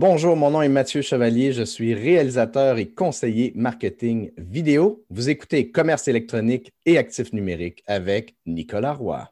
Bonjour, 0.00 0.34
mon 0.34 0.50
nom 0.50 0.62
est 0.62 0.70
Mathieu 0.70 1.02
Chevalier, 1.02 1.52
je 1.52 1.62
suis 1.62 1.92
réalisateur 1.92 2.78
et 2.78 2.86
conseiller 2.86 3.52
marketing 3.54 4.30
vidéo. 4.38 5.04
Vous 5.10 5.28
écoutez 5.28 5.70
Commerce 5.70 6.08
électronique 6.08 6.72
et 6.86 6.96
actifs 6.96 7.34
numériques 7.34 7.84
avec 7.86 8.34
Nicolas 8.46 8.94
Roy. 8.94 9.30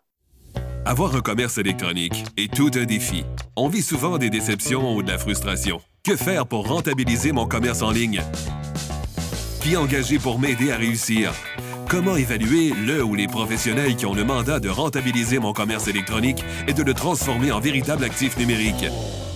Avoir 0.85 1.17
un 1.17 1.23
commerce 1.23 1.57
électronique 1.57 2.23
est 2.37 2.53
tout 2.53 2.71
un 2.75 2.85
défi. 2.85 3.25
On 3.57 3.69
vit 3.69 3.81
souvent 3.81 4.19
des 4.19 4.29
déceptions 4.29 4.95
ou 4.95 5.03
de 5.03 5.11
la 5.11 5.17
frustration. 5.17 5.81
Que 6.05 6.17
faire 6.17 6.47
pour 6.47 6.69
rentabiliser 6.69 7.33
mon 7.33 7.47
commerce 7.47 7.81
en 7.81 7.91
ligne? 7.91 8.21
Qui 9.63 9.75
engager 9.75 10.19
pour 10.19 10.39
m'aider 10.39 10.71
à 10.71 10.77
réussir? 10.77 11.33
Comment 11.89 12.17
évaluer 12.17 12.75
le 12.87 13.03
ou 13.03 13.15
les 13.15 13.27
professionnels 13.27 13.97
qui 13.97 14.05
ont 14.05 14.13
le 14.13 14.25
mandat 14.25 14.61
de 14.61 14.69
rentabiliser 14.69 15.39
mon 15.39 15.55
commerce 15.55 15.89
électronique 15.89 16.45
et 16.67 16.75
de 16.75 16.83
le 16.83 16.93
transformer 16.93 17.53
en 17.53 17.59
véritable 17.59 18.05
actif 18.05 18.37
numérique? 18.37 18.85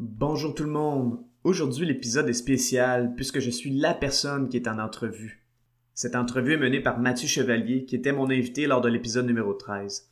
Bonjour 0.00 0.54
tout 0.54 0.62
le 0.62 0.70
monde. 0.70 1.18
Aujourd'hui, 1.42 1.84
l'épisode 1.84 2.28
est 2.28 2.32
spécial 2.32 3.14
puisque 3.16 3.40
je 3.40 3.50
suis 3.50 3.76
la 3.76 3.94
personne 3.94 4.48
qui 4.48 4.56
est 4.56 4.68
en 4.68 4.78
entrevue. 4.78 5.44
Cette 5.92 6.14
entrevue 6.14 6.52
est 6.52 6.58
menée 6.58 6.78
par 6.80 7.00
Mathieu 7.00 7.26
Chevalier, 7.26 7.84
qui 7.84 7.96
était 7.96 8.12
mon 8.12 8.30
invité 8.30 8.68
lors 8.68 8.80
de 8.80 8.88
l'épisode 8.88 9.26
numéro 9.26 9.54
13. 9.54 10.08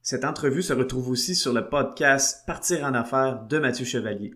Cette 0.00 0.24
entrevue 0.24 0.62
se 0.62 0.72
retrouve 0.72 1.10
aussi 1.10 1.34
sur 1.34 1.52
le 1.52 1.68
podcast 1.68 2.46
Partir 2.46 2.84
en 2.84 2.94
affaires 2.94 3.42
de 3.46 3.58
Mathieu 3.58 3.84
Chevalier. 3.84 4.32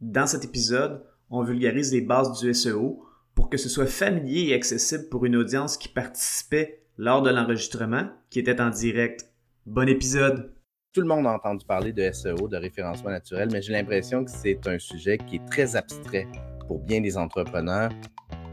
Dans 0.00 0.26
cet 0.26 0.46
épisode, 0.46 1.04
on 1.28 1.42
vulgarise 1.42 1.92
les 1.92 2.00
bases 2.00 2.40
du 2.40 2.54
SEO 2.54 3.04
pour 3.34 3.50
que 3.50 3.58
ce 3.58 3.68
soit 3.68 3.84
familier 3.84 4.48
et 4.48 4.54
accessible 4.54 5.10
pour 5.10 5.26
une 5.26 5.36
audience 5.36 5.76
qui 5.76 5.88
participait 5.88 6.86
lors 6.96 7.20
de 7.20 7.28
l'enregistrement, 7.28 8.08
qui 8.30 8.38
était 8.38 8.62
en 8.62 8.70
direct. 8.70 9.34
Bon 9.66 9.86
épisode! 9.86 10.50
Tout 10.92 11.02
le 11.02 11.06
monde 11.06 11.24
a 11.28 11.34
entendu 11.34 11.64
parler 11.64 11.92
de 11.92 12.10
SEO, 12.10 12.48
de 12.48 12.56
référencement 12.56 13.10
naturel, 13.10 13.48
mais 13.52 13.62
j'ai 13.62 13.72
l'impression 13.72 14.24
que 14.24 14.30
c'est 14.32 14.66
un 14.66 14.76
sujet 14.80 15.18
qui 15.18 15.36
est 15.36 15.46
très 15.48 15.76
abstrait 15.76 16.26
pour 16.66 16.80
bien 16.80 17.00
des 17.00 17.16
entrepreneurs. 17.16 17.92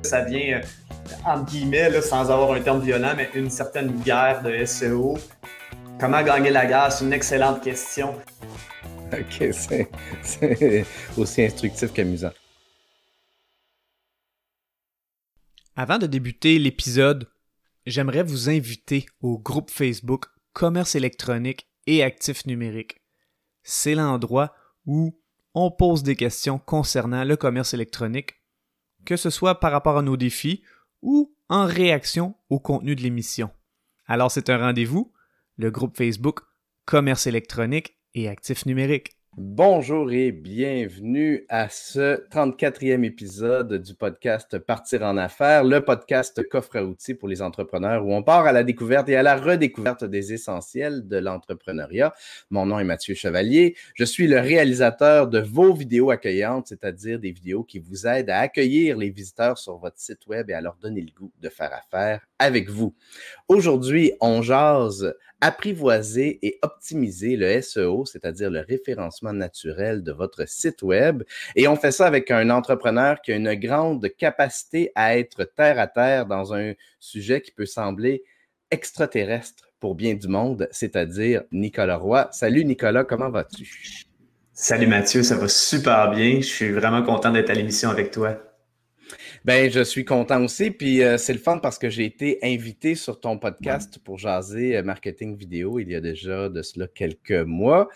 Ça 0.03 0.23
vient, 0.23 0.59
euh, 0.59 1.15
entre 1.25 1.45
guillemets, 1.45 1.99
sans 1.99 2.29
avoir 2.29 2.51
un 2.51 2.61
terme 2.61 2.79
violent, 2.79 3.13
mais 3.17 3.27
une 3.33 3.49
certaine 3.49 3.91
guerre 4.03 4.43
de 4.43 4.63
SEO. 4.65 5.17
Comment 5.99 6.21
gagner 6.21 6.51
la 6.51 6.67
guerre? 6.67 6.91
C'est 6.91 7.05
une 7.05 7.13
excellente 7.13 7.63
question. 7.63 8.13
OK, 9.11 9.49
c'est 9.51 10.85
aussi 11.17 11.43
instructif 11.43 11.91
qu'amusant. 11.91 12.33
Avant 15.75 15.97
de 15.97 16.05
débuter 16.05 16.59
l'épisode, 16.59 17.27
j'aimerais 17.87 18.21
vous 18.21 18.47
inviter 18.47 19.07
au 19.21 19.39
groupe 19.39 19.71
Facebook 19.71 20.25
Commerce 20.53 20.93
électronique 20.93 21.67
et 21.87 22.03
actifs 22.03 22.45
numériques. 22.45 23.01
C'est 23.63 23.95
l'endroit 23.95 24.53
où 24.85 25.19
on 25.55 25.71
pose 25.71 26.03
des 26.03 26.15
questions 26.15 26.59
concernant 26.59 27.23
le 27.23 27.35
commerce 27.35 27.73
électronique, 27.73 28.35
que 29.05 29.17
ce 29.17 29.29
soit 29.29 29.59
par 29.59 29.71
rapport 29.71 29.97
à 29.97 30.03
nos 30.03 30.17
défis 30.17 30.61
ou 31.01 31.33
en 31.49 31.65
réaction 31.65 32.35
au 32.49 32.59
contenu 32.59 32.95
de 32.95 33.01
l'émission. 33.01 33.49
Alors 34.05 34.31
c'est 34.31 34.49
un 34.49 34.57
rendez-vous, 34.57 35.11
le 35.55 35.71
groupe 35.71 35.97
Facebook 35.97 36.41
Commerce 36.85 37.27
électronique 37.27 37.97
et 38.13 38.29
actifs 38.29 38.65
numériques. 38.65 39.16
Bonjour 39.39 40.11
et 40.11 40.31
bienvenue 40.31 41.45
à 41.47 41.69
ce 41.69 42.27
34e 42.29 43.03
épisode 43.03 43.71
du 43.83 43.93
podcast 43.93 44.57
Partir 44.57 45.03
en 45.03 45.15
affaires, 45.15 45.63
le 45.63 45.85
podcast 45.85 46.41
coffre 46.49 46.77
à 46.77 46.83
outils 46.83 47.13
pour 47.13 47.27
les 47.27 47.43
entrepreneurs 47.43 48.03
où 48.03 48.15
on 48.15 48.23
part 48.23 48.47
à 48.47 48.51
la 48.51 48.63
découverte 48.63 49.09
et 49.09 49.15
à 49.15 49.21
la 49.21 49.35
redécouverte 49.35 50.03
des 50.03 50.33
essentiels 50.33 51.07
de 51.07 51.17
l'entrepreneuriat. 51.17 52.15
Mon 52.49 52.65
nom 52.65 52.79
est 52.79 52.83
Mathieu 52.83 53.13
Chevalier. 53.13 53.75
Je 53.93 54.05
suis 54.05 54.25
le 54.25 54.39
réalisateur 54.39 55.27
de 55.27 55.37
vos 55.37 55.71
vidéos 55.71 56.09
accueillantes, 56.09 56.69
c'est-à-dire 56.69 57.19
des 57.19 57.31
vidéos 57.31 57.63
qui 57.63 57.77
vous 57.77 58.07
aident 58.07 58.31
à 58.31 58.39
accueillir 58.39 58.97
les 58.97 59.11
visiteurs 59.11 59.59
sur 59.59 59.77
votre 59.77 59.99
site 59.99 60.25
web 60.25 60.49
et 60.49 60.53
à 60.53 60.61
leur 60.61 60.77
donner 60.77 61.01
le 61.01 61.11
goût 61.11 61.31
de 61.39 61.49
faire 61.49 61.73
affaire 61.75 62.25
avec 62.39 62.71
vous. 62.71 62.95
Aujourd'hui, 63.47 64.13
on 64.19 64.41
jase 64.41 65.13
apprivoiser 65.41 66.39
et 66.41 66.57
optimiser 66.61 67.35
le 67.35 67.61
SEO, 67.61 68.05
c'est-à-dire 68.05 68.49
le 68.49 68.61
référencement 68.61 69.33
naturel 69.33 70.03
de 70.03 70.11
votre 70.11 70.47
site 70.47 70.81
web. 70.81 71.23
Et 71.55 71.67
on 71.67 71.75
fait 71.75 71.91
ça 71.91 72.07
avec 72.07 72.31
un 72.31 72.49
entrepreneur 72.49 73.21
qui 73.21 73.31
a 73.31 73.35
une 73.35 73.53
grande 73.55 74.07
capacité 74.17 74.91
à 74.95 75.17
être 75.17 75.43
terre 75.43 75.79
à 75.79 75.87
terre 75.87 76.25
dans 76.25 76.53
un 76.53 76.73
sujet 76.99 77.41
qui 77.41 77.51
peut 77.51 77.65
sembler 77.65 78.23
extraterrestre 78.71 79.69
pour 79.79 79.95
bien 79.95 80.15
du 80.15 80.27
monde, 80.27 80.67
c'est-à-dire 80.71 81.43
Nicolas 81.51 81.97
Roy. 81.97 82.27
Salut 82.31 82.65
Nicolas, 82.65 83.03
comment 83.03 83.29
vas-tu? 83.29 84.05
Salut 84.51 84.87
Mathieu, 84.87 85.21
ça 85.21 85.35
va 85.35 85.47
super 85.47 86.09
bien. 86.09 86.37
Je 86.37 86.47
suis 86.47 86.71
vraiment 86.71 87.03
content 87.03 87.31
d'être 87.31 87.51
à 87.51 87.53
l'émission 87.53 87.89
avec 87.89 88.09
toi. 88.09 88.46
Ben, 89.45 89.71
je 89.71 89.81
suis 89.81 90.05
content 90.05 90.43
aussi. 90.43 90.71
Puis 90.71 91.03
euh, 91.03 91.17
c'est 91.17 91.33
le 91.33 91.39
fun 91.39 91.59
parce 91.59 91.77
que 91.77 91.89
j'ai 91.89 92.05
été 92.05 92.39
invité 92.43 92.95
sur 92.95 93.19
ton 93.19 93.37
podcast 93.37 93.99
pour 93.99 94.17
jaser 94.17 94.77
euh, 94.77 94.83
marketing 94.83 95.37
vidéo 95.37 95.79
il 95.79 95.89
y 95.89 95.95
a 95.95 96.01
déjà 96.01 96.49
de 96.49 96.61
cela 96.61 96.87
quelques 96.87 97.31
mois. 97.31 97.89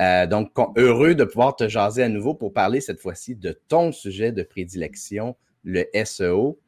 Euh, 0.00 0.26
donc, 0.26 0.50
heureux 0.76 1.14
de 1.14 1.24
pouvoir 1.24 1.56
te 1.56 1.68
jaser 1.68 2.02
à 2.02 2.08
nouveau 2.08 2.34
pour 2.34 2.52
parler 2.52 2.80
cette 2.80 3.00
fois-ci 3.00 3.34
de 3.34 3.58
ton 3.68 3.92
sujet 3.92 4.32
de 4.32 4.42
prédilection, 4.42 5.36
le 5.64 5.86
SEO. 6.04 6.58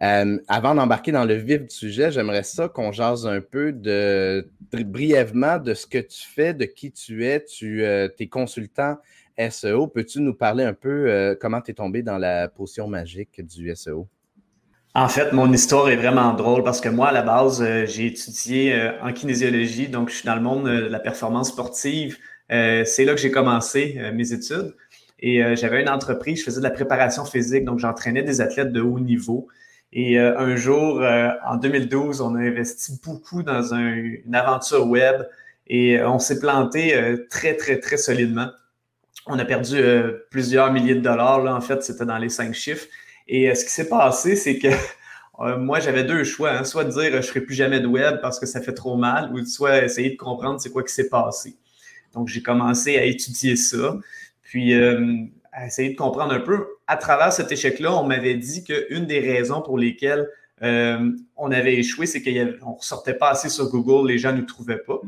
avant 0.00 0.74
d'embarquer 0.74 1.12
dans 1.12 1.24
le 1.24 1.34
vif 1.34 1.62
du 1.62 1.74
sujet, 1.74 2.10
j'aimerais 2.10 2.42
ça 2.42 2.68
qu'on 2.68 2.92
jase 2.92 3.26
un 3.26 3.40
peu 3.40 3.72
de 3.72 4.48
brièvement 4.72 5.58
de 5.58 5.74
ce 5.74 5.86
que 5.86 5.98
tu 5.98 6.26
fais, 6.26 6.54
de 6.54 6.64
qui 6.64 6.92
tu 6.92 7.26
es. 7.26 7.44
Tu 7.44 7.84
es 7.84 8.28
consultant 8.28 8.96
SEO. 9.50 9.86
Peux-tu 9.86 10.20
nous 10.20 10.34
parler 10.34 10.64
un 10.64 10.74
peu 10.74 11.10
euh, 11.10 11.34
comment 11.38 11.60
tu 11.60 11.70
es 11.70 11.74
tombé 11.74 12.02
dans 12.02 12.18
la 12.18 12.48
potion 12.48 12.88
magique 12.88 13.44
du 13.44 13.74
SEO? 13.74 14.08
En 14.94 15.08
fait, 15.08 15.32
mon 15.32 15.50
histoire 15.52 15.88
est 15.88 15.96
vraiment 15.96 16.34
drôle 16.34 16.62
parce 16.62 16.80
que 16.80 16.88
moi, 16.88 17.08
à 17.08 17.12
la 17.12 17.22
base, 17.22 17.62
euh, 17.62 17.86
j'ai 17.86 18.06
étudié 18.06 18.74
euh, 18.74 18.92
en 19.02 19.12
kinésiologie, 19.12 19.88
donc 19.88 20.10
je 20.10 20.16
suis 20.16 20.26
dans 20.26 20.34
le 20.34 20.42
monde 20.42 20.66
de 20.66 20.86
la 20.86 21.00
performance 21.00 21.48
sportive. 21.48 22.18
c'est 22.50 23.04
là 23.04 23.14
que 23.14 23.20
j'ai 23.20 23.30
commencé 23.30 23.98
mes 24.12 24.32
études. 24.32 24.74
Et 25.24 25.40
j'avais 25.56 25.80
une 25.80 25.88
entreprise, 25.88 26.40
je 26.40 26.44
faisais 26.44 26.58
de 26.58 26.64
la 26.64 26.70
préparation 26.70 27.24
physique, 27.24 27.64
donc 27.64 27.78
j'entraînais 27.78 28.24
des 28.24 28.40
athlètes 28.42 28.72
de 28.72 28.82
haut 28.82 29.00
niveau. 29.00 29.46
Et 29.92 30.18
un 30.18 30.56
jour, 30.56 31.02
en 31.46 31.56
2012, 31.56 32.20
on 32.20 32.34
a 32.34 32.40
investi 32.40 33.00
beaucoup 33.02 33.42
dans 33.42 33.72
une 33.72 34.34
aventure 34.34 34.86
web 34.86 35.22
et 35.68 36.02
on 36.02 36.18
s'est 36.18 36.40
planté 36.40 36.94
très, 37.30 37.56
très, 37.56 37.78
très 37.78 37.96
solidement. 37.96 38.48
On 39.26 39.38
a 39.38 39.44
perdu 39.44 39.76
euh, 39.76 40.26
plusieurs 40.30 40.72
milliers 40.72 40.94
de 40.94 41.00
dollars. 41.00 41.42
Là, 41.42 41.54
en 41.54 41.60
fait, 41.60 41.82
c'était 41.82 42.04
dans 42.04 42.18
les 42.18 42.28
cinq 42.28 42.54
chiffres. 42.54 42.86
Et 43.28 43.50
euh, 43.50 43.54
ce 43.54 43.64
qui 43.64 43.70
s'est 43.70 43.88
passé, 43.88 44.36
c'est 44.36 44.58
que 44.58 44.68
euh, 45.40 45.58
moi, 45.58 45.80
j'avais 45.80 46.04
deux 46.04 46.24
choix. 46.24 46.50
Hein. 46.50 46.64
soit 46.64 46.84
de 46.84 46.90
dire 46.90 47.10
je 47.10 47.16
ne 47.16 47.22
ferai 47.22 47.40
plus 47.40 47.54
jamais 47.54 47.80
de 47.80 47.86
web 47.86 48.20
parce 48.20 48.40
que 48.40 48.46
ça 48.46 48.60
fait 48.60 48.74
trop 48.74 48.96
mal, 48.96 49.32
ou 49.32 49.44
soit 49.44 49.84
essayer 49.84 50.10
de 50.10 50.16
comprendre 50.16 50.60
c'est 50.60 50.70
quoi 50.70 50.82
qui 50.82 50.92
s'est 50.92 51.08
passé. 51.08 51.56
Donc, 52.14 52.28
j'ai 52.28 52.42
commencé 52.42 52.98
à 52.98 53.04
étudier 53.04 53.56
ça, 53.56 53.96
puis 54.42 54.74
à 54.74 55.66
essayer 55.66 55.90
de 55.90 55.96
comprendre 55.96 56.34
un 56.34 56.40
peu. 56.40 56.66
À 56.86 56.98
travers 56.98 57.32
cet 57.32 57.50
échec-là, 57.50 57.94
on 57.94 58.04
m'avait 58.04 58.34
dit 58.34 58.64
qu'une 58.64 59.06
des 59.06 59.20
raisons 59.20 59.62
pour 59.62 59.78
lesquelles 59.78 60.28
on 60.60 61.50
avait 61.50 61.76
échoué, 61.76 62.04
c'est 62.04 62.22
qu'on 62.22 62.30
ne 62.30 62.76
ressortait 62.76 63.14
pas 63.14 63.30
assez 63.30 63.48
sur 63.48 63.70
Google, 63.70 64.08
les 64.08 64.18
gens 64.18 64.32
ne 64.32 64.40
nous 64.40 64.46
trouvaient 64.46 64.76
pas. 64.76 65.00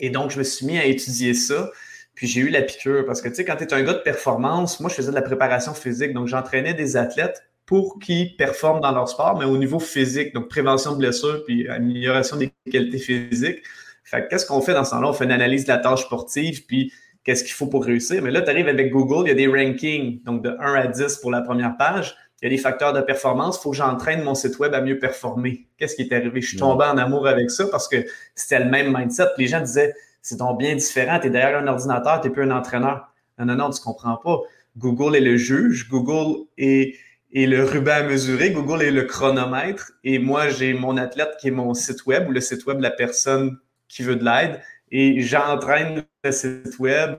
Et 0.00 0.08
donc, 0.08 0.30
je 0.30 0.38
me 0.38 0.44
suis 0.44 0.64
mis 0.64 0.78
à 0.78 0.86
étudier 0.86 1.34
ça. 1.34 1.70
Puis 2.18 2.26
j'ai 2.26 2.40
eu 2.40 2.48
la 2.48 2.62
piqûre 2.62 3.04
parce 3.06 3.22
que, 3.22 3.28
tu 3.28 3.36
sais, 3.36 3.44
quand 3.44 3.54
tu 3.54 3.62
es 3.62 3.72
un 3.72 3.82
gars 3.84 3.92
de 3.92 4.00
performance, 4.00 4.80
moi, 4.80 4.90
je 4.90 4.96
faisais 4.96 5.10
de 5.10 5.14
la 5.14 5.22
préparation 5.22 5.72
physique. 5.72 6.12
Donc, 6.12 6.26
j'entraînais 6.26 6.74
des 6.74 6.96
athlètes 6.96 7.44
pour 7.64 8.00
qu'ils 8.00 8.34
performent 8.34 8.80
dans 8.80 8.90
leur 8.90 9.08
sport, 9.08 9.38
mais 9.38 9.44
au 9.44 9.56
niveau 9.56 9.78
physique, 9.78 10.34
donc 10.34 10.48
prévention 10.48 10.94
de 10.94 10.98
blessures 10.98 11.44
puis 11.44 11.68
amélioration 11.68 12.36
des 12.36 12.52
qualités 12.72 12.98
physiques. 12.98 13.62
Fait 14.02 14.26
qu'est-ce 14.28 14.46
qu'on 14.46 14.60
fait 14.60 14.72
dans 14.72 14.82
ce 14.82 14.90
temps-là? 14.90 15.10
On 15.10 15.12
fait 15.12 15.26
une 15.26 15.30
analyse 15.30 15.62
de 15.62 15.68
la 15.68 15.78
tâche 15.78 16.06
sportive, 16.06 16.66
puis 16.66 16.92
qu'est-ce 17.22 17.44
qu'il 17.44 17.52
faut 17.52 17.68
pour 17.68 17.84
réussir. 17.84 18.20
Mais 18.20 18.32
là, 18.32 18.40
tu 18.40 18.50
arrives 18.50 18.66
avec 18.66 18.90
Google, 18.90 19.26
il 19.26 19.28
y 19.28 19.30
a 19.30 19.34
des 19.34 19.46
rankings, 19.46 20.20
donc 20.24 20.42
de 20.42 20.56
1 20.58 20.74
à 20.74 20.86
10 20.88 21.18
pour 21.18 21.30
la 21.30 21.40
première 21.40 21.76
page. 21.76 22.16
Il 22.42 22.46
y 22.46 22.48
a 22.48 22.50
des 22.50 22.60
facteurs 22.60 22.92
de 22.92 23.00
performance. 23.00 23.58
Il 23.58 23.62
faut 23.62 23.70
que 23.70 23.76
j'entraîne 23.76 24.24
mon 24.24 24.34
site 24.34 24.58
web 24.58 24.74
à 24.74 24.80
mieux 24.80 24.98
performer. 24.98 25.68
Qu'est-ce 25.76 25.94
qui 25.94 26.02
est 26.02 26.12
arrivé? 26.12 26.40
Je 26.40 26.48
suis 26.48 26.58
tombé 26.58 26.84
en 26.84 26.98
amour 26.98 27.28
avec 27.28 27.48
ça 27.48 27.68
parce 27.68 27.86
que 27.86 28.04
c'était 28.34 28.58
le 28.58 28.70
même 28.70 28.92
mindset. 28.92 29.26
Les 29.38 29.46
gens 29.46 29.60
disaient, 29.60 29.94
c'est 30.28 30.36
donc 30.36 30.58
bien 30.58 30.74
différent. 30.74 31.18
Tu 31.18 31.28
es 31.28 31.30
derrière 31.30 31.58
un 31.58 31.66
ordinateur, 31.68 32.20
tu 32.20 32.28
n'es 32.28 32.34
plus 32.34 32.42
un 32.42 32.50
entraîneur. 32.50 33.10
Non, 33.38 33.46
non, 33.46 33.56
non, 33.56 33.70
tu 33.70 33.80
ne 33.80 33.84
comprends 33.84 34.16
pas. 34.16 34.40
Google 34.76 35.16
est 35.16 35.20
le 35.20 35.38
juge, 35.38 35.88
Google 35.88 36.44
est, 36.58 36.96
est, 37.32 37.46
le 37.46 37.64
ruban 37.64 37.92
à 37.92 38.02
mesurer, 38.02 38.50
Google 38.50 38.82
est 38.82 38.90
le 38.90 39.04
chronomètre, 39.04 39.92
et 40.04 40.18
moi, 40.18 40.48
j'ai 40.50 40.74
mon 40.74 40.98
athlète 40.98 41.30
qui 41.40 41.48
est 41.48 41.52
mon 41.52 41.72
site 41.72 42.04
web 42.04 42.28
ou 42.28 42.32
le 42.32 42.42
site 42.42 42.66
web 42.66 42.76
de 42.76 42.82
la 42.82 42.90
personne 42.90 43.56
qui 43.88 44.02
veut 44.02 44.16
de 44.16 44.24
l'aide, 44.24 44.60
et 44.90 45.22
j'entraîne 45.22 46.04
le 46.22 46.30
site 46.30 46.78
web 46.78 47.16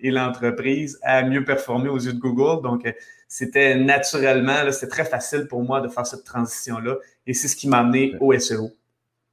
et 0.00 0.10
l'entreprise 0.10 0.98
à 1.02 1.22
mieux 1.22 1.44
performer 1.44 1.90
aux 1.90 1.98
yeux 1.98 2.12
de 2.12 2.18
Google. 2.18 2.60
Donc, 2.62 2.92
c'était 3.28 3.76
naturellement, 3.76 4.70
c'était 4.72 4.88
très 4.88 5.04
facile 5.04 5.46
pour 5.48 5.62
moi 5.62 5.80
de 5.80 5.88
faire 5.88 6.06
cette 6.06 6.24
transition-là, 6.24 6.96
et 7.24 7.34
c'est 7.34 7.46
ce 7.46 7.54
qui 7.54 7.68
m'a 7.68 7.78
amené 7.78 8.16
au 8.20 8.36
SEO. 8.36 8.72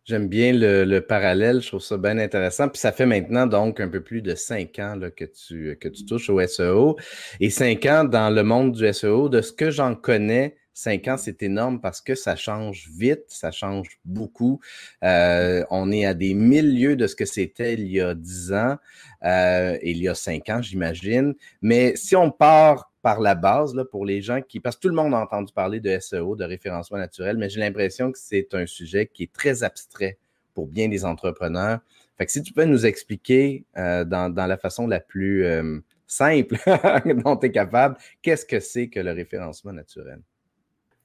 J'aime 0.10 0.28
bien 0.28 0.54
le, 0.54 1.00
parallèle, 1.02 1.62
je 1.62 1.68
trouve 1.68 1.82
ça 1.82 1.96
bien 1.96 2.18
intéressant. 2.18 2.68
Puis 2.68 2.80
ça 2.80 2.92
fait 2.92 3.06
maintenant 3.06 3.46
donc 3.46 3.80
un 3.80 3.88
peu 3.88 4.02
plus 4.02 4.24
de 4.24 4.34
cinq 4.34 4.80
ans 4.80 5.00
que, 5.16 5.26
tu, 5.26 5.78
que 5.80 5.88
tu 5.88 6.04
touches 6.04 6.32
au 6.32 6.42
SEO. 6.48 6.98
Et 7.40 7.52
cinq 7.52 7.86
ans 7.86 8.06
dans 8.06 8.32
le 8.32 8.42
monde 8.42 8.72
du 8.72 8.92
SEO, 8.92 9.30
de 9.30 9.42
ce 9.42 9.54
que 9.54 9.70
j'en 9.70 9.94
connais, 9.94 10.56
cinq 10.74 11.08
ans, 11.08 11.16
c'est 11.16 11.44
énorme 11.44 11.80
parce 11.80 12.02
que 12.02 12.16
ça 12.16 12.36
change 12.36 12.90
vite, 12.92 13.26
ça 13.28 13.52
change 13.52 14.00
beaucoup. 14.04 14.60
Euh, 15.04 15.64
on 15.70 15.92
est 15.92 16.06
à 16.06 16.16
des 16.16 16.34
milieux 16.34 16.96
de 16.96 17.06
ce 17.06 17.16
que 17.16 17.26
c'était 17.26 17.76
il 17.76 17.88
y 17.92 18.02
a 18.02 18.16
dix 18.16 18.52
ans 18.52 18.78
euh, 19.24 19.78
il 19.84 19.98
y 19.98 20.08
a 20.08 20.16
cinq 20.16 20.50
ans, 20.50 20.60
j'imagine. 20.60 21.36
Mais 21.62 21.96
si 21.96 22.16
on 22.16 22.32
part 22.32 22.89
par 23.02 23.20
la 23.20 23.36
base 23.36 23.76
là, 23.76 23.86
pour 23.86 24.06
les 24.06 24.22
gens 24.22 24.42
qui. 24.42 24.60
Parce 24.60 24.76
que 24.76 24.82
tout 24.82 24.90
le 24.90 24.96
monde 24.96 25.14
a 25.14 25.20
entendu 25.20 25.54
parler 25.54 25.80
de 25.80 25.98
SEO, 26.00 26.36
de 26.36 26.44
référencement 26.44 26.98
naturel, 26.98 27.38
mais 27.38 27.50
j'ai 27.50 27.60
l'impression 27.60 28.12
que 28.12 28.18
c'est 28.20 28.54
un 28.54 28.66
sujet 28.66 29.08
qui 29.08 29.24
est 29.24 29.34
très 29.34 29.64
abstrait 29.64 30.18
pour 30.54 30.68
bien 30.68 30.90
des 30.90 31.06
entrepreneurs. 31.06 31.80
Fait 32.18 32.26
que 32.26 32.32
si 32.34 32.44
tu 32.44 32.52
peux 32.52 32.66
nous 32.66 32.86
expliquer 32.86 33.66
euh, 33.78 34.04
dans, 34.04 34.34
la 34.36 34.58
façon 34.58 34.88
la 34.88 35.00
plus 35.00 35.46
euh, 35.46 35.80
simple 36.06 36.58
dont 37.24 37.38
tu 37.38 37.48
es 37.48 37.52
capable, 37.52 37.96
qu'est-ce 38.22 38.46
que 38.46 38.60
c'est 38.60 38.90
que 38.90 39.00
le 39.00 39.14
référencement 39.14 39.72
naturel? 39.72 40.20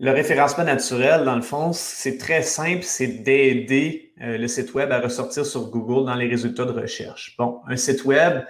Le 0.01 0.11
référencement 0.11 0.65
naturel, 0.65 1.25
dans 1.25 1.37
le 1.37 1.43
fond, 1.43 1.73
c'est 1.73 2.19
très 2.19 2.43
simple, 2.43 2.83
c'est 2.83 3.23
d'aider 3.23 4.13
euh, 4.21 4.39
le 4.39 4.49
site 4.49 4.75
web 4.75 4.91
à 4.91 4.99
ressortir 4.99 5.47
sur 5.47 5.71
Google 5.71 6.07
dans 6.07 6.17
les 6.17 6.27
résultats 6.27 6.65
de 6.65 6.73
recherche. 6.73 7.37
Bon, 7.39 7.61
un 7.69 7.77
site 7.77 8.05
web, 8.05 8.43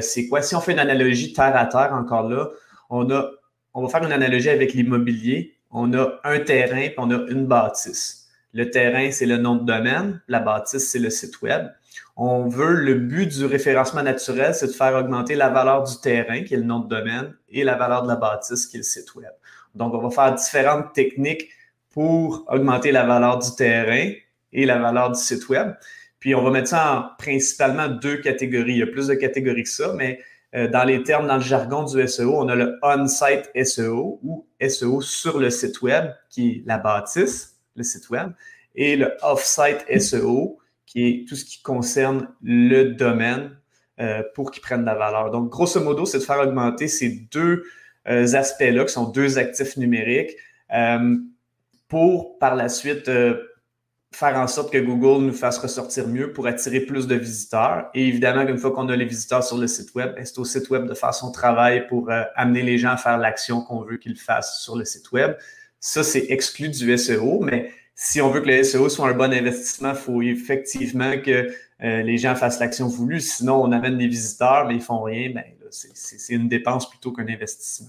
c'est 0.00 0.28
quoi? 0.28 0.40
Si 0.40 0.54
on 0.54 0.60
fait 0.60 0.72
une 0.72 0.78
analogie 0.78 1.34
terre 1.34 1.54
à 1.54 1.66
terre 1.66 1.92
encore 1.92 2.30
là, 2.30 2.46
on, 2.90 3.10
a, 3.10 3.30
on 3.74 3.82
va 3.82 3.88
faire 3.88 4.04
une 4.04 4.12
analogie 4.12 4.50
avec 4.50 4.72
l'immobilier. 4.74 5.54
On 5.70 5.92
a 5.94 6.20
un 6.24 6.40
terrain 6.40 6.78
et 6.78 6.94
on 6.96 7.10
a 7.10 7.26
une 7.28 7.46
bâtisse. 7.46 8.28
Le 8.52 8.70
terrain, 8.70 9.10
c'est 9.10 9.26
le 9.26 9.36
nom 9.36 9.56
de 9.56 9.64
domaine. 9.64 10.22
La 10.28 10.40
bâtisse, 10.40 10.90
c'est 10.90 10.98
le 10.98 11.10
site 11.10 11.42
web. 11.42 11.66
On 12.16 12.48
veut, 12.48 12.72
le 12.72 12.94
but 12.94 13.26
du 13.26 13.44
référencement 13.44 14.02
naturel, 14.02 14.54
c'est 14.54 14.68
de 14.68 14.72
faire 14.72 14.94
augmenter 14.94 15.34
la 15.34 15.50
valeur 15.50 15.82
du 15.82 16.00
terrain, 16.00 16.42
qui 16.42 16.54
est 16.54 16.56
le 16.56 16.62
nom 16.62 16.80
de 16.80 16.88
domaine, 16.88 17.34
et 17.50 17.64
la 17.64 17.74
valeur 17.74 18.02
de 18.02 18.08
la 18.08 18.16
bâtisse, 18.16 18.66
qui 18.66 18.76
est 18.76 18.80
le 18.80 18.84
site 18.84 19.14
web. 19.14 19.32
Donc, 19.74 19.92
on 19.92 19.98
va 19.98 20.10
faire 20.10 20.34
différentes 20.34 20.94
techniques 20.94 21.50
pour 21.90 22.44
augmenter 22.48 22.92
la 22.92 23.04
valeur 23.04 23.38
du 23.38 23.54
terrain 23.56 24.10
et 24.52 24.64
la 24.64 24.78
valeur 24.78 25.12
du 25.12 25.20
site 25.20 25.48
web. 25.50 25.74
Puis, 26.18 26.34
on 26.34 26.42
va 26.42 26.50
mettre 26.50 26.68
ça 26.68 26.98
en 26.98 27.16
principalement 27.18 27.88
deux 27.88 28.16
catégories. 28.16 28.72
Il 28.72 28.78
y 28.78 28.82
a 28.82 28.86
plus 28.86 29.08
de 29.08 29.14
catégories 29.14 29.64
que 29.64 29.68
ça, 29.68 29.92
mais 29.94 30.18
euh, 30.56 30.68
dans 30.68 30.84
les 30.84 31.02
termes, 31.02 31.26
dans 31.26 31.36
le 31.36 31.42
jargon 31.42 31.84
du 31.84 32.06
SEO, 32.08 32.34
on 32.34 32.48
a 32.48 32.54
le 32.54 32.78
on-site 32.82 33.50
SEO 33.62 34.20
ou 34.22 34.46
SEO 34.66 35.02
sur 35.02 35.38
le 35.38 35.50
site 35.50 35.82
web, 35.82 36.12
qui 36.30 36.48
est 36.48 36.62
la 36.66 36.78
bâtisse, 36.78 37.56
le 37.74 37.82
site 37.82 38.08
web, 38.08 38.32
et 38.74 38.96
le 38.96 39.12
off-site 39.22 39.84
SEO, 40.00 40.58
qui 40.86 41.06
est 41.06 41.28
tout 41.28 41.36
ce 41.36 41.44
qui 41.44 41.62
concerne 41.62 42.28
le 42.42 42.94
domaine 42.94 43.58
euh, 44.00 44.22
pour 44.34 44.50
qu'il 44.50 44.62
prenne 44.62 44.80
de 44.80 44.86
la 44.86 44.94
valeur. 44.94 45.30
Donc, 45.30 45.50
grosso 45.50 45.80
modo, 45.80 46.06
c'est 46.06 46.18
de 46.18 46.22
faire 46.22 46.40
augmenter 46.40 46.88
ces 46.88 47.10
deux 47.30 47.64
euh, 48.08 48.34
aspects-là, 48.34 48.84
qui 48.84 48.92
sont 48.92 49.10
deux 49.10 49.38
actifs 49.38 49.76
numériques, 49.76 50.36
pour 51.88 52.38
par 52.38 52.56
la 52.56 52.68
suite 52.68 53.08
faire 54.16 54.38
en 54.38 54.46
sorte 54.46 54.72
que 54.72 54.78
Google 54.78 55.26
nous 55.26 55.32
fasse 55.34 55.58
ressortir 55.58 56.08
mieux 56.08 56.32
pour 56.32 56.46
attirer 56.46 56.80
plus 56.80 57.06
de 57.06 57.16
visiteurs. 57.16 57.90
Et 57.92 58.08
évidemment, 58.08 58.48
une 58.48 58.56
fois 58.56 58.70
qu'on 58.70 58.88
a 58.88 58.96
les 58.96 59.04
visiteurs 59.04 59.44
sur 59.44 59.58
le 59.58 59.66
site 59.66 59.94
web, 59.94 60.14
c'est 60.24 60.38
au 60.38 60.44
site 60.46 60.70
web 60.70 60.86
de 60.86 60.94
faire 60.94 61.12
son 61.12 61.30
travail 61.30 61.86
pour 61.86 62.10
euh, 62.10 62.22
amener 62.34 62.62
les 62.62 62.78
gens 62.78 62.92
à 62.92 62.96
faire 62.96 63.18
l'action 63.18 63.60
qu'on 63.60 63.82
veut 63.82 63.98
qu'ils 63.98 64.16
fassent 64.16 64.62
sur 64.62 64.74
le 64.74 64.86
site 64.86 65.12
web. 65.12 65.36
Ça, 65.80 66.02
c'est 66.02 66.30
exclu 66.30 66.70
du 66.70 66.96
SEO, 66.96 67.40
mais 67.40 67.70
si 67.94 68.22
on 68.22 68.30
veut 68.30 68.40
que 68.40 68.48
le 68.48 68.62
SEO 68.64 68.88
soit 68.88 69.06
un 69.06 69.12
bon 69.12 69.34
investissement, 69.34 69.90
il 69.90 69.96
faut 69.96 70.22
effectivement 70.22 71.18
que 71.20 71.52
euh, 71.82 72.02
les 72.02 72.16
gens 72.16 72.34
fassent 72.34 72.58
l'action 72.58 72.88
voulue. 72.88 73.20
Sinon, 73.20 73.62
on 73.62 73.70
amène 73.70 73.98
des 73.98 74.08
visiteurs, 74.08 74.66
mais 74.66 74.76
ils 74.76 74.82
font 74.82 75.02
rien. 75.02 75.30
Ben, 75.34 75.44
c'est 75.70 76.32
une 76.32 76.48
dépense 76.48 76.88
plutôt 76.88 77.12
qu'un 77.12 77.28
investissement. 77.28 77.88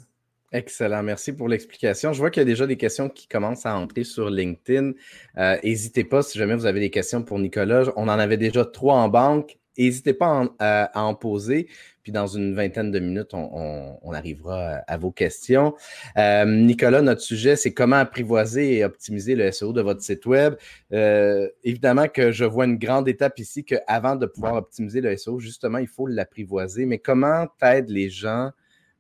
Excellent, 0.54 1.04
merci 1.04 1.34
pour 1.34 1.50
l'explication. 1.50 2.14
Je 2.14 2.20
vois 2.20 2.32
qu'il 2.32 2.40
y 2.40 2.46
a 2.46 2.46
déjà 2.46 2.66
des 2.66 2.78
questions 2.78 3.10
qui 3.10 3.28
commencent 3.28 3.66
à 3.66 3.78
entrer 3.78 4.06
sur 4.06 4.30
LinkedIn. 4.30 4.94
Euh, 5.38 5.58
n'hésitez 5.62 6.06
pas 6.06 6.22
si 6.24 6.38
jamais 6.38 6.56
vous 6.56 6.66
avez 6.66 6.80
des 6.80 6.90
questions 6.90 7.22
pour 7.22 7.38
Nicolas. 7.38 7.92
On 7.98 8.04
en 8.04 8.18
avait 8.18 8.38
déjà 8.38 8.64
trois 8.64 8.96
en 8.96 9.10
banque. 9.10 9.58
N'hésitez 9.78 10.14
pas 10.14 10.48
à, 10.60 11.04
en 11.04 11.16
poser. 11.16 11.68
Puis 12.02 12.14
dans 12.14 12.28
une 12.28 12.56
vingtaine 12.56 12.92
de 12.92 13.00
minutes, 13.00 13.34
on, 13.34 14.14
arrivera 14.14 14.78
à, 14.88 14.98
vos 14.98 15.12
questions. 15.12 15.76
Euh, 16.18 16.46
Nicolas, 16.46 17.02
notre 17.02 17.22
sujet, 17.22 17.58
c'est 17.58 17.74
comment 17.74 17.98
apprivoiser 17.98 18.78
et 18.78 18.86
optimiser 18.86 19.36
le 19.36 19.52
SEO 19.52 19.74
de 19.74 19.82
votre 19.82 20.02
site 20.02 20.26
Web. 20.26 20.56
Euh, 20.94 21.50
évidemment 21.66 22.08
que 22.08 22.32
je 22.32 22.46
vois 22.46 22.64
une 22.66 22.78
grande 22.78 23.10
étape 23.10 23.38
ici 23.40 23.66
qu'avant 23.66 24.16
de 24.16 24.26
pouvoir 24.26 24.56
optimiser 24.56 25.02
le 25.02 25.16
SEO, 25.18 25.40
justement, 25.40 25.80
il 25.80 25.88
faut 25.88 26.08
l'apprivoiser. 26.08 26.86
Mais 26.86 27.00
comment 27.00 27.48
t'aides 27.60 27.90
les 27.90 28.10
gens 28.10 28.52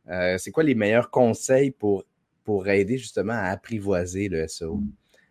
euh, 0.09 0.37
c'est 0.37 0.51
quoi 0.51 0.63
les 0.63 0.75
meilleurs 0.75 1.09
conseils 1.09 1.71
pour, 1.71 2.03
pour 2.43 2.67
aider 2.67 2.97
justement 2.97 3.33
à 3.33 3.49
apprivoiser 3.49 4.29
le 4.29 4.47
SEO? 4.47 4.79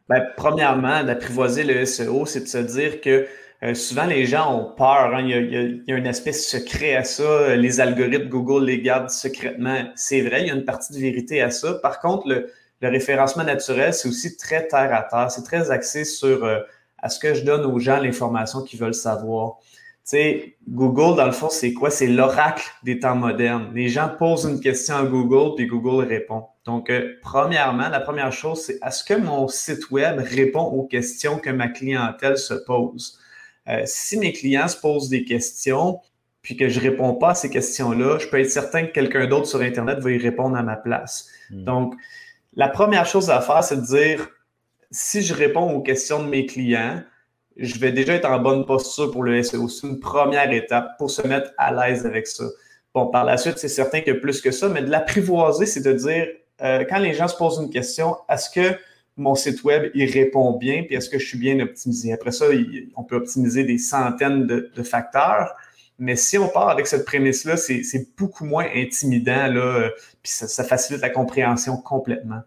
Ben, 0.09 0.25
premièrement, 0.37 1.03
d'apprivoiser 1.03 1.65
le 1.65 1.85
SEO, 1.85 2.27
c'est 2.27 2.41
de 2.41 2.49
se 2.49 2.59
dire 2.59 3.01
que 3.01 3.27
euh, 3.63 3.75
souvent 3.75 4.05
les 4.05 4.27
gens 4.27 4.55
ont 4.55 4.75
peur. 4.75 5.15
Hein. 5.15 5.23
Il, 5.27 5.83
y 5.87 5.93
a, 5.93 5.97
un 5.97 6.07
aspect 6.07 6.33
secret 6.33 6.95
à 6.95 7.05
ça. 7.05 7.57
Les 7.57 7.81
algorithmes 7.81 8.29
Google 8.29 8.67
les 8.67 8.81
gardent 8.83 9.11
secrètement. 9.11 9.91
C'est 9.97 10.21
vrai, 10.21 10.43
il 10.43 10.49
y 10.49 10.51
a 10.51 10.55
une 10.55 10.65
partie 10.65 10.93
de 10.93 10.99
vérité 10.99 11.41
à 11.41 11.51
ça. 11.51 11.75
Par 11.83 12.01
contre, 12.01 12.29
le, 12.29 12.53
référencement 12.83 13.43
naturel, 13.43 13.93
c'est 13.95 14.09
aussi 14.09 14.37
très 14.37 14.69
terre 14.69 14.95
à 14.95 15.03
terre. 15.03 15.31
C'est 15.31 15.43
très 15.43 15.71
axé 15.71 16.05
sur 16.05 16.45
euh, 16.45 16.61
à 16.99 17.09
ce 17.09 17.19
que 17.19 17.35
je 17.35 17.45
donne 17.45 17.65
aux 17.65 17.79
gens 17.81 17.99
l'information 17.99 18.63
qu'ils 18.63 18.79
veulent 18.79 18.95
savoir 18.95 19.59
sais, 20.07 20.57
Google, 20.69 21.17
dans 21.17 21.27
le 21.27 21.33
fond, 21.33 21.49
c'est 21.51 21.73
quoi? 21.73 21.91
C'est 21.91 22.07
l'oracle 22.07 22.65
des 22.85 23.01
temps 23.01 23.17
modernes. 23.17 23.71
Les 23.75 23.89
gens 23.89 24.09
posent 24.09 24.45
une 24.45 24.61
question 24.61 24.97
à 24.97 25.05
Google, 25.05 25.57
puis 25.57 25.67
Google 25.67 26.07
répond. 26.07 26.45
Donc, 26.65 26.91
euh, 26.91 27.15
premièrement, 27.23 27.89
la 27.89 28.01
première 28.01 28.33
chose, 28.33 28.63
c'est 28.63 28.79
est-ce 28.85 29.03
que 29.03 29.15
mon 29.15 29.49
site 29.49 29.91
web 29.91 30.21
répond 30.21 30.63
aux 30.63 30.85
questions 30.85 31.39
que 31.39 31.51
ma 31.51 31.69
clientèle 31.69 32.39
se 32.39 32.55
pose? 32.55 33.19
Euh, 33.69 33.83
si 33.85 34.17
mes 34.17 34.33
clients 34.33 34.69
se 34.69 34.77
posent 34.77 35.09
des 35.09 35.25
questions, 35.25 36.01
puis 36.41 36.57
que 36.57 36.69
je 36.69 36.79
ne 36.79 36.85
réponds 36.85 37.15
pas 37.15 37.31
à 37.31 37.35
ces 37.35 37.51
questions-là, 37.51 38.19
je 38.19 38.29
peux 38.29 38.39
être 38.39 38.51
certain 38.51 38.87
que 38.87 38.93
quelqu'un 38.93 39.27
d'autre 39.27 39.47
sur 39.47 39.61
Internet 39.61 39.99
va 39.99 40.13
y 40.13 40.19
répondre 40.19 40.57
à 40.57 40.63
ma 40.63 40.77
place. 40.77 41.29
Hmm. 41.51 41.65
Donc, 41.65 41.95
la 42.55 42.69
première 42.69 43.07
chose 43.07 43.29
à 43.29 43.41
faire, 43.41 43.65
c'est 43.65 43.79
de 43.79 43.87
dire, 43.87 44.29
si 44.93 45.23
je 45.23 45.35
réponds 45.35 45.73
aux 45.73 45.83
questions 45.83 46.23
de 46.23 46.29
mes 46.29 46.47
clients, 46.47 47.03
je 47.57 47.79
vais 47.79 47.93
déjà 47.93 48.15
être 48.15 48.29
en 48.29 48.39
bonne 48.39 48.67
posture 48.67 49.11
pour 49.11 49.23
le 49.23 49.43
SEO. 49.43 49.69
C'est 49.69 49.87
une 49.87 50.01
première 50.01 50.51
étape 50.53 50.97
pour 50.99 51.11
se 51.11 51.27
mettre 51.27 51.51
à 51.59 51.73
l'aise 51.73 52.05
avec 52.07 52.27
ça. 52.27 52.45
Bon, 52.95 53.07
par 53.07 53.25
la 53.25 53.37
suite, 53.37 53.59
c'est 53.59 53.69
certain 53.69 54.01
que 54.01 54.13
plus 54.13 54.41
que 54.41 54.51
ça, 54.51 54.69
mais 54.69 54.83
de 54.83 54.91
l'apprivoiser, 54.91 55.67
c'est 55.67 55.83
de 55.83 55.93
dire, 55.93 56.29
euh, 56.63 56.85
quand 56.89 56.99
les 56.99 57.13
gens 57.13 57.29
se 57.29 57.37
posent 57.37 57.59
une 57.59 57.71
question, 57.71 58.17
est-ce 58.29 58.51
que 58.51 58.77
mon 59.17 59.35
site 59.35 59.65
web, 59.65 59.91
il 59.95 60.11
répond 60.11 60.57
bien, 60.57 60.83
puis 60.83 60.97
est-ce 60.97 61.09
que 61.09 61.19
je 61.19 61.27
suis 61.27 61.39
bien 61.39 61.59
optimisé? 61.61 62.13
Après 62.13 62.33
ça, 62.33 62.47
on 62.97 63.05
peut 63.05 63.17
optimiser 63.17 63.65
des 63.65 63.79
centaines 63.79 64.47
de, 64.47 64.83
facteurs, 64.83 65.55
mais 65.99 66.17
si 66.17 66.37
on 66.37 66.49
part 66.49 66.69
avec 66.69 66.87
cette 66.87 67.07
prémisse-là, 67.07 67.57
c'est 67.57 68.07
beaucoup 68.19 68.45
moins 68.45 68.67
intimidant, 68.75 69.47
là, 69.47 69.61
euh, 69.61 69.91
puis 70.23 70.33
ça 70.33 70.65
facilite 70.65 71.01
la 71.01 71.11
compréhension 71.11 71.79
complètement. 71.79 72.43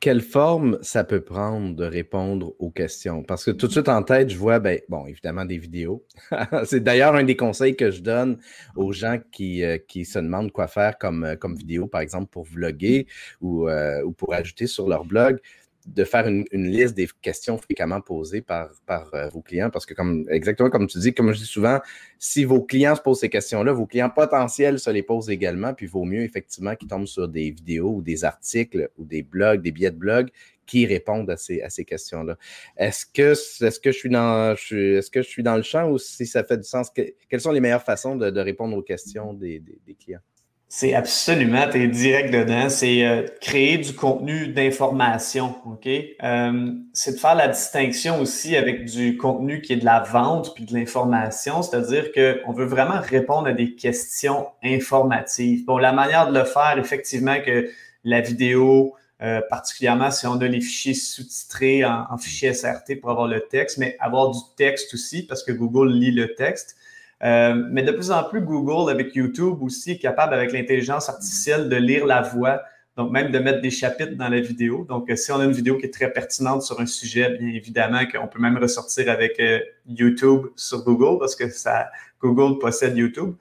Quelle 0.00 0.20
forme 0.20 0.78
ça 0.82 1.04
peut 1.04 1.22
prendre 1.22 1.74
de 1.74 1.84
répondre 1.84 2.54
aux 2.58 2.70
questions? 2.70 3.22
Parce 3.22 3.44
que 3.44 3.50
tout 3.50 3.66
de 3.66 3.72
suite 3.72 3.88
en 3.88 4.02
tête, 4.02 4.30
je 4.30 4.36
vois, 4.36 4.58
ben, 4.58 4.78
évidemment, 5.08 5.44
des 5.44 5.58
vidéos. 5.58 6.04
c'est 6.64 6.80
d'ailleurs 6.82 7.14
un 7.14 7.24
des 7.24 7.36
conseils 7.36 7.76
que 7.76 7.90
je 7.90 8.00
donne 8.00 8.38
aux 8.76 8.92
gens 8.92 9.18
qui, 9.32 9.64
euh, 9.64 9.78
se 10.04 10.18
demandent 10.18 10.52
quoi 10.52 10.68
faire 10.68 10.98
comme, 10.98 11.24
euh, 11.24 11.36
comme 11.36 11.56
vidéo, 11.56 11.86
par 11.86 12.00
exemple, 12.00 12.28
pour 12.30 12.44
vlogger 12.44 13.06
ou, 13.40 13.68
euh, 13.68 14.02
ou 14.02 14.12
pour 14.12 14.34
ajouter 14.34 14.66
sur 14.66 14.88
leur 14.88 15.04
blog 15.04 15.40
de 15.86 16.04
faire 16.04 16.26
une, 16.26 16.44
liste 16.52 16.94
des 16.94 17.08
questions 17.22 17.58
fréquemment 17.58 18.00
posées 18.00 18.40
par, 18.40 18.70
par 18.86 19.14
euh, 19.14 19.28
vos 19.28 19.40
clients. 19.40 19.70
Parce 19.70 19.86
que, 19.86 19.94
comme 19.94 20.26
exactement 20.28 20.68
comme 20.68 20.86
tu 20.86 20.98
dis, 20.98 21.14
comme 21.14 21.32
je 21.32 21.38
dis 21.38 21.46
souvent, 21.46 21.80
si 22.18 22.44
vos 22.44 22.62
clients 22.62 22.96
se 22.96 23.00
posent 23.00 23.20
ces 23.20 23.28
questions-là, 23.28 23.72
vos 23.72 23.86
clients 23.86 24.10
potentiels 24.10 24.80
se 24.80 24.90
les 24.90 25.02
posent 25.02 25.30
également. 25.30 25.74
Puis 25.74 25.86
vaut 25.86 26.04
mieux 26.04 26.22
effectivement 26.22 26.74
qu'ils 26.74 26.88
tombent 26.88 27.06
sur 27.06 27.28
des 27.28 27.50
vidéos 27.50 27.94
ou 27.94 28.02
des 28.02 28.24
articles 28.24 28.90
ou 28.98 29.04
des 29.04 29.22
blogs, 29.22 29.62
des 29.62 29.70
billets 29.70 29.92
de 29.92 29.96
blog 29.96 30.30
qui 30.66 30.84
répondent 30.84 31.30
à 31.30 31.36
ces, 31.36 31.62
à 31.62 31.70
ces 31.70 31.84
questions-là. 31.84 32.36
Est-ce 32.76 33.06
que, 33.06 33.32
est-ce, 33.32 33.78
que 33.78 33.92
je 33.92 33.96
suis 33.96 34.10
dans, 34.10 34.52
est-ce 34.54 35.10
que 35.10 35.22
je 35.22 35.40
dans 35.42 35.56
le 35.56 35.62
champ 35.62 35.88
ou 35.88 35.98
si 35.98 36.26
ça 36.26 36.42
fait 36.42 36.56
du 36.56 36.64
sens? 36.64 36.90
quelles 37.28 37.40
sont 37.40 37.52
les 37.52 37.60
meilleures 37.60 37.84
façons 37.84 38.16
de, 38.16 38.40
répondre 38.40 38.76
aux 38.76 38.82
questions 38.82 39.32
des 39.32 39.62
clients? 40.00 40.20
C'est 40.68 40.94
absolument, 40.94 41.68
tu 41.70 41.80
es 41.80 41.86
direct 41.86 42.34
dedans. 42.34 42.68
C'est 42.68 43.06
euh, 43.06 43.22
créer 43.40 43.78
du 43.78 43.94
contenu 43.94 44.48
d'information, 44.48 45.54
OK? 45.64 45.86
Euh, 45.86 46.72
c'est 46.92 47.12
de 47.12 47.18
faire 47.18 47.36
la 47.36 47.46
distinction 47.46 48.20
aussi 48.20 48.56
avec 48.56 48.84
du 48.84 49.16
contenu 49.16 49.60
qui 49.60 49.74
est 49.74 49.76
de 49.76 49.84
la 49.84 50.00
vente 50.00 50.54
puis 50.56 50.64
de 50.64 50.74
l'information, 50.74 51.62
c'est-à-dire 51.62 52.10
qu'on 52.12 52.52
veut 52.52 52.64
vraiment 52.64 53.00
répondre 53.00 53.46
à 53.46 53.52
des 53.52 53.76
questions 53.76 54.48
informatives. 54.64 55.64
Bon, 55.66 55.78
la 55.78 55.92
manière 55.92 56.32
de 56.32 56.36
le 56.36 56.44
faire, 56.44 56.76
effectivement, 56.78 57.40
que 57.40 57.70
la 58.02 58.20
vidéo, 58.20 58.94
euh, 59.22 59.40
particulièrement 59.48 60.10
si 60.10 60.26
on 60.26 60.34
a 60.34 60.48
les 60.48 60.60
fichiers 60.60 60.94
sous-titrés 60.94 61.84
en, 61.84 62.06
en 62.10 62.18
fichier 62.18 62.52
SRT 62.52 62.96
pour 63.00 63.10
avoir 63.10 63.28
le 63.28 63.40
texte, 63.40 63.78
mais 63.78 63.96
avoir 64.00 64.32
du 64.32 64.40
texte 64.56 64.92
aussi 64.94 65.22
parce 65.22 65.44
que 65.44 65.52
Google 65.52 65.92
lit 65.92 66.10
le 66.10 66.34
texte. 66.34 66.76
Euh, 67.22 67.54
mais 67.70 67.82
de 67.82 67.92
plus 67.92 68.10
en 68.10 68.24
plus, 68.24 68.40
Google, 68.40 68.90
avec 68.90 69.14
YouTube 69.14 69.62
aussi, 69.62 69.92
est 69.92 69.98
capable, 69.98 70.34
avec 70.34 70.52
l'intelligence 70.52 71.08
artificielle, 71.08 71.68
de 71.68 71.76
lire 71.76 72.06
la 72.06 72.22
voix, 72.22 72.62
donc 72.96 73.10
même 73.10 73.30
de 73.30 73.38
mettre 73.38 73.60
des 73.60 73.70
chapitres 73.70 74.16
dans 74.16 74.28
la 74.28 74.40
vidéo. 74.40 74.84
Donc, 74.88 75.10
euh, 75.10 75.16
si 75.16 75.32
on 75.32 75.40
a 75.40 75.44
une 75.44 75.52
vidéo 75.52 75.78
qui 75.78 75.86
est 75.86 75.94
très 75.94 76.12
pertinente 76.12 76.62
sur 76.62 76.80
un 76.80 76.86
sujet, 76.86 77.36
bien 77.38 77.48
évidemment 77.48 78.04
qu'on 78.06 78.26
peut 78.26 78.38
même 78.38 78.58
ressortir 78.58 79.10
avec 79.10 79.40
euh, 79.40 79.60
YouTube 79.88 80.46
sur 80.56 80.84
Google, 80.84 81.18
parce 81.18 81.34
que 81.34 81.48
ça, 81.48 81.90
Google 82.20 82.58
possède 82.58 82.96
YouTube. 82.96 83.34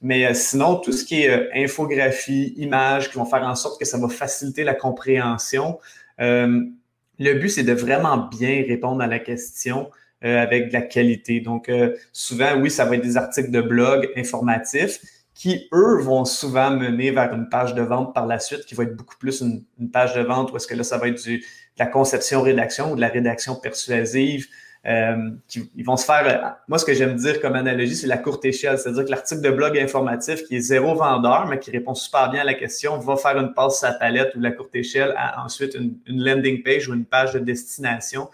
Mais 0.00 0.32
sinon, 0.32 0.76
tout 0.76 0.92
ce 0.92 1.04
qui 1.04 1.22
est 1.22 1.50
infographie, 1.54 2.54
images, 2.56 3.10
qui 3.10 3.16
vont 3.16 3.24
faire 3.24 3.42
en 3.42 3.56
sorte 3.56 3.80
que 3.80 3.84
ça 3.84 3.98
va 3.98 4.08
faciliter 4.08 4.62
la 4.62 4.74
compréhension. 4.74 5.80
le 6.18 6.70
but, 7.18 7.48
c'est 7.48 7.64
de 7.64 7.72
vraiment 7.72 8.28
bien 8.28 8.62
répondre 8.68 9.02
à 9.02 9.08
la 9.08 9.18
question 9.18 9.90
euh, 10.24 10.42
avec 10.42 10.70
de 10.70 10.72
la 10.72 10.82
qualité. 10.82 11.38
Donc, 11.38 11.68
euh, 11.68 11.94
souvent, 12.12 12.56
oui, 12.58 12.72
ça 12.72 12.84
va 12.84 12.96
être 12.96 13.02
des 13.02 13.16
articles 13.16 13.52
de 13.52 13.60
blog 13.60 14.10
informatifs 14.16 14.98
qui, 15.32 15.68
eux, 15.72 16.00
vont 16.00 16.24
souvent 16.24 16.72
mener 16.72 17.12
vers 17.12 17.32
une 17.32 17.48
page 17.48 17.72
de 17.72 17.82
vente 17.82 18.12
par 18.12 18.26
la 18.26 18.40
suite, 18.40 18.64
qui 18.64 18.74
va 18.74 18.82
être 18.82 18.96
beaucoup 18.96 19.16
plus 19.16 19.42
une, 19.42 19.62
page 19.92 20.16
de 20.16 20.22
vente 20.22 20.50
où 20.50 20.56
est-ce 20.56 20.66
que 20.66 20.74
là, 20.74 20.82
ça 20.82 20.98
va 20.98 21.06
être 21.06 21.24
de 21.24 21.38
la 21.78 21.86
conception-rédaction 21.86 22.90
ou 22.90 22.96
de 22.96 23.00
la 23.00 23.06
rédaction 23.06 23.54
persuasive. 23.54 24.48
Euh, 24.86 25.30
qui, 25.46 25.70
ils 25.76 25.84
vont 25.84 25.96
se 25.96 26.04
faire. 26.04 26.56
Moi, 26.66 26.78
ce 26.78 26.84
que 26.84 26.94
j'aime 26.94 27.14
dire 27.14 27.40
comme 27.40 27.54
analogie, 27.54 27.94
c'est 27.94 28.08
la 28.08 28.18
courte 28.18 28.44
échelle. 28.44 28.76
C'est-à-dire 28.76 29.04
que 29.04 29.10
l'article 29.10 29.42
de 29.42 29.50
blog 29.50 29.78
informatif 29.78 30.42
qui 30.44 30.56
est 30.56 30.60
zéro 30.60 30.96
vendeur, 30.96 31.46
mais 31.46 31.60
qui 31.60 31.70
répond 31.70 31.94
super 31.94 32.30
bien 32.30 32.40
à 32.40 32.44
la 32.44 32.54
question, 32.54 32.98
va 32.98 33.16
faire 33.16 33.38
une 33.38 33.54
passe 33.54 33.78
sa 33.78 33.92
palette 33.92 34.34
ou 34.34 34.40
la 34.40 34.50
courte 34.50 34.74
échelle 34.74 35.14
à 35.16 35.44
ensuite 35.44 35.76
une 35.76 36.24
landing 36.24 36.64
page 36.64 36.88
ou 36.88 36.94
une 36.94 37.04
page 37.04 37.34
de 37.34 37.38
destination 37.38 38.28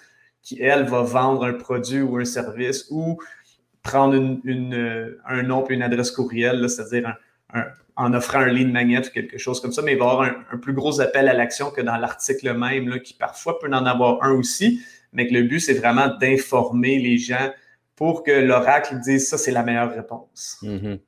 qui, 0.45 0.61
elle, 0.63 0.85
va 0.85 1.03
vendre 1.03 1.45
un 1.45 1.55
produit 1.55 2.03
ou 2.03 2.19
un 2.19 2.25
service 2.25 2.87
ou 2.91 3.19
prendre 3.83 4.17
euh, 4.17 5.21
un 5.27 5.43
nom 5.43 5.67
et 5.69 5.75
une 5.75 5.83
adresse 5.83 6.11
courriel, 6.11 6.69
c'est-à-dire 6.71 7.17
en 7.97 8.13
offrant 8.13 8.41
un 8.41 8.49
lead 8.49 8.73
magnet 8.73 9.07
ou 9.07 9.11
quelque 9.11 9.39
chose 9.39 9.61
comme 9.61 9.73
ça, 9.73 9.83
mais 9.83 9.93
il 9.93 9.99
va 9.99 10.11
avoir 10.11 10.23
un, 10.53 10.59
plus 10.59 10.73
gros 10.73 11.01
appel 11.01 11.29
à 11.29 11.35
l'action 11.35 11.71
que 11.71 11.81
dans 11.81 11.97
l'article 11.97 12.53
même, 12.55 13.01
qui 13.01 13.15
parfois 13.15 13.59
peut 13.59 13.69
en 13.69 13.87
avoir 13.87 14.23
un 14.23 14.33
aussi, 14.33 14.81
mais 15.13 15.27
que 15.27 15.35
le 15.35 15.43
but, 15.45 15.61
c'est 15.61 15.75
vraiment 15.75 16.09
d'informer 16.09 16.99
les 16.99 17.19
gens 17.19 17.53
pour 17.95 18.25
que 18.25 18.33
l'oracle 18.33 18.99
dise 19.01 19.29
ça, 19.29 19.39
c'est 19.39 19.53
la 19.53 19.63
meilleure 19.63 19.95
réponse. 19.95 20.59
Mm-hmm. 20.63 20.99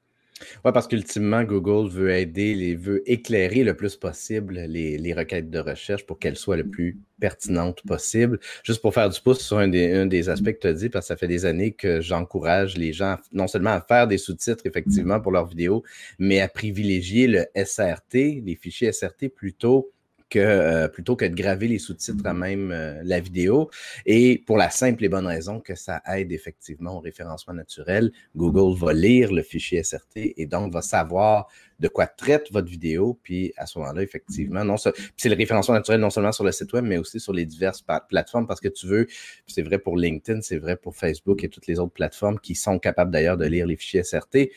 Oui, 0.64 0.72
parce 0.72 0.86
qu'ultimement, 0.86 1.44
Google 1.44 1.88
veut 1.90 2.10
aider, 2.10 2.54
les, 2.54 2.74
veut 2.74 3.02
éclairer 3.10 3.64
le 3.64 3.74
plus 3.74 3.96
possible 3.96 4.54
les, 4.68 5.14
requêtes 5.14 5.50
de 5.50 5.58
recherche 5.58 6.04
pour 6.04 6.18
qu'elles 6.18 6.36
soient 6.36 6.56
le 6.56 6.68
plus 6.68 6.98
pertinentes 7.18 7.82
possible. 7.86 8.38
Juste 8.62 8.82
pour 8.82 8.92
faire 8.92 9.08
du 9.08 9.18
pouce 9.20 9.40
sur 9.40 9.58
un 9.58 9.68
des, 9.68 10.28
aspects 10.28 10.52
que 10.52 10.60
tu 10.60 10.66
as 10.66 10.74
dit, 10.74 10.88
parce 10.90 11.06
que 11.06 11.08
ça 11.08 11.16
fait 11.16 11.28
des 11.28 11.46
années 11.46 11.72
que 11.72 12.00
j'encourage 12.00 12.76
les 12.76 12.92
gens 12.92 13.16
non 13.32 13.46
seulement 13.46 13.70
à 13.70 13.80
faire 13.80 14.06
des 14.06 14.18
sous-titres, 14.18 14.66
effectivement, 14.66 15.20
pour 15.20 15.32
leurs 15.32 15.46
vidéos, 15.46 15.82
mais 16.18 16.40
à 16.40 16.48
privilégier 16.48 17.26
le 17.26 17.46
SRT, 17.56 18.42
les 18.44 18.58
fichiers 18.60 18.92
SRT 18.92 19.28
plutôt 19.34 19.90
que 20.28 20.38
euh, 20.38 20.88
plutôt 20.88 21.16
que 21.16 21.24
de 21.24 21.34
graver 21.34 21.68
les 21.68 21.78
sous-titres 21.78 22.26
à 22.26 22.34
même 22.34 22.72
euh, 22.72 23.00
la 23.04 23.20
vidéo. 23.20 23.70
Et 24.06 24.42
pour 24.46 24.56
la 24.56 24.70
simple 24.70 25.04
et 25.04 25.08
bonne 25.08 25.26
raison 25.26 25.60
que 25.60 25.74
ça 25.74 26.02
aide 26.06 26.32
effectivement 26.32 26.96
au 26.96 27.00
référencement 27.00 27.54
naturel, 27.54 28.12
Google 28.34 28.76
va 28.78 28.92
lire 28.92 29.32
le 29.32 29.42
fichier 29.42 29.82
SRT 29.82 30.34
et 30.36 30.46
donc 30.46 30.72
va 30.72 30.82
savoir 30.82 31.48
de 31.78 31.88
quoi 31.88 32.06
traite 32.06 32.50
votre 32.50 32.68
vidéo. 32.68 33.18
Puis 33.22 33.52
à 33.56 33.66
ce 33.66 33.78
moment-là, 33.78 34.02
effectivement, 34.02 34.64
non, 34.64 34.76
c'est 34.76 35.28
le 35.28 35.36
référencement 35.36 35.74
naturel 35.74 36.00
non 36.00 36.10
seulement 36.10 36.32
sur 36.32 36.44
le 36.44 36.52
site 36.52 36.72
web, 36.72 36.84
mais 36.84 36.98
aussi 36.98 37.20
sur 37.20 37.32
les 37.32 37.46
diverses 37.46 37.84
plateformes 38.08 38.46
parce 38.46 38.60
que 38.60 38.68
tu 38.68 38.86
veux, 38.86 39.06
c'est 39.46 39.62
vrai 39.62 39.78
pour 39.78 39.96
LinkedIn, 39.96 40.40
c'est 40.40 40.58
vrai 40.58 40.76
pour 40.76 40.96
Facebook 40.96 41.44
et 41.44 41.48
toutes 41.48 41.66
les 41.66 41.78
autres 41.78 41.92
plateformes 41.92 42.40
qui 42.40 42.54
sont 42.54 42.78
capables 42.78 43.10
d'ailleurs 43.10 43.36
de 43.36 43.46
lire 43.46 43.66
les 43.66 43.76
fichiers 43.76 44.02
SRT. 44.02 44.50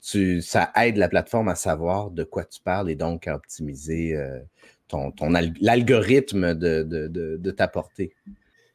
Ça 0.00 0.70
aide 0.76 0.96
la 0.96 1.08
plateforme 1.08 1.48
à 1.48 1.56
savoir 1.56 2.10
de 2.10 2.22
quoi 2.22 2.44
tu 2.44 2.60
parles 2.60 2.88
et 2.88 2.94
donc 2.94 3.26
à 3.26 3.34
optimiser 3.34 4.14
euh, 4.14 4.38
ton, 4.88 5.12
l'algorithme 5.60 6.54
de, 6.54 6.82
de, 6.82 7.36
de, 7.36 7.50
t'apporter? 7.50 8.14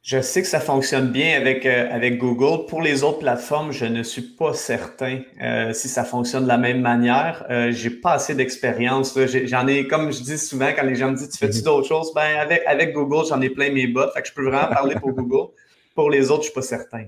Je 0.02 0.20
sais 0.20 0.42
que 0.42 0.48
ça 0.48 0.60
fonctionne 0.60 1.08
bien 1.08 1.34
avec, 1.36 1.64
euh, 1.64 1.88
avec 1.90 2.18
Google. 2.18 2.66
Pour 2.66 2.82
les 2.82 3.02
autres 3.02 3.20
plateformes, 3.20 3.72
je 3.72 3.86
ne 3.86 4.02
suis 4.02 4.22
pas 4.22 4.52
certain 4.52 5.20
euh, 5.42 5.72
si 5.72 5.88
ça 5.88 6.04
fonctionne 6.04 6.42
de 6.42 6.48
la 6.48 6.58
même 6.58 6.82
manière. 6.82 7.46
Euh, 7.48 7.72
j'ai 7.72 7.88
pas 7.88 8.12
assez 8.12 8.34
d'expérience. 8.34 9.18
J'en 9.44 9.66
ai, 9.66 9.86
comme 9.86 10.12
je 10.12 10.22
dis 10.22 10.36
souvent, 10.36 10.68
quand 10.76 10.82
les 10.82 10.94
gens 10.94 11.10
me 11.10 11.16
disent 11.16 11.30
Tu 11.30 11.38
fais-tu 11.38 11.58
mhm. 11.58 11.64
d'autres 11.64 11.88
choses? 11.88 12.12
Ben, 12.14 12.38
avec, 12.38 12.62
avec 12.66 12.92
Google, 12.92 13.26
j'en 13.26 13.40
ai 13.40 13.48
plein 13.48 13.70
mes 13.70 13.86
bottes. 13.86 14.12
Fait 14.12 14.20
que 14.20 14.28
je 14.28 14.34
peux 14.34 14.44
vraiment 14.44 14.68
parler 14.68 14.94
pour 14.96 15.12
Google. 15.14 15.52
Pour 15.94 16.10
les 16.10 16.30
autres, 16.30 16.42
je 16.42 16.48
suis 16.48 16.54
pas 16.54 16.62
certain. 16.62 17.06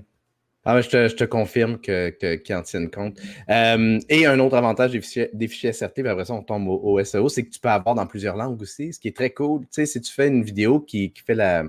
Ah, 0.69 0.81
je, 0.81 0.89
te, 0.89 1.07
je 1.07 1.15
te 1.15 1.23
confirme 1.23 1.79
qu'ils 1.79 2.11
que, 2.19 2.53
en 2.53 2.61
tiennent 2.61 2.91
compte. 2.91 3.17
Euh, 3.49 3.99
et 4.09 4.25
un 4.25 4.37
autre 4.39 4.57
avantage 4.57 4.91
des 4.91 4.99
fichiers, 4.99 5.29
des 5.31 5.47
fichiers 5.47 5.71
SRT, 5.71 5.93
puis 5.93 6.09
après 6.09 6.25
ça, 6.25 6.33
on 6.33 6.43
tombe 6.43 6.67
au, 6.67 7.01
SEO, 7.05 7.29
c'est 7.29 7.43
que 7.43 7.51
tu 7.51 7.61
peux 7.61 7.69
avoir 7.69 7.95
dans 7.95 8.05
plusieurs 8.05 8.35
langues 8.35 8.61
aussi, 8.61 8.91
ce 8.91 8.99
qui 8.99 9.07
est 9.07 9.15
très 9.15 9.29
cool. 9.29 9.61
Tu 9.61 9.67
sais, 9.71 9.85
si 9.85 10.01
tu 10.01 10.11
fais 10.11 10.27
une 10.27 10.43
vidéo 10.43 10.81
qui, 10.81 11.13
qui 11.13 11.23
fait 11.23 11.35
la 11.35 11.63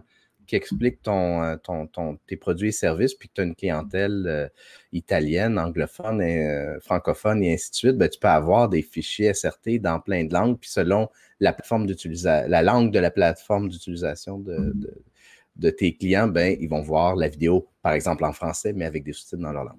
qui 0.48 0.56
explique 0.56 1.02
ton, 1.02 1.42
euh, 1.42 1.56
ton, 1.62 1.86
ton, 1.86 2.18
tes 2.26 2.36
produits 2.36 2.70
et 2.70 2.72
services, 2.72 3.14
puis 3.14 3.28
que 3.28 3.34
tu 3.34 3.40
as 3.42 3.44
une 3.44 3.54
clientèle 3.54 4.24
euh, 4.26 4.48
italienne, 4.92 5.58
anglophone, 5.58 6.22
et, 6.22 6.78
francophone 6.80 7.44
et 7.44 7.52
ainsi 7.52 7.70
de 7.70 7.76
suite, 7.76 7.98
ben, 7.98 8.08
tu 8.08 8.18
peux 8.18 8.28
avoir 8.28 8.68
des 8.68 8.82
fichiers 8.82 9.32
SRT 9.32 9.78
dans 9.78 10.00
plein 10.00 10.24
de 10.24 10.32
langues, 10.32 10.58
puis 10.58 10.70
selon 10.70 11.08
la 11.38 11.52
plateforme 11.52 11.86
d'utilisation, 11.86 12.48
la 12.48 12.62
langue 12.62 12.90
de 12.90 12.98
la 12.98 13.10
plateforme 13.12 13.68
d'utilisation 13.68 14.38
de 14.38 14.74
tes 15.70 15.96
clients, 15.96 16.28
ben, 16.28 16.56
ils 16.60 16.68
vont 16.68 16.82
voir 16.82 17.16
la 17.16 17.28
vidéo, 17.28 17.68
par 17.82 17.92
exemple 17.92 18.24
en 18.24 18.32
français, 18.32 18.72
mais 18.72 18.84
avec 18.84 19.04
des 19.04 19.12
sous-titres 19.12 19.42
dans 19.42 19.52
leur 19.52 19.64
langue. 19.64 19.76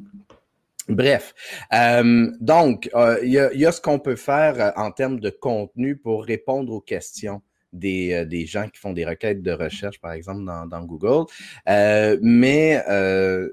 Bref, 0.90 1.36
euh, 1.72 2.32
donc, 2.40 2.90
euh, 2.96 3.20
il 3.22 3.32
y, 3.32 3.66
a 3.66 3.72
ce 3.72 3.80
qu'on 3.80 4.00
peut 4.00 4.16
faire 4.16 4.60
euh, 4.60 4.72
en 4.76 4.92
termes 4.92 5.20
de 5.20 5.30
contenu 5.30 5.96
pour 5.96 6.24
répondre 6.26 6.74
aux 6.74 6.82
questions 6.82 7.44
des, 7.72 8.26
gens 8.48 8.68
qui 8.68 8.80
font 8.80 8.94
des 8.94 9.06
requêtes 9.06 9.44
de 9.44 9.52
recherche, 9.52 10.02
par 10.02 10.14
exemple, 10.14 10.44
dans, 10.44 10.66
dans 10.66 10.84
Google. 10.84 11.26
mais 12.24 12.84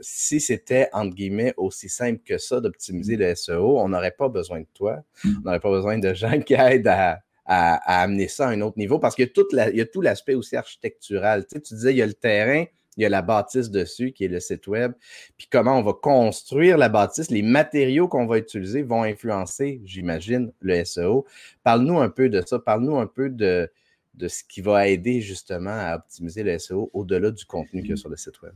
si 0.01 0.41
c'était, 0.41 0.89
entre 0.95 1.15
guillemets, 1.15 1.53
aussi 1.59 1.91
simple 1.91 2.23
que 2.25 2.39
ça 2.39 2.61
d'optimiser 2.63 3.19
le 3.19 3.35
SEO, 3.35 3.79
on 3.79 3.91
n'aurait 3.91 4.17
pas 4.17 4.31
besoin 4.31 4.61
de 4.61 4.69
toi. 4.73 5.03
On 5.27 5.41
n'aurait 5.45 5.61
pas 5.61 5.71
besoin 5.71 5.99
de 5.99 6.15
gens 6.15 6.41
qui 6.47 6.55
aident 6.55 6.89
à, 6.89 7.21
à, 7.47 8.03
amener 8.03 8.29
ça 8.29 8.49
à 8.49 8.51
un 8.51 8.61
autre 8.61 8.79
niveau 8.79 8.99
parce 8.99 9.15
qu'il 9.15 9.27
y 9.27 9.59
a 9.61 9.71
y 9.71 9.81
a 9.81 9.87
tout 9.87 10.01
l'aspect 10.01 10.35
aussi 10.35 10.57
architectural. 10.57 11.47
Tu, 11.47 11.55
sais, 11.55 11.61
tu 11.61 11.75
disais, 11.75 11.93
il 11.93 11.97
y 11.97 12.03
a 12.03 12.07
le 12.07 12.15
terrain, 12.15 12.65
il 12.97 13.03
y 13.03 13.07
a 13.07 13.09
la 13.09 13.23
bâtisse 13.23 13.71
dessus 13.71 14.13
qui 14.13 14.25
est 14.25 14.29
le 14.29 14.41
site 14.41 14.67
web. 14.67 14.93
Puis 15.37 15.49
comment 15.51 15.79
on 15.79 15.83
va 15.83 15.93
construire 15.93 16.79
la 16.79 16.89
bâtisse, 16.89 17.31
les 17.31 17.43
matériaux 17.43 18.09
qu'on 18.09 18.27
va 18.27 18.39
utiliser 18.39 18.83
vont 18.83 19.03
influencer, 19.03 19.81
j'imagine, 19.85 20.53
le 20.61 20.85
SEO. 20.85 21.27
Parle-nous 21.63 21.99
un 22.01 22.09
peu 22.09 22.29
de 22.29 22.43
ça. 22.45 22.59
Parle-nous 22.59 22.97
un 22.97 23.07
peu 23.07 23.31
de, 23.31 23.71
de 24.15 24.29
ce 24.29 24.43
qui 24.45 24.61
va 24.61 24.89
aider 24.89 25.21
justement 25.21 25.71
à 25.71 25.97
optimiser 25.97 26.43
le 26.43 26.59
SEO 26.59 26.91
au-delà 26.93 27.31
du 27.31 27.45
contenu 27.45 27.83
qu'il 27.83 27.91
y 27.91 27.95
a 27.95 27.97
sur 27.97 28.09
le 28.09 28.17
site 28.17 28.41
web. 28.43 28.55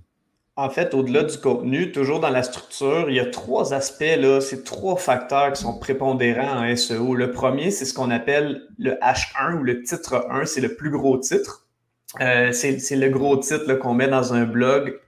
En 0.57 0.69
fait, 0.69 0.95
au-delà 0.95 1.23
du 1.23 1.38
contenu, 1.38 1.90
toujours 1.92 2.21
dans 2.21 2.28
la 2.28 2.42
structure, 2.42 3.09
il 3.09 3.16
y 3.16 3.21
a 3.21 3.26
trois 3.26 3.73
aspects, 3.73 4.16
là, 4.19 4.40
c'est 4.40 4.62
trois 4.64 4.97
facteurs 4.97 5.52
qui 5.52 5.62
sont 5.62 5.78
prépondérants 5.78 6.64
en 6.64 6.76
SEO. 6.76 7.14
Le 7.14 7.30
premier, 7.30 7.71
c'est 7.71 7.85
ce 7.85 7.95
qu'on 7.95 8.11
appelle 8.11 8.62
le 8.78 8.92
H1 9.02 9.59
ou 9.59 9.62
le 9.62 9.83
titre 9.83 10.26
1, 10.28 10.45
c'est 10.45 10.61
le 10.61 10.75
plus 10.75 10.90
gros 10.90 11.16
titre. 11.19 11.66
Euh, 12.21 12.52
c'est 12.52 12.97
le 12.97 13.09
gros 13.09 13.37
titre 13.37 13.73
qu'on 13.75 13.95
met 13.95 14.09
dans 14.09 14.35
un 14.35 14.45
blog 14.45 14.99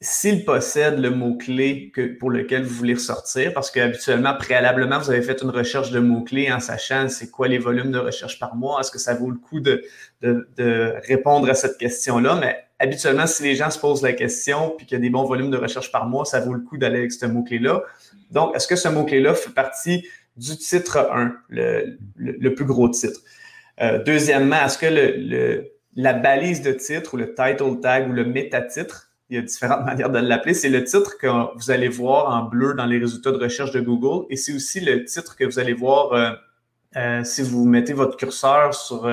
s'il 0.00 0.44
possède 0.44 0.98
le 1.00 1.10
mot-clé 1.10 1.92
pour 2.20 2.30
lequel 2.30 2.62
vous 2.62 2.74
voulez 2.74 2.94
ressortir, 2.94 3.52
parce 3.52 3.70
qu'habituellement, 3.70 4.34
préalablement, 4.36 4.98
vous 4.98 5.10
avez 5.10 5.22
fait 5.22 5.42
une 5.42 5.50
recherche 5.50 5.90
de 5.90 5.98
mots-clés 5.98 6.52
en 6.52 6.60
sachant 6.60 7.08
c'est 7.08 7.30
quoi 7.30 7.48
les 7.48 7.58
volumes 7.58 7.90
de 7.90 7.98
recherche 7.98 8.38
par 8.38 8.54
mois, 8.54 8.80
est-ce 8.80 8.92
que 8.92 8.98
ça 8.98 9.14
vaut 9.14 9.30
le 9.30 9.38
coup 9.38 9.60
de, 9.60 9.84
de 10.22 10.94
répondre 11.08 11.48
à 11.50 11.54
cette 11.54 11.78
question-là, 11.78 12.36
mais 12.36 12.67
habituellement, 12.78 13.26
si 13.26 13.42
les 13.42 13.56
gens 13.56 13.70
se 13.70 13.78
posent 13.78 14.02
la 14.02 14.12
question 14.12 14.74
puis 14.76 14.86
qu'il 14.86 14.96
y 14.96 15.00
a 15.00 15.02
des 15.02 15.10
bons 15.10 15.24
volumes 15.24 15.50
de 15.50 15.56
recherche 15.56 15.90
par 15.90 16.06
mois, 16.06 16.24
ça 16.24 16.40
vaut 16.40 16.54
le 16.54 16.60
coup 16.60 16.78
d'aller 16.78 16.98
avec 16.98 17.12
ce 17.12 17.26
mot-clé-là. 17.26 17.82
Donc, 18.30 18.54
est-ce 18.54 18.68
que 18.68 18.76
ce 18.76 18.88
mot-clé-là 18.88 19.34
fait 19.34 19.52
partie 19.52 20.06
du 20.36 20.56
titre 20.56 21.08
1, 21.12 21.34
le, 21.48 22.48
plus 22.54 22.64
gros 22.64 22.88
titre? 22.88 23.20
Euh, 23.80 24.02
deuxièmement, 24.02 24.64
est-ce 24.64 24.78
que 24.78 24.86
le, 24.88 25.72
la 25.94 26.12
balise 26.12 26.62
de 26.62 26.72
titre 26.72 27.14
ou 27.14 27.16
le 27.16 27.34
title 27.34 27.80
tag 27.80 28.08
ou 28.08 28.12
le 28.12 28.24
métatitre, 28.24 29.10
il 29.30 29.36
y 29.36 29.38
a 29.38 29.42
différentes 29.42 29.84
manières 29.86 30.10
de 30.10 30.18
l'appeler, 30.18 30.54
c'est 30.54 30.68
le 30.68 30.84
titre 30.84 31.18
que 31.18 31.26
vous 31.56 31.70
allez 31.70 31.88
voir 31.88 32.34
en 32.34 32.44
bleu 32.44 32.74
dans 32.74 32.86
les 32.86 32.98
résultats 32.98 33.32
de 33.32 33.38
recherche 33.38 33.72
de 33.72 33.80
Google 33.80 34.26
et 34.30 34.36
c'est 34.36 34.52
aussi 34.52 34.80
le 34.80 35.04
titre 35.04 35.36
que 35.36 35.44
vous 35.44 35.58
allez 35.58 35.74
voir 35.74 36.12
euh, 36.12 36.30
euh, 36.96 37.24
si 37.24 37.42
vous 37.42 37.64
mettez 37.66 37.92
votre 37.92 38.16
curseur 38.16 38.74
sur 38.74 39.06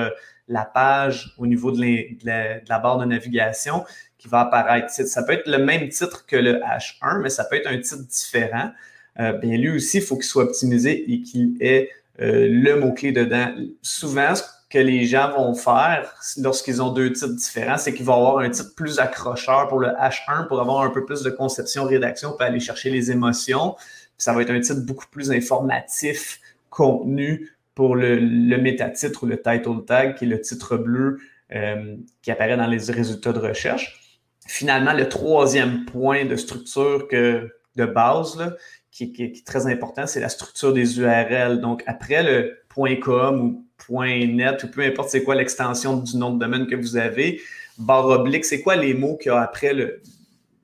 la 0.48 0.64
page 0.64 1.34
au 1.38 1.46
niveau 1.46 1.72
de, 1.72 1.80
la, 2.24 2.78
barre 2.78 2.98
de 2.98 3.04
navigation 3.04 3.84
qui 4.18 4.28
va 4.28 4.40
apparaître. 4.40 4.90
Ça 4.90 5.22
peut 5.22 5.32
être 5.32 5.48
le 5.48 5.58
même 5.58 5.88
titre 5.88 6.26
que 6.26 6.36
le 6.36 6.60
H1, 6.60 7.20
mais 7.20 7.30
ça 7.30 7.44
peut 7.44 7.56
être 7.56 7.68
un 7.68 7.78
titre 7.78 8.06
différent. 8.06 8.70
bien, 9.16 9.56
lui 9.56 9.70
aussi, 9.70 9.98
il 9.98 10.02
faut 10.02 10.16
qu'il 10.16 10.24
soit 10.24 10.44
optimisé 10.44 11.12
et 11.12 11.20
qu'il 11.22 11.56
ait 11.60 11.90
le 12.18 12.74
mot-clé 12.74 13.12
dedans. 13.12 13.52
Souvent, 13.82 14.34
ce 14.34 14.42
que 14.68 14.78
les 14.78 15.06
gens 15.06 15.30
vont 15.30 15.54
faire 15.54 16.12
lorsqu'ils 16.38 16.82
ont 16.82 16.90
deux 16.90 17.12
titres 17.12 17.34
différents, 17.34 17.78
c'est 17.78 17.94
qu'ils 17.94 18.04
vont 18.04 18.14
avoir 18.14 18.38
un 18.38 18.50
titre 18.50 18.74
plus 18.74 18.98
accrocheur 18.98 19.68
pour 19.68 19.78
le 19.78 19.88
H1 19.88 20.48
pour 20.48 20.60
avoir 20.60 20.82
un 20.82 20.90
peu 20.90 21.04
plus 21.04 21.22
de 21.22 21.30
conception, 21.30 21.84
rédaction, 21.84 22.32
pour 22.32 22.42
aller 22.42 22.60
chercher 22.60 22.90
les 22.90 23.10
émotions. 23.10 23.76
ça 24.18 24.32
va 24.32 24.42
être 24.42 24.50
un 24.50 24.60
titre 24.60 24.80
beaucoup 24.80 25.06
plus 25.10 25.30
informatif, 25.30 26.40
contenu 26.70 27.55
pour 27.76 27.94
le, 27.94 28.16
le 28.16 28.56
métatitre 28.56 29.22
ou 29.22 29.26
le 29.26 29.36
title 29.36 29.84
tag, 29.86 30.16
qui 30.16 30.24
est 30.24 30.28
le 30.28 30.40
titre 30.40 30.76
bleu 30.76 31.18
euh, 31.54 31.94
qui 32.22 32.32
apparaît 32.32 32.56
dans 32.56 32.66
les 32.66 32.90
résultats 32.90 33.32
de 33.32 33.38
recherche. 33.38 34.00
Finalement, 34.48 34.92
le 34.92 35.08
troisième 35.08 35.84
point 35.84 36.24
de 36.24 36.34
structure 36.34 37.06
que, 37.06 37.48
de 37.76 37.84
base, 37.84 38.56
qui, 38.90 39.12
est 39.18 39.46
très 39.46 39.68
important, 39.68 40.08
c'est 40.08 40.18
la 40.18 40.28
structure 40.28 40.72
des 40.72 40.98
URL. 40.98 41.60
Donc, 41.60 41.84
après 41.86 42.24
le 42.24 42.58
.com 43.00 43.62
ou 43.88 44.02
.net, 44.02 44.64
ou 44.64 44.68
peu 44.68 44.80
importe 44.80 45.10
c'est 45.10 45.22
quoi 45.22 45.36
l'extension 45.36 45.98
du 45.98 46.16
nom 46.16 46.32
de 46.32 46.40
domaine 46.40 46.66
que 46.66 46.74
vous 46.74 46.96
avez, 46.96 47.40
barre 47.78 48.06
oblique, 48.06 48.44
c'est 48.44 48.62
quoi 48.62 48.74
les 48.74 48.94
mots 48.94 49.16
qu'il 49.16 49.30
y 49.30 49.34
a 49.34 49.40
après 49.40 49.72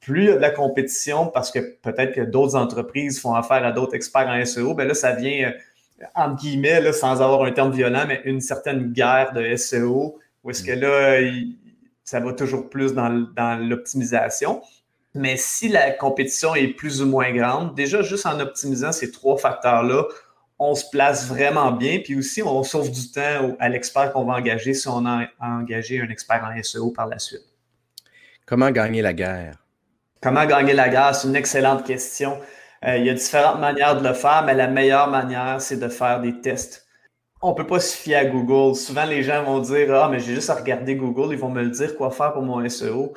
plus 0.01 0.23
il 0.23 0.27
y 0.27 0.31
a 0.31 0.35
de 0.35 0.41
la 0.41 0.49
compétition, 0.49 1.27
parce 1.27 1.51
que 1.51 1.59
peut-être 1.59 2.13
que 2.13 2.21
d'autres 2.21 2.55
entreprises 2.55 3.19
font 3.19 3.35
affaire 3.35 3.63
à 3.63 3.71
d'autres 3.71 3.95
experts 3.95 4.27
en 4.27 4.43
SEO, 4.43 4.73
ben 4.73 4.87
là, 4.87 4.93
ça 4.93 5.13
vient, 5.13 5.49
euh, 5.49 6.05
entre 6.15 6.41
guillemets, 6.41 6.81
là, 6.81 6.91
sans 6.91 7.21
avoir 7.21 7.43
un 7.43 7.51
terme 7.51 7.71
violent, 7.71 8.05
mais 8.07 8.21
une 8.25 8.41
certaine 8.41 8.91
guerre 8.91 9.31
de 9.33 9.55
SEO, 9.55 10.17
où 10.43 10.49
est-ce 10.49 10.63
que 10.63 10.71
là, 10.71 11.21
ça 12.03 12.19
va 12.19 12.33
toujours 12.33 12.69
plus 12.69 12.93
dans, 12.93 13.27
dans 13.35 13.63
l'optimisation. 13.63 14.61
Mais 15.13 15.35
si 15.37 15.67
la 15.67 15.91
compétition 15.91 16.55
est 16.55 16.69
plus 16.69 17.01
ou 17.01 17.05
moins 17.05 17.31
grande, 17.31 17.75
déjà 17.75 18.01
juste 18.01 18.25
en 18.25 18.39
optimisant 18.39 18.91
ces 18.91 19.11
trois 19.11 19.37
facteurs-là, 19.37 20.05
on 20.57 20.73
se 20.73 20.85
place 20.89 21.27
vraiment 21.27 21.71
bien. 21.71 21.99
Puis 21.99 22.15
aussi, 22.15 22.41
on 22.41 22.63
sauve 22.63 22.91
du 22.91 23.11
temps 23.11 23.55
à 23.59 23.69
l'expert 23.69 24.11
qu'on 24.13 24.25
va 24.25 24.33
engager 24.33 24.73
si 24.73 24.87
on 24.87 25.05
a 25.05 25.27
engagé 25.39 25.99
un 26.01 26.09
expert 26.09 26.43
en 26.43 26.63
SEO 26.63 26.91
par 26.91 27.07
la 27.07 27.19
suite. 27.19 27.45
Comment 28.45 28.71
gagner 28.71 29.01
la 29.01 29.13
guerre? 29.13 29.60
Comment 30.21 30.45
gagner 30.45 30.73
la? 30.73 31.13
C'est 31.13 31.27
une 31.27 31.35
excellente 31.35 31.83
question. 31.83 32.37
Euh, 32.85 32.97
il 32.97 33.05
y 33.05 33.09
a 33.09 33.13
différentes 33.15 33.59
manières 33.59 33.99
de 33.99 34.07
le 34.07 34.13
faire, 34.13 34.43
mais 34.45 34.53
la 34.53 34.67
meilleure 34.67 35.09
manière, 35.09 35.59
c'est 35.59 35.77
de 35.77 35.87
faire 35.87 36.21
des 36.21 36.39
tests. 36.41 36.87
On 37.41 37.49
ne 37.51 37.55
peut 37.55 37.65
pas 37.65 37.79
se 37.79 37.97
fier 37.97 38.15
à 38.15 38.25
Google. 38.25 38.75
Souvent, 38.75 39.05
les 39.05 39.23
gens 39.23 39.43
vont 39.43 39.59
dire 39.59 39.91
Ah, 39.95 40.09
mais 40.11 40.19
j'ai 40.19 40.35
juste 40.35 40.51
à 40.51 40.55
regarder 40.55 40.95
Google, 40.95 41.33
ils 41.33 41.39
vont 41.39 41.49
me 41.49 41.63
le 41.63 41.71
dire 41.71 41.95
quoi 41.97 42.11
faire 42.11 42.33
pour 42.33 42.43
mon 42.43 42.67
SEO. 42.69 43.13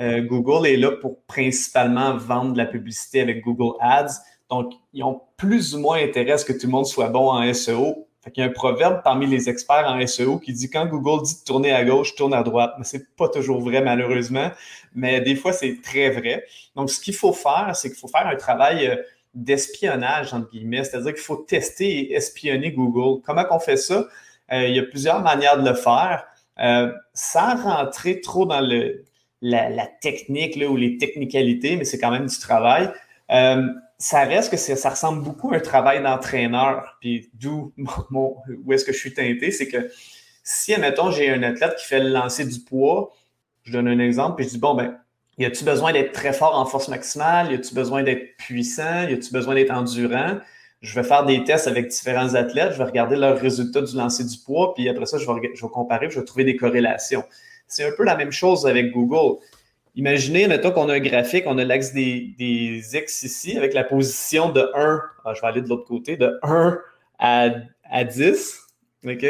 Euh, 0.00 0.20
Google 0.22 0.66
est 0.66 0.76
là 0.76 0.92
pour 1.00 1.22
principalement 1.26 2.16
vendre 2.16 2.54
de 2.54 2.58
la 2.58 2.66
publicité 2.66 3.20
avec 3.20 3.44
Google 3.44 3.76
Ads. 3.80 4.18
Donc, 4.50 4.72
ils 4.92 5.04
ont 5.04 5.20
plus 5.36 5.76
ou 5.76 5.80
moins 5.80 6.02
intérêt 6.02 6.32
à 6.32 6.38
ce 6.38 6.44
que 6.44 6.52
tout 6.52 6.66
le 6.66 6.72
monde 6.72 6.86
soit 6.86 7.08
bon 7.08 7.30
en 7.30 7.54
SEO 7.54 8.07
il 8.36 8.40
y 8.40 8.42
a 8.42 8.46
un 8.46 8.52
proverbe 8.52 9.00
parmi 9.02 9.26
les 9.26 9.48
experts 9.48 9.86
en 9.86 10.04
SEO 10.06 10.38
qui 10.38 10.52
dit 10.52 10.70
quand 10.70 10.86
Google 10.86 11.22
dit 11.24 11.40
de 11.40 11.44
tourner 11.44 11.72
à 11.72 11.84
gauche, 11.84 12.14
tourne 12.14 12.34
à 12.34 12.42
droite. 12.42 12.74
Mais 12.78 12.84
c'est 12.84 13.14
pas 13.16 13.28
toujours 13.28 13.60
vrai, 13.60 13.80
malheureusement. 13.80 14.50
Mais 14.94 15.20
des 15.20 15.36
fois, 15.36 15.52
c'est 15.52 15.80
très 15.82 16.10
vrai. 16.10 16.44
Donc, 16.76 16.90
ce 16.90 17.00
qu'il 17.00 17.14
faut 17.14 17.32
faire, 17.32 17.72
c'est 17.74 17.88
qu'il 17.90 17.98
faut 17.98 18.08
faire 18.08 18.26
un 18.26 18.36
travail 18.36 18.86
euh, 18.86 18.96
d'espionnage, 19.34 20.34
entre 20.34 20.50
guillemets. 20.50 20.84
C'est-à-dire 20.84 21.14
qu'il 21.14 21.22
faut 21.22 21.36
tester 21.36 21.88
et 21.88 22.14
espionner 22.14 22.72
Google. 22.72 23.22
Comment 23.24 23.44
on 23.50 23.58
fait 23.58 23.76
ça? 23.76 24.06
Euh, 24.52 24.66
il 24.66 24.74
y 24.74 24.78
a 24.78 24.84
plusieurs 24.84 25.22
manières 25.22 25.62
de 25.62 25.68
le 25.68 25.74
faire. 25.74 26.24
Euh, 26.60 26.92
sans 27.14 27.62
rentrer 27.62 28.20
trop 28.20 28.44
dans 28.44 28.60
le, 28.60 29.04
la, 29.40 29.86
technique 30.00 30.56
là, 30.56 30.66
ou 30.66 30.76
les 30.76 30.98
technicalités, 30.98 31.76
mais 31.76 31.84
c'est 31.84 31.98
quand 31.98 32.10
même 32.10 32.26
du 32.26 32.38
travail 32.38 32.90
ça 33.98 34.22
reste 34.22 34.50
que 34.50 34.56
ça 34.56 34.90
ressemble 34.90 35.22
beaucoup 35.22 35.52
à 35.52 35.56
un 35.56 35.60
travail 35.60 36.02
d'entraîneur. 36.02 36.96
Puis 37.00 37.30
d'où 37.34 37.72
où 38.20 38.72
est-ce 38.72 38.84
que 38.84 38.92
je 38.92 38.98
suis 38.98 39.12
teinté, 39.12 39.50
c'est 39.50 39.68
que 39.68 39.90
si, 40.44 40.72
admettons, 40.72 41.10
j'ai 41.10 41.30
un 41.30 41.42
athlète 41.42 41.76
qui 41.76 41.86
fait 41.86 42.00
le 42.00 42.08
lancer 42.08 42.44
du 42.46 42.60
poids, 42.60 43.12
je 43.64 43.72
donne 43.72 43.88
un 43.88 43.98
exemple, 43.98 44.36
puis 44.36 44.46
je 44.46 44.50
dis, 44.50 44.58
bon, 44.58 44.74
ben, 44.74 44.98
y 45.36 45.44
a-tu 45.44 45.64
besoin 45.64 45.92
d'être 45.92 46.12
très 46.12 46.32
fort 46.32 46.56
en 46.56 46.64
force 46.64 46.88
maximale? 46.88 47.52
Y 47.52 47.56
a-tu 47.56 47.74
besoin 47.74 48.02
d'être 48.02 48.36
puissant? 48.38 49.06
Y 49.08 49.14
a-tu 49.14 49.32
besoin 49.32 49.54
d'être 49.54 49.72
endurant? 49.72 50.38
Je 50.80 50.94
vais 50.94 51.06
faire 51.06 51.24
des 51.24 51.42
tests 51.44 51.66
avec 51.66 51.88
différents 51.88 52.34
athlètes, 52.34 52.72
je 52.72 52.78
vais 52.78 52.84
regarder 52.84 53.16
leurs 53.16 53.38
résultats 53.38 53.82
du 53.82 53.96
lancer 53.96 54.24
du 54.24 54.38
poids, 54.38 54.74
puis 54.74 54.88
après 54.88 55.06
ça, 55.06 55.18
je 55.18 55.26
vais, 55.26 55.50
je 55.54 55.60
vais 55.60 55.72
comparer, 55.72 56.08
je 56.08 56.20
vais 56.20 56.24
trouver 56.24 56.44
des 56.44 56.56
corrélations. 56.56 57.24
C'est 57.66 57.84
un 57.84 57.92
peu 57.96 58.04
la 58.04 58.16
même 58.16 58.30
chose 58.30 58.64
avec 58.64 58.92
Google. 58.92 59.40
Imaginez, 59.98 60.46
mettons 60.46 60.70
qu'on 60.70 60.88
a 60.90 60.94
un 60.94 61.00
graphique, 61.00 61.42
on 61.48 61.58
a 61.58 61.64
l'axe 61.64 61.92
des, 61.92 62.32
X 62.38 63.24
ici 63.24 63.56
avec 63.56 63.74
la 63.74 63.82
position 63.82 64.48
de 64.48 64.70
1, 64.72 65.02
ah, 65.24 65.34
je 65.34 65.40
vais 65.40 65.46
aller 65.48 65.60
de 65.60 65.68
l'autre 65.68 65.88
côté, 65.88 66.16
de 66.16 66.38
1 66.44 66.78
à, 67.18 67.48
à 67.90 68.04
10. 68.04 68.60
OK? 69.04 69.26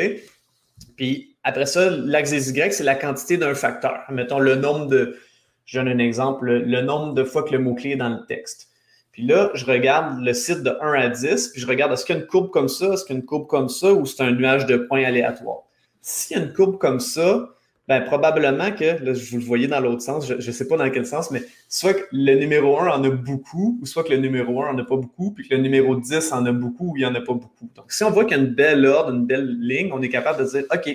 Puis 0.96 1.38
après 1.42 1.64
ça, 1.64 1.88
l'axe 1.88 2.32
des 2.32 2.50
Y, 2.50 2.74
c'est 2.74 2.84
la 2.84 2.96
quantité 2.96 3.38
d'un 3.38 3.54
facteur. 3.54 4.00
Mettons 4.10 4.40
le 4.40 4.56
nombre 4.56 4.88
de, 4.88 5.16
je 5.64 5.78
donne 5.78 5.88
un 5.88 5.98
exemple, 5.98 6.44
le, 6.44 6.82
nombre 6.82 7.14
de 7.14 7.24
fois 7.24 7.44
que 7.44 7.52
le 7.52 7.60
mot-clé 7.60 7.92
est 7.92 7.96
dans 7.96 8.10
le 8.10 8.26
texte. 8.26 8.68
Puis 9.10 9.22
là, 9.22 9.50
je 9.54 9.64
regarde 9.64 10.20
le 10.20 10.34
site 10.34 10.62
de 10.62 10.76
1 10.82 10.92
à 10.92 11.08
10, 11.08 11.48
puis 11.48 11.62
je 11.62 11.66
regarde 11.66 11.94
est-ce 11.94 12.04
qu'il 12.04 12.14
y 12.14 12.18
a 12.18 12.20
une 12.20 12.26
courbe 12.26 12.50
comme 12.50 12.68
ça, 12.68 12.92
est-ce 12.92 13.06
qu'il 13.06 13.16
y 13.16 13.18
a 13.18 13.20
une 13.20 13.26
courbe 13.26 13.46
comme 13.46 13.70
ça, 13.70 13.94
ou 13.94 14.04
c'est 14.04 14.22
un 14.22 14.32
nuage 14.32 14.66
de 14.66 14.76
points 14.76 15.04
aléatoires. 15.06 15.62
S'il 16.02 16.36
y 16.36 16.40
a 16.40 16.42
une 16.42 16.52
courbe 16.52 16.76
comme 16.76 17.00
ça, 17.00 17.54
ben, 17.88 18.02
probablement 18.02 18.70
que, 18.70 19.02
là, 19.02 19.12
vous 19.30 19.38
le 19.38 19.44
voyez 19.44 19.66
dans 19.66 19.80
l'autre 19.80 20.02
sens, 20.02 20.28
je 20.28 20.34
ne 20.34 20.40
sais 20.40 20.68
pas 20.68 20.76
dans 20.76 20.90
quel 20.90 21.06
sens, 21.06 21.30
mais 21.30 21.42
soit 21.70 21.94
que 21.94 22.04
le 22.12 22.34
numéro 22.34 22.78
1 22.78 22.90
en 22.90 23.02
a 23.02 23.08
beaucoup, 23.08 23.78
ou 23.80 23.86
soit 23.86 24.04
que 24.04 24.10
le 24.10 24.18
numéro 24.18 24.62
1 24.62 24.74
en 24.74 24.78
a 24.78 24.84
pas 24.84 24.96
beaucoup, 24.96 25.30
puis 25.30 25.48
que 25.48 25.54
le 25.54 25.62
numéro 25.62 25.96
10 25.96 26.32
en 26.32 26.44
a 26.44 26.52
beaucoup 26.52 26.90
ou 26.90 26.96
il 26.98 27.00
n'y 27.00 27.06
en 27.06 27.14
a 27.14 27.22
pas 27.22 27.32
beaucoup. 27.32 27.70
Donc, 27.74 27.90
si 27.90 28.04
on 28.04 28.10
voit 28.10 28.26
qu'il 28.26 28.36
y 28.36 28.40
a 28.40 28.42
une 28.42 28.54
belle 28.54 28.84
ordre, 28.84 29.14
une 29.14 29.24
belle 29.24 29.58
ligne, 29.58 29.90
on 29.90 30.02
est 30.02 30.10
capable 30.10 30.44
de 30.44 30.50
dire, 30.50 30.64
OK, 30.70 30.90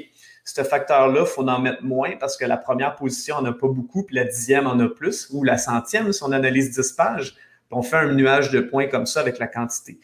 ce 0.46 0.62
facteur-là, 0.62 1.22
il 1.22 1.26
faut 1.26 1.48
en 1.48 1.60
mettre 1.60 1.84
moins 1.84 2.12
parce 2.20 2.38
que 2.38 2.46
la 2.46 2.58
première 2.58 2.96
position 2.96 3.38
en 3.38 3.46
a 3.46 3.54
pas 3.54 3.70
beaucoup, 3.70 4.04
puis 4.04 4.16
la 4.16 4.26
dixième 4.26 4.68
en 4.68 4.80
a 4.80 4.88
plus, 4.88 5.30
ou 5.32 5.44
la 5.44 5.58
centième, 5.58 6.14
si 6.14 6.22
on 6.22 6.32
analyse 6.32 6.70
10 6.70 6.92
pages, 6.92 7.36
on 7.72 7.82
fait 7.82 7.98
un 7.98 8.14
nuage 8.14 8.52
de 8.52 8.60
points 8.60 8.86
comme 8.86 9.08
ça 9.08 9.20
avec 9.20 9.40
la 9.40 9.48
quantité. 9.48 9.98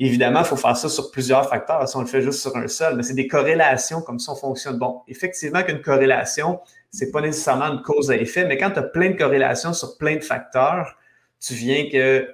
Évidemment, 0.00 0.40
il 0.40 0.46
faut 0.46 0.56
faire 0.56 0.76
ça 0.76 0.88
sur 0.88 1.10
plusieurs 1.10 1.48
facteurs. 1.48 1.88
Si 1.88 1.96
on 1.96 2.00
le 2.00 2.06
fait 2.06 2.22
juste 2.22 2.40
sur 2.40 2.56
un 2.56 2.68
seul, 2.68 2.96
mais 2.96 3.02
c'est 3.02 3.14
des 3.14 3.26
corrélations 3.26 4.00
comme 4.00 4.20
ça, 4.20 4.32
on 4.32 4.36
fonctionne. 4.36 4.78
Bon, 4.78 5.02
effectivement 5.08 5.62
qu'une 5.64 5.82
corrélation, 5.82 6.60
c'est 6.90 7.10
pas 7.10 7.20
nécessairement 7.20 7.66
une 7.66 7.82
cause 7.82 8.10
à 8.10 8.16
effet, 8.16 8.44
mais 8.46 8.56
quand 8.56 8.70
tu 8.70 8.78
as 8.78 8.82
plein 8.82 9.10
de 9.10 9.16
corrélations 9.16 9.72
sur 9.72 9.98
plein 9.98 10.16
de 10.16 10.22
facteurs, 10.22 10.96
tu 11.40 11.54
viens 11.54 11.88
que, 11.90 12.28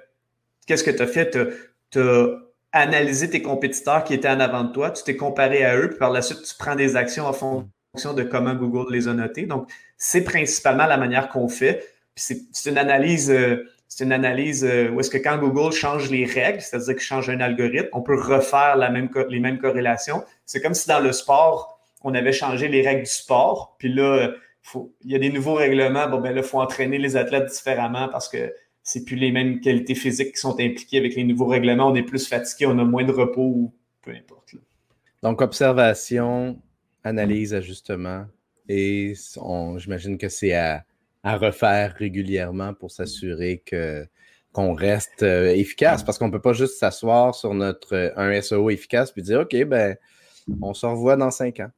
qu'est-ce 0.67 0.83
que 0.83 0.91
tu 0.91 1.01
as 1.01 1.07
fait? 1.07 1.37
Tu 1.89 1.99
as 1.99 2.27
analysé 2.71 3.29
tes 3.29 3.41
compétiteurs 3.41 4.03
qui 4.03 4.13
étaient 4.13 4.29
en 4.29 4.39
avant 4.39 4.65
de 4.65 4.71
toi, 4.71 4.91
tu 4.91 5.03
t'es 5.03 5.15
comparé 5.15 5.65
à 5.65 5.75
eux, 5.77 5.89
puis 5.89 5.97
par 5.97 6.11
la 6.11 6.21
suite, 6.21 6.43
tu 6.43 6.53
prends 6.59 6.75
des 6.75 6.95
actions 6.95 7.25
en 7.25 7.33
fonction 7.33 8.13
de 8.13 8.23
comment 8.23 8.53
Google 8.53 8.93
les 8.93 9.07
a 9.07 9.13
notés. 9.13 9.47
Donc, 9.47 9.69
c'est 9.97 10.23
principalement 10.23 10.85
la 10.85 10.97
manière 10.97 11.29
qu'on 11.29 11.47
fait. 11.47 11.83
C'est 12.15 12.69
une 12.69 12.77
analyse. 12.77 13.31
Euh, 13.31 13.65
c'est 13.87 14.03
une 14.03 14.11
analyse 14.11 14.65
euh, 14.65 14.89
où 14.89 14.99
est-ce 14.99 15.09
que 15.09 15.17
quand 15.17 15.37
Google 15.37 15.71
change 15.71 16.09
les 16.09 16.25
règles, 16.25 16.61
c'est-à-dire 16.61 16.95
qu'il 16.95 17.03
change 17.03 17.29
un 17.29 17.39
algorithme, 17.39 17.89
on 17.93 18.01
peut 18.01 18.19
refaire 18.19 18.77
les 18.77 19.39
mêmes 19.39 19.59
corrélations. 19.59 20.23
C'est 20.45 20.61
comme 20.61 20.73
si 20.73 20.87
dans 20.87 20.99
le 20.99 21.11
sport, 21.11 21.79
on 22.03 22.13
avait 22.13 22.33
changé 22.33 22.67
les 22.67 22.81
règles 22.81 23.03
du 23.03 23.09
sport, 23.09 23.75
puis 23.79 23.93
là, 23.93 24.31
il 25.03 25.11
y 25.11 25.15
a 25.15 25.19
des 25.19 25.29
nouveaux 25.29 25.53
règlements. 25.53 26.09
Bon, 26.09 26.19
ben 26.19 26.33
là, 26.33 26.41
il 26.41 26.47
faut 26.47 26.59
entraîner 26.59 26.97
les 26.97 27.15
athlètes 27.15 27.51
différemment 27.51 28.09
parce 28.09 28.27
que 28.29 28.53
c'est 28.83 29.03
plus 29.03 29.15
les 29.15 29.31
mêmes 29.31 29.59
qualités 29.59 29.95
physiques 29.95 30.33
qui 30.33 30.39
sont 30.39 30.59
impliquées 30.59 30.97
avec 30.97 31.15
les 31.15 31.23
nouveaux 31.23 31.47
règlements. 31.47 31.87
On 31.87 31.95
est 31.95 32.03
plus 32.03 32.27
fatigué, 32.27 32.65
on 32.67 32.77
a 32.79 32.83
moins 32.83 33.03
de 33.03 33.11
repos 33.11 33.41
ou 33.41 33.73
peu 34.01 34.11
importe. 34.11 34.55
Donc, 35.23 35.41
observation, 35.41 36.59
analyse, 37.03 37.53
ajustement. 37.53 38.25
Et 38.67 39.13
j'imagine 39.77 40.17
que 40.17 40.29
c'est 40.29 40.53
à, 40.53 40.83
à 41.25 41.37
refaire 41.37 41.95
régulièrement 41.97 42.73
pour 42.73 42.91
s'assurer 42.91 43.61
que 43.65 44.07
qu'on 44.53 44.73
reste 44.73 45.23
euh, 45.23 45.47
efficace 45.47 46.01
parce 46.01 46.17
qu'on 46.17 46.27
ne 46.27 46.31
peut 46.31 46.39
pas 46.39 46.53
juste 46.53 46.77
s'asseoir 46.77 47.35
sur 47.35 47.53
notre 47.53 47.93
euh, 47.93 48.11
un 48.15 48.41
SEO 48.41 48.69
efficace 48.69 49.11
puis 49.11 49.21
dire 49.21 49.41
OK, 49.41 49.53
ben, 49.65 49.97
on 50.61 50.73
se 50.73 50.85
revoit 50.85 51.17
dans 51.17 51.31
cinq 51.31 51.59
ans. 51.59 51.71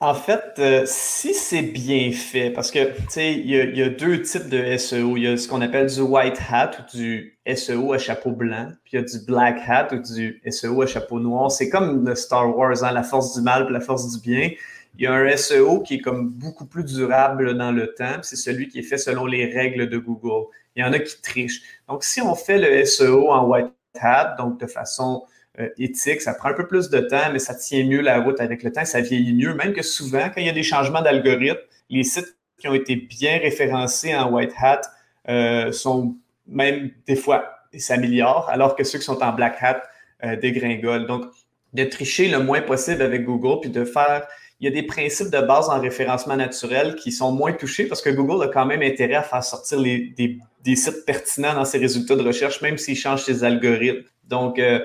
En 0.00 0.14
fait, 0.14 0.54
euh, 0.58 0.84
si 0.86 1.34
c'est 1.34 1.62
bien 1.62 2.12
fait, 2.12 2.50
parce 2.50 2.70
que 2.70 2.92
tu 2.96 3.02
sais, 3.08 3.34
il 3.34 3.50
y, 3.50 3.82
a 3.82 3.88
deux 3.88 4.22
types 4.22 4.48
de 4.48 4.76
SEO. 4.76 5.16
Il 5.16 5.24
y 5.24 5.26
a 5.26 5.36
ce 5.36 5.48
qu'on 5.48 5.60
appelle 5.60 5.92
du 5.92 6.00
white 6.00 6.38
hat 6.48 6.70
ou 6.78 6.96
du 6.96 7.36
SEO 7.52 7.92
à 7.92 7.98
chapeau 7.98 8.30
blanc, 8.30 8.70
puis 8.84 8.92
il 8.92 8.96
y 8.96 8.98
a 9.00 9.02
du 9.02 9.24
black 9.26 9.58
hat 9.66 9.88
ou 9.92 9.98
du 9.98 10.40
SEO 10.48 10.82
à 10.82 10.86
chapeau 10.86 11.18
noir. 11.18 11.50
C'est 11.50 11.68
comme 11.68 12.06
le 12.06 12.14
Star 12.14 12.56
Wars, 12.56 12.84
hein, 12.84 12.92
la 12.92 13.02
force 13.02 13.36
du 13.36 13.42
mal 13.42 13.66
et 13.68 13.72
la 13.72 13.80
force 13.80 14.08
du 14.16 14.20
bien. 14.20 14.50
Il 14.98 15.04
y 15.04 15.06
a 15.06 15.12
un 15.12 15.36
SEO 15.36 15.80
qui 15.80 15.94
est 15.94 16.00
comme 16.00 16.28
beaucoup 16.28 16.66
plus 16.66 16.84
durable 16.84 17.56
dans 17.56 17.70
le 17.70 17.94
temps, 17.94 18.18
c'est 18.22 18.36
celui 18.36 18.68
qui 18.68 18.80
est 18.80 18.82
fait 18.82 18.98
selon 18.98 19.26
les 19.26 19.46
règles 19.46 19.88
de 19.88 19.96
Google. 19.96 20.48
Il 20.74 20.82
y 20.82 20.84
en 20.84 20.92
a 20.92 20.98
qui 20.98 21.22
trichent. 21.22 21.62
Donc, 21.88 22.02
si 22.02 22.20
on 22.20 22.34
fait 22.34 22.58
le 22.58 22.84
SEO 22.84 23.30
en 23.30 23.46
white 23.46 23.72
hat, 24.00 24.34
donc 24.38 24.58
de 24.58 24.66
façon 24.66 25.24
euh, 25.60 25.68
éthique, 25.78 26.20
ça 26.20 26.34
prend 26.34 26.48
un 26.48 26.54
peu 26.54 26.66
plus 26.66 26.90
de 26.90 26.98
temps, 26.98 27.32
mais 27.32 27.38
ça 27.38 27.54
tient 27.54 27.84
mieux 27.84 28.00
la 28.00 28.20
route 28.20 28.40
avec 28.40 28.64
le 28.64 28.72
temps, 28.72 28.84
ça 28.84 29.00
vieillit 29.00 29.34
mieux, 29.34 29.54
même 29.54 29.72
que 29.72 29.82
souvent, 29.82 30.30
quand 30.34 30.40
il 30.40 30.46
y 30.46 30.50
a 30.50 30.52
des 30.52 30.64
changements 30.64 31.00
d'algorithme, 31.00 31.60
les 31.90 32.02
sites 32.02 32.36
qui 32.58 32.66
ont 32.66 32.74
été 32.74 32.96
bien 32.96 33.38
référencés 33.38 34.16
en 34.16 34.32
white 34.32 34.52
hat 34.60 34.80
euh, 35.28 35.70
sont 35.70 36.16
même 36.48 36.90
des 37.06 37.16
fois 37.16 37.44
s'améliorent, 37.72 38.48
alors 38.50 38.74
que 38.74 38.82
ceux 38.82 38.98
qui 38.98 39.04
sont 39.04 39.22
en 39.22 39.32
black 39.32 39.58
hat 39.60 39.82
euh, 40.24 40.34
dégringolent. 40.34 41.06
Donc, 41.06 41.26
de 41.72 41.84
tricher 41.84 42.28
le 42.28 42.40
moins 42.40 42.62
possible 42.62 43.02
avec 43.02 43.24
Google, 43.24 43.60
puis 43.60 43.70
de 43.70 43.84
faire 43.84 44.26
il 44.60 44.64
y 44.64 44.68
a 44.68 44.70
des 44.72 44.82
principes 44.82 45.30
de 45.30 45.40
base 45.40 45.68
en 45.68 45.80
référencement 45.80 46.36
naturel 46.36 46.96
qui 46.96 47.12
sont 47.12 47.30
moins 47.30 47.52
touchés 47.52 47.86
parce 47.86 48.02
que 48.02 48.10
Google 48.10 48.42
a 48.42 48.48
quand 48.48 48.66
même 48.66 48.82
intérêt 48.82 49.14
à 49.14 49.22
faire 49.22 49.44
sortir 49.44 49.80
des, 49.80 50.40
sites 50.74 51.04
pertinents 51.06 51.54
dans 51.54 51.64
ses 51.64 51.78
résultats 51.78 52.16
de 52.16 52.22
recherche, 52.22 52.60
même 52.60 52.76
s'il 52.76 52.96
change 52.96 53.22
ses 53.22 53.44
algorithmes. 53.44 54.02
Donc, 54.24 54.58
euh, 54.58 54.84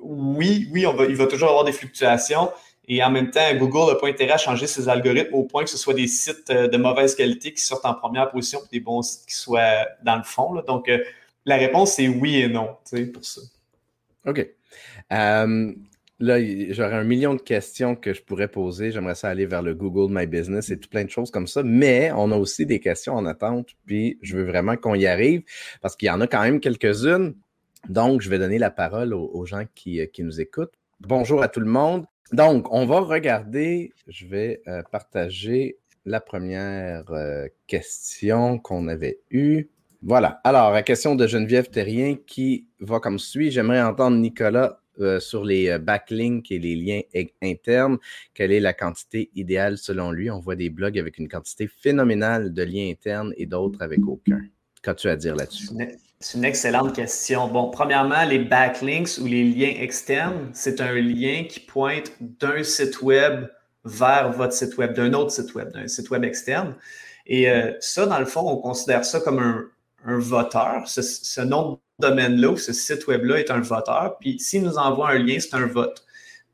oui, 0.00 0.68
oui, 0.72 0.84
il 1.08 1.16
va 1.16 1.26
toujours 1.26 1.48
avoir 1.48 1.64
des 1.64 1.72
fluctuations. 1.72 2.50
Et 2.88 3.02
en 3.02 3.10
même 3.10 3.30
temps, 3.30 3.54
Google 3.54 3.92
n'a 3.92 3.98
pas 3.98 4.08
intérêt 4.08 4.32
à 4.32 4.38
changer 4.38 4.66
ses 4.66 4.88
algorithmes 4.88 5.34
au 5.34 5.44
point 5.44 5.64
que 5.64 5.70
ce 5.70 5.78
soit 5.78 5.94
des 5.94 6.06
sites 6.08 6.50
euh, 6.50 6.68
de 6.68 6.76
mauvaise 6.76 7.14
qualité 7.14 7.52
qui 7.52 7.62
sortent 7.62 7.86
en 7.86 7.94
première 7.94 8.30
position 8.30 8.60
et 8.60 8.78
des 8.78 8.80
bons 8.80 9.02
sites 9.02 9.26
qui 9.26 9.34
soient 9.34 9.86
dans 10.02 10.16
le 10.16 10.24
fond. 10.24 10.62
Donc, 10.66 10.88
euh, 10.88 10.98
la 11.44 11.56
réponse, 11.56 11.92
c'est 11.92 12.08
oui 12.08 12.38
et 12.38 12.48
non, 12.48 12.76
pour 13.12 13.24
ça. 13.24 13.40
OK. 14.26 14.46
Là, 16.18 16.38
j'aurais 16.70 16.94
un 16.94 17.04
million 17.04 17.34
de 17.34 17.42
questions 17.42 17.94
que 17.94 18.14
je 18.14 18.22
pourrais 18.22 18.48
poser. 18.48 18.90
J'aimerais 18.90 19.14
ça 19.14 19.28
aller 19.28 19.44
vers 19.44 19.62
le 19.62 19.74
Google 19.74 20.12
My 20.12 20.26
Business 20.26 20.70
et 20.70 20.76
plein 20.78 21.04
de 21.04 21.10
choses 21.10 21.30
comme 21.30 21.46
ça. 21.46 21.62
Mais 21.62 22.10
on 22.12 22.32
a 22.32 22.36
aussi 22.36 22.64
des 22.64 22.80
questions 22.80 23.14
en 23.14 23.26
attente. 23.26 23.70
Puis 23.84 24.18
je 24.22 24.36
veux 24.36 24.44
vraiment 24.44 24.76
qu'on 24.76 24.94
y 24.94 25.06
arrive 25.06 25.42
parce 25.82 25.94
qu'il 25.94 26.06
y 26.06 26.10
en 26.10 26.20
a 26.22 26.26
quand 26.26 26.42
même 26.42 26.60
quelques-unes. 26.60 27.34
Donc, 27.90 28.22
je 28.22 28.30
vais 28.30 28.38
donner 28.38 28.58
la 28.58 28.70
parole 28.70 29.12
aux, 29.12 29.44
gens 29.44 29.64
qui, 29.74 30.00
euh, 30.00 30.06
qui, 30.06 30.24
nous 30.24 30.40
écoutent. 30.40 30.72
Bonjour 31.00 31.42
à 31.42 31.48
tout 31.48 31.60
le 31.60 31.70
monde. 31.70 32.06
Donc, 32.32 32.66
on 32.72 32.86
va 32.86 33.00
regarder, 33.00 33.92
je 34.08 34.26
vais 34.26 34.62
euh, 34.66 34.82
partager 34.90 35.76
la 36.04 36.20
première 36.20 37.04
euh, 37.12 37.46
question 37.66 38.58
qu'on 38.58 38.88
avait 38.88 39.20
eue. 39.30 39.68
Voilà. 40.02 40.40
Alors, 40.44 40.72
la 40.72 40.82
question 40.82 41.14
de 41.14 41.26
Geneviève 41.26 41.68
Terrien 41.68 42.16
qui 42.26 42.66
va 42.80 43.00
comme 43.00 43.18
suit. 43.18 43.50
J'aimerais 43.50 43.82
entendre 43.82 44.16
Nicolas 44.16 44.80
euh, 45.00 45.20
sur 45.20 45.44
les 45.44 45.68
euh, 45.68 45.78
backlinks 45.78 46.50
et 46.50 46.58
les 46.58 46.76
liens 46.76 47.00
internes, 47.42 47.98
quelle 48.34 48.52
est 48.52 48.60
la 48.60 48.72
quantité 48.72 49.30
idéale 49.34 49.78
selon 49.78 50.10
lui? 50.10 50.30
On 50.30 50.40
voit 50.40 50.56
des 50.56 50.70
blogs 50.70 50.98
avec 50.98 51.18
une 51.18 51.28
quantité 51.28 51.68
phénoménale 51.68 52.52
de 52.52 52.62
liens 52.62 52.90
internes 52.90 53.32
et 53.36 53.46
d'autres 53.46 53.82
avec 53.82 54.00
aucun. 54.06 54.40
Qu'as-tu 54.82 55.08
à 55.08 55.16
dire 55.16 55.36
là-dessus? 55.36 55.68
C'est 56.20 56.38
une 56.38 56.44
excellente 56.44 56.94
question. 56.94 57.48
Bon, 57.48 57.70
premièrement, 57.70 58.24
les 58.24 58.38
backlinks 58.38 59.18
ou 59.20 59.26
les 59.26 59.44
liens 59.44 59.74
externes, 59.80 60.50
c'est 60.54 60.80
un 60.80 60.94
lien 60.94 61.44
qui 61.48 61.60
pointe 61.60 62.12
d'un 62.20 62.62
site 62.62 63.02
web 63.02 63.46
vers 63.84 64.32
votre 64.32 64.52
site 64.52 64.76
web, 64.78 64.94
d'un 64.94 65.12
autre 65.12 65.30
site 65.30 65.54
web, 65.54 65.72
d'un 65.72 65.88
site 65.88 66.10
web 66.10 66.24
externe. 66.24 66.74
Et 67.26 67.50
euh, 67.50 67.72
ça, 67.80 68.06
dans 68.06 68.18
le 68.18 68.24
fond, 68.24 68.48
on 68.48 68.56
considère 68.56 69.04
ça 69.04 69.20
comme 69.20 69.38
un, 69.38 69.68
voteur. 70.18 70.86
Ce, 70.86 71.02
ce 71.02 71.40
nom 71.40 71.80
domaine-là 71.98 72.50
ou 72.50 72.56
ce 72.56 72.72
site 72.72 73.06
web-là 73.06 73.38
est 73.40 73.50
un 73.50 73.60
voteur. 73.60 74.16
Puis 74.20 74.38
s'il 74.38 74.62
nous 74.62 74.78
envoie 74.78 75.10
un 75.10 75.18
lien, 75.18 75.38
c'est 75.40 75.54
un 75.54 75.66
vote. 75.66 76.04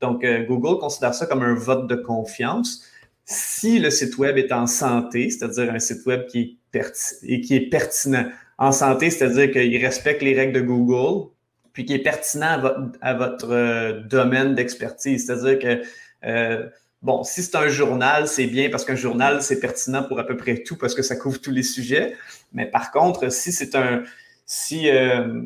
Donc, 0.00 0.24
euh, 0.24 0.44
Google 0.44 0.78
considère 0.78 1.14
ça 1.14 1.26
comme 1.26 1.42
un 1.42 1.54
vote 1.54 1.86
de 1.88 1.94
confiance. 1.94 2.84
Si 3.24 3.78
le 3.78 3.90
site 3.90 4.18
web 4.18 4.36
est 4.36 4.52
en 4.52 4.66
santé, 4.66 5.30
c'est-à-dire 5.30 5.72
un 5.72 5.78
site 5.78 6.04
web 6.06 6.26
qui 6.26 6.58
est, 6.74 7.20
et 7.22 7.40
qui 7.40 7.54
est 7.54 7.68
pertinent. 7.68 8.26
En 8.58 8.72
santé, 8.72 9.10
c'est-à-dire 9.10 9.50
qu'il 9.50 9.76
respecte 9.84 10.22
les 10.22 10.34
règles 10.34 10.52
de 10.52 10.60
Google, 10.60 11.28
puis 11.72 11.84
qui 11.84 11.94
est 11.94 12.02
pertinent 12.02 12.60
à 13.00 13.14
votre, 13.14 13.50
euh, 13.50 14.00
domaine 14.02 14.54
d'expertise. 14.54 15.26
C'est-à-dire 15.26 15.58
que, 15.58 15.82
euh, 16.24 16.68
bon, 17.00 17.22
si 17.22 17.42
c'est 17.42 17.56
un 17.56 17.68
journal, 17.68 18.28
c'est 18.28 18.46
bien 18.46 18.70
parce 18.70 18.84
qu'un 18.84 18.96
journal, 18.96 19.42
c'est 19.42 19.60
pertinent 19.60 20.02
pour 20.02 20.18
à 20.18 20.26
peu 20.26 20.36
près 20.36 20.62
tout 20.62 20.76
parce 20.76 20.94
que 20.94 21.02
ça 21.02 21.16
couvre 21.16 21.40
tous 21.40 21.50
les 21.50 21.62
sujets. 21.62 22.16
Mais 22.52 22.66
par 22.66 22.90
contre, 22.90 23.30
si 23.32 23.52
c'est 23.52 23.74
un, 23.74 24.02
si 24.46 24.90
euh, 24.90 25.42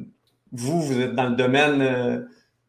vous, 0.53 0.83
vous 0.83 1.01
êtes 1.01 1.15
dans 1.15 1.29
le 1.29 1.37
domaine, 1.37 1.83
euh, 1.83 2.21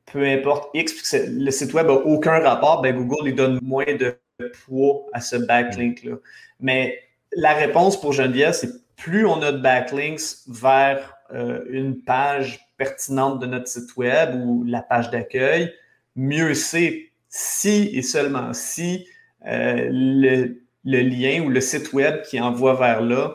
peu 0.05 0.23
importe 0.25 0.69
X, 0.73 1.15
le 1.29 1.51
site 1.51 1.73
web 1.73 1.87
n'a 1.87 1.93
aucun 1.93 2.39
rapport, 2.39 2.81
ben 2.81 2.95
Google 2.95 3.25
lui 3.25 3.33
donne 3.33 3.59
moins 3.61 3.85
de 3.85 4.17
poids 4.65 5.05
à 5.13 5.21
ce 5.21 5.35
backlink-là. 5.35 6.15
Mais 6.59 6.99
la 7.33 7.53
réponse 7.53 7.99
pour 7.99 8.13
Geneviève, 8.13 8.53
c'est 8.53 8.71
plus 8.95 9.25
on 9.25 9.41
a 9.41 9.51
de 9.51 9.57
backlinks 9.57 10.21
vers 10.47 11.13
euh, 11.33 11.63
une 11.69 12.01
page 12.01 12.59
pertinente 12.77 13.39
de 13.39 13.45
notre 13.45 13.67
site 13.67 13.95
web 13.97 14.35
ou 14.35 14.63
la 14.63 14.81
page 14.81 15.09
d'accueil, 15.09 15.73
mieux 16.15 16.53
c'est 16.53 17.11
si 17.29 17.89
et 17.93 18.01
seulement 18.01 18.53
si 18.53 19.07
le, 19.43 20.59
le, 20.83 20.99
lien 21.01 21.43
ou 21.43 21.49
le 21.49 21.61
site 21.61 21.93
web 21.93 22.21
qui 22.23 22.39
envoie 22.39 22.73
vers 22.75 23.01
là 23.01 23.33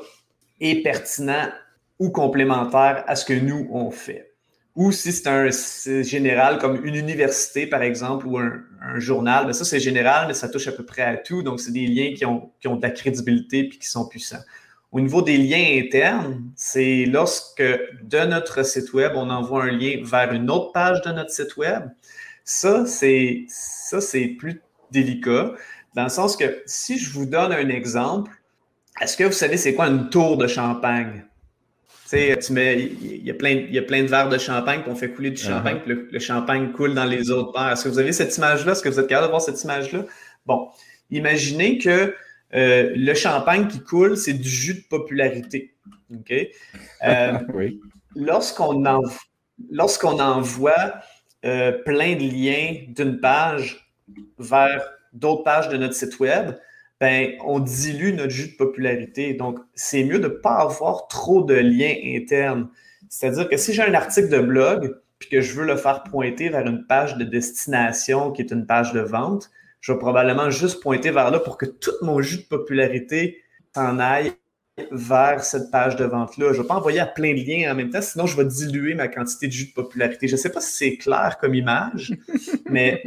est 0.61 0.83
pertinent 0.83 1.48
ou 2.02 2.10
complémentaire 2.10 3.04
à 3.06 3.14
ce 3.14 3.24
que 3.24 3.32
nous, 3.32 3.68
on 3.70 3.92
fait. 3.92 4.34
Ou 4.74 4.90
si 4.90 5.12
c'est 5.12 5.28
un 5.28 5.50
général 6.02 6.58
comme 6.58 6.84
une 6.84 6.96
université, 6.96 7.68
par 7.68 7.82
exemple, 7.82 8.26
ou 8.26 8.38
un, 8.38 8.64
journal, 8.96 9.46
ben 9.46 9.52
ça, 9.52 9.64
c'est 9.64 9.78
général, 9.78 10.26
mais 10.26 10.34
ça 10.34 10.48
touche 10.48 10.66
à 10.66 10.72
peu 10.72 10.84
près 10.84 11.02
à 11.02 11.16
tout. 11.16 11.44
Donc, 11.44 11.60
c'est 11.60 11.70
des 11.70 11.86
liens 11.86 12.12
qui 12.16 12.26
ont, 12.26 12.50
qui 12.60 12.66
ont 12.66 12.74
de 12.74 12.82
la 12.82 12.90
crédibilité 12.90 13.68
puis 13.68 13.78
qui 13.78 13.86
sont 13.86 14.08
puissants. 14.08 14.42
Au 14.90 15.00
niveau 15.00 15.22
des 15.22 15.38
liens 15.38 15.80
internes, 15.80 16.42
c'est 16.56 17.04
lorsque 17.06 17.62
de 17.62 18.26
notre 18.26 18.64
site 18.64 18.92
web, 18.92 19.12
on 19.14 19.30
envoie 19.30 19.62
un 19.64 19.70
lien 19.70 20.00
vers 20.02 20.32
une 20.32 20.50
autre 20.50 20.72
page 20.72 21.02
de 21.02 21.12
notre 21.12 21.30
site 21.30 21.56
web. 21.56 21.84
Ça, 22.44 22.84
c'est 22.84 23.44
ça, 23.46 24.00
c'est 24.00 24.26
plus 24.26 24.60
délicat, 24.90 25.52
dans 25.94 26.02
le 26.02 26.08
sens 26.08 26.36
que 26.36 26.62
si 26.66 26.98
je 26.98 27.12
vous 27.12 27.26
donne 27.26 27.52
un 27.52 27.68
exemple, 27.68 28.32
est-ce 29.00 29.16
que 29.16 29.24
vous 29.24 29.32
savez 29.32 29.56
c'est 29.56 29.74
quoi 29.74 29.86
une 29.86 30.10
tour 30.10 30.36
de 30.36 30.48
champagne? 30.48 31.24
Tu 32.12 32.53
mets, 32.53 32.79
il 32.79 33.25
y, 33.25 33.31
a 33.31 33.35
plein, 33.35 33.51
il 33.51 33.75
y 33.75 33.79
a 33.79 33.83
plein 33.83 34.03
de 34.03 34.09
verres 34.09 34.29
de 34.29 34.38
champagne, 34.38 34.83
puis 34.83 34.90
on 34.90 34.94
fait 34.94 35.11
couler 35.11 35.31
du 35.31 35.40
uh-huh. 35.40 35.48
champagne, 35.48 35.81
puis 35.85 35.94
le, 36.11 36.18
champagne 36.18 36.72
coule 36.72 36.94
dans 36.94 37.05
les 37.05 37.31
autres 37.31 37.53
verres. 37.53 37.72
Est-ce 37.72 37.85
que 37.85 37.88
vous 37.88 37.98
avez 37.98 38.12
cette 38.12 38.37
image-là? 38.37 38.72
Est-ce 38.72 38.83
que 38.83 38.88
vous 38.88 39.01
êtes 39.01 39.07
capable 39.07 39.29
de 39.29 39.31
voir 39.31 39.40
cette 39.40 39.62
image-là? 39.62 40.05
Bon, 40.44 40.68
imaginez 41.11 41.79
que 41.79 42.14
euh, 42.55 42.92
le 42.94 43.14
champagne 43.14 43.66
qui 43.66 43.81
coule, 43.81 44.16
c'est 44.16 44.35
du 44.35 44.48
jus 44.48 44.75
de 44.75 44.83
popularité. 44.88 45.75
OK? 46.12 46.33
Euh, 47.05 47.38
oui. 47.55 47.81
Lorsqu'on 48.14 48.85
envoie 50.20 50.94
euh, 51.44 51.72
plein 51.85 52.14
de 52.14 52.22
liens 52.22 52.85
d'une 52.88 53.20
page 53.20 53.90
vers 54.38 54.83
d'autres 55.12 55.44
pages 55.44 55.68
de 55.68 55.77
notre 55.77 55.94
site 55.94 56.20
web, 56.20 56.53
ben, 57.02 57.32
on 57.44 57.58
dilue 57.58 58.14
notre 58.14 58.30
jus 58.30 58.52
de 58.52 58.56
popularité. 58.56 59.34
Donc, 59.34 59.58
c'est 59.74 60.04
mieux 60.04 60.20
de 60.20 60.28
ne 60.28 60.32
pas 60.32 60.58
avoir 60.58 61.08
trop 61.08 61.42
de 61.42 61.54
liens 61.54 61.96
internes. 62.04 62.68
C'est-à-dire 63.08 63.48
que 63.48 63.56
si 63.56 63.72
j'ai 63.72 63.82
un 63.82 63.92
article 63.94 64.28
de 64.28 64.38
blog, 64.38 65.00
puis 65.18 65.28
que 65.28 65.40
je 65.40 65.52
veux 65.52 65.66
le 65.66 65.74
faire 65.74 66.04
pointer 66.04 66.48
vers 66.48 66.64
une 66.64 66.86
page 66.86 67.16
de 67.16 67.24
destination 67.24 68.30
qui 68.30 68.42
est 68.42 68.52
une 68.52 68.66
page 68.66 68.92
de 68.92 69.00
vente, 69.00 69.50
je 69.80 69.90
vais 69.90 69.98
probablement 69.98 70.48
juste 70.50 70.80
pointer 70.80 71.10
vers 71.10 71.32
là 71.32 71.40
pour 71.40 71.58
que 71.58 71.66
tout 71.66 71.90
mon 72.02 72.22
jus 72.22 72.36
de 72.36 72.42
popularité 72.44 73.42
s'en 73.74 73.98
aille 73.98 74.34
vers 74.90 75.44
cette 75.44 75.70
page 75.70 75.96
de 75.96 76.04
vente-là. 76.04 76.52
Je 76.52 76.58
ne 76.58 76.62
vais 76.62 76.68
pas 76.68 76.76
envoyer 76.76 77.00
à 77.00 77.06
plein 77.06 77.35
de 77.35 77.40
liens 77.40 77.72
en 77.72 77.74
même 77.74 77.90
temps, 77.90 78.00
sinon 78.00 78.26
je 78.26 78.37
vais 78.37 78.44
diluer 78.44 78.94
ma 78.94 79.06
quantité 79.08 79.46
de 79.46 79.52
jus 79.52 79.66
de 79.66 79.72
popularité. 79.72 80.28
Je 80.28 80.32
ne 80.32 80.38
sais 80.38 80.50
pas 80.50 80.62
si 80.62 80.72
c'est 80.72 80.96
clair 80.96 81.37
comme 81.40 81.54
image, 81.54 82.14
mais 82.70 83.02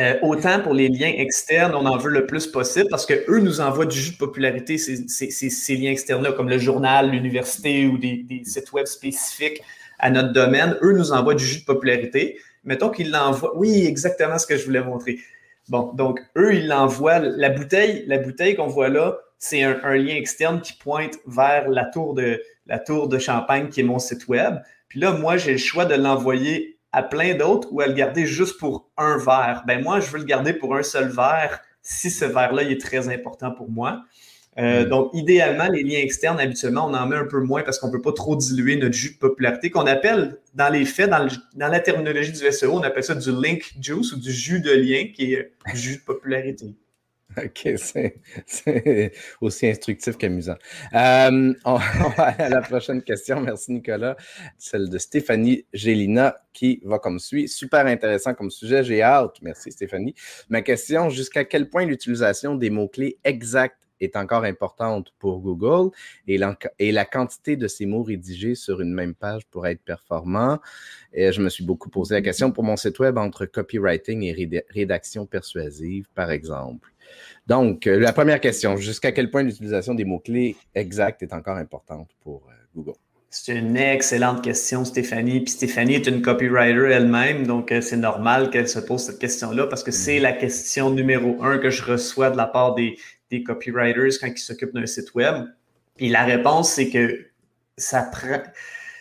euh, 0.00 0.14
autant 0.22 0.60
pour 0.60 0.74
les 0.74 0.88
liens 0.88 1.12
externes, 1.16 1.74
on 1.74 1.86
en 1.86 1.96
veut 1.96 2.10
le 2.10 2.26
plus 2.26 2.48
possible 2.48 2.88
parce 2.90 3.06
qu'eux 3.06 3.38
nous 3.38 3.60
envoient 3.60 3.86
du 3.86 3.96
jus 3.96 4.12
de 4.12 4.16
popularité, 4.16 4.76
ces, 4.76 5.76
liens 5.76 5.92
externes-là, 5.92 6.32
comme 6.32 6.48
le 6.48 6.58
journal, 6.58 7.10
l'université 7.10 7.86
ou 7.86 7.96
des, 7.96 8.24
sites 8.44 8.72
web 8.72 8.86
spécifiques 8.86 9.62
à 10.00 10.10
notre 10.10 10.32
domaine. 10.32 10.76
Eux 10.82 10.92
nous 10.92 11.12
envoient 11.12 11.34
du 11.34 11.44
jus 11.44 11.60
de 11.60 11.64
popularité. 11.64 12.38
Mettons 12.64 12.90
qu'ils 12.90 13.12
l'envoient. 13.12 13.56
Oui, 13.56 13.86
exactement 13.86 14.38
ce 14.38 14.46
que 14.46 14.56
je 14.56 14.64
voulais 14.64 14.82
montrer. 14.82 15.20
Bon, 15.68 15.92
donc 15.92 16.20
eux, 16.36 16.54
ils 16.54 16.66
l'envoient. 16.66 17.20
La 17.20 17.50
bouteille, 17.50 18.04
la 18.08 18.18
bouteille 18.18 18.56
qu'on 18.56 18.66
voit 18.66 18.88
là, 18.88 19.18
c'est 19.38 19.62
un, 19.62 19.94
lien 19.94 20.16
externe 20.16 20.60
qui 20.60 20.72
pointe 20.72 21.14
vers 21.26 21.68
la 21.68 21.84
tour, 21.84 22.14
de, 22.14 22.42
la 22.66 22.78
tour 22.78 23.08
de 23.08 23.18
Champagne 23.18 23.68
qui 23.68 23.80
est 23.80 23.84
mon 23.84 23.98
site 23.98 24.28
web. 24.28 24.56
Puis 24.88 25.00
là, 25.00 25.12
moi, 25.12 25.36
j'ai 25.36 25.52
le 25.52 25.58
choix 25.58 25.84
de 25.84 25.94
l'envoyer 25.94 26.78
à 26.92 27.02
plein 27.02 27.34
d'autres 27.34 27.68
ou 27.70 27.80
à 27.80 27.86
le 27.86 27.92
garder 27.92 28.26
juste 28.26 28.58
pour 28.58 28.90
un 28.96 29.16
verre. 29.18 29.62
Ben 29.66 29.82
moi, 29.82 30.00
je 30.00 30.10
veux 30.10 30.18
le 30.18 30.24
garder 30.24 30.52
pour 30.52 30.74
un 30.74 30.82
seul 30.82 31.08
verre 31.08 31.60
si 31.82 32.10
ce 32.10 32.24
verre-là 32.24 32.62
est 32.62 32.80
très 32.80 33.08
important 33.08 33.52
pour 33.52 33.70
moi. 33.70 34.02
Euh, 34.58 34.84
mm. 34.84 34.88
Donc, 34.88 35.10
idéalement, 35.14 35.68
les 35.68 35.82
liens 35.82 36.00
externes, 36.00 36.40
habituellement, 36.40 36.86
on 36.86 36.94
en 36.94 37.06
met 37.06 37.16
un 37.16 37.26
peu 37.26 37.40
moins 37.40 37.62
parce 37.62 37.78
qu'on 37.78 37.88
ne 37.88 37.92
peut 37.92 38.02
pas 38.02 38.12
trop 38.12 38.36
diluer 38.36 38.76
notre 38.76 38.94
jus 38.94 39.14
de 39.14 39.18
popularité, 39.18 39.70
qu'on 39.70 39.86
appelle, 39.86 40.38
dans 40.54 40.68
les 40.68 40.84
faits, 40.84 41.10
dans, 41.10 41.28
la 41.54 41.80
terminologie 41.80 42.32
du 42.32 42.52
SEO, 42.52 42.72
on 42.72 42.82
appelle 42.82 43.04
ça 43.04 43.14
du 43.14 43.30
link 43.30 43.72
juice 43.80 44.12
ou 44.12 44.18
du 44.18 44.32
jus 44.32 44.60
de 44.60 44.72
lien, 44.72 45.04
qui 45.14 45.34
est 45.34 45.52
jus 45.74 45.98
de 45.98 46.02
popularité. 46.02 46.74
OK, 47.44 47.68
c'est 48.46 49.12
aussi 49.40 49.66
instructif 49.66 50.16
qu'amusant. 50.16 50.56
Euh, 50.94 51.54
on, 51.64 51.74
va 51.76 51.82
aller 52.24 52.42
à 52.44 52.48
la 52.48 52.60
prochaine 52.62 53.02
question. 53.02 53.40
Merci, 53.40 53.72
Nicolas. 53.72 54.16
Celle 54.56 54.88
de 54.88 54.98
Stéphanie 54.98 55.66
Gélina 55.72 56.36
qui 56.52 56.80
va 56.84 56.98
comme 56.98 57.18
suit. 57.18 57.48
Super 57.48 57.86
intéressant 57.86 58.34
comme 58.34 58.50
sujet. 58.50 58.82
J'ai 58.84 59.02
hâte. 59.02 59.36
Merci, 59.42 59.72
Stéphanie. 59.72 60.14
Ma 60.48 60.62
question 60.62 61.10
jusqu'à 61.10 61.44
quel 61.44 61.68
point 61.68 61.84
l'utilisation 61.84 62.54
des 62.54 62.70
mots-clés 62.70 63.18
exacts 63.24 63.76
est 64.00 64.16
encore 64.16 64.44
importante 64.44 65.12
pour 65.18 65.40
Google 65.40 65.90
et, 66.26 66.38
la 66.38 67.04
quantité 67.04 67.56
de 67.56 67.68
ces 67.68 67.86
mots 67.86 68.02
rédigés 68.02 68.54
sur 68.54 68.80
une 68.80 68.92
même 68.92 69.14
page 69.14 69.46
pour 69.46 69.66
être 69.66 69.82
performant? 69.82 70.58
Je 71.14 71.40
me 71.40 71.48
suis 71.48 71.64
beaucoup 71.64 71.90
posé 71.90 72.14
la 72.14 72.22
question 72.22 72.52
pour 72.52 72.64
mon 72.64 72.76
site 72.76 72.98
web 72.98 73.18
entre 73.18 73.46
copywriting 73.46 74.22
et 74.22 74.64
rédaction 74.70 75.26
persuasive, 75.26 76.06
par 76.14 76.30
exemple. 76.30 76.92
Donc, 77.48 77.86
euh, 77.86 77.98
la 77.98 78.12
première 78.12 78.40
question, 78.40 78.76
jusqu'à 78.76 79.10
quel 79.10 79.30
point 79.30 79.42
l'utilisation 79.42 79.94
des 79.94 80.04
mots-clés 80.04 80.54
exacts 80.74 81.22
est 81.22 81.32
encore 81.32 81.56
importante 81.56 82.10
pour 82.20 82.46
euh, 82.48 82.52
Google? 82.76 82.98
C'est 83.30 83.56
une 83.56 83.76
excellente 83.76 84.44
question, 84.44 84.84
Stéphanie. 84.84 85.40
Puis 85.40 85.52
Stéphanie 85.52 85.94
est 85.94 86.06
une 86.06 86.20
copywriter 86.20 86.90
elle-même, 86.90 87.46
donc 87.46 87.72
euh, 87.72 87.80
c'est 87.80 87.96
normal 87.96 88.50
qu'elle 88.50 88.68
se 88.68 88.78
pose 88.78 89.02
cette 89.02 89.18
question-là 89.18 89.66
parce 89.66 89.82
que 89.82 89.90
c'est 89.90 90.18
mm-hmm. 90.18 90.22
la 90.22 90.32
question 90.32 90.90
numéro 90.90 91.42
un 91.42 91.56
que 91.58 91.70
je 91.70 91.82
reçois 91.82 92.30
de 92.30 92.36
la 92.36 92.46
part 92.46 92.74
des, 92.74 92.96
des 93.30 93.42
copywriters 93.42 94.20
quand 94.20 94.28
ils 94.28 94.38
s'occupent 94.38 94.74
d'un 94.74 94.86
site 94.86 95.14
web. 95.14 95.46
Et 95.98 96.10
la 96.10 96.24
réponse, 96.24 96.72
c'est 96.72 96.90
que 96.90 97.28
ça 97.78 98.02
prend. 98.02 98.42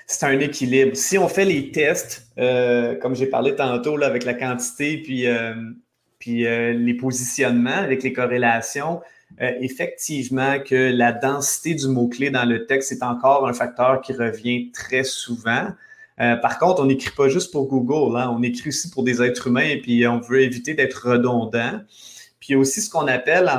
C'est 0.10 0.26
un 0.26 0.40
équilibre. 0.40 0.96
Si 0.96 1.18
on 1.18 1.28
fait 1.28 1.44
les 1.44 1.70
tests, 1.72 2.32
comme 3.02 3.14
j'ai 3.14 3.26
parlé 3.26 3.56
tantôt 3.56 3.98
là, 3.98 4.08
avec 4.08 4.24
la 4.24 4.34
quantité, 4.34 5.02
puis 5.04 5.28
puis 6.20 6.46
euh, 6.46 6.74
les 6.74 6.94
positionnements 6.94 7.70
avec 7.70 8.04
les 8.04 8.14
corrélations, 8.14 9.02
euh, 9.42 9.52
effectivement 9.62 10.60
que 10.60 10.92
la 10.92 11.12
densité 11.12 11.76
du 11.76 11.88
mot-clé 11.88 12.30
dans 12.30 12.46
le 12.46 12.66
texte 12.66 12.92
est 12.92 13.04
encore 13.04 13.48
un 13.48 13.54
facteur 13.54 14.02
qui 14.02 14.14
revient 14.14 14.72
très 14.72 15.04
souvent. 15.04 15.68
Euh, 16.20 16.36
par 16.38 16.58
contre, 16.58 16.82
on 16.82 16.86
n'écrit 16.86 17.16
pas 17.16 17.30
juste 17.30 17.52
pour 17.52 17.68
Google, 17.68 18.18
hein. 18.18 18.34
on 18.36 18.42
écrit 18.42 18.70
aussi 18.70 18.90
pour 18.90 19.04
des 19.04 19.22
êtres 19.22 19.48
humains 19.48 19.68
et 19.68 19.82
puis 19.82 20.08
on 20.08 20.20
veut 20.20 20.42
éviter 20.42 20.74
d'être 20.74 21.10
redondant. 21.10 21.82
Puis 22.40 22.56
aussi 22.56 22.82
ce 22.82 22.90
qu'on 22.90 23.08
appelle 23.08 23.52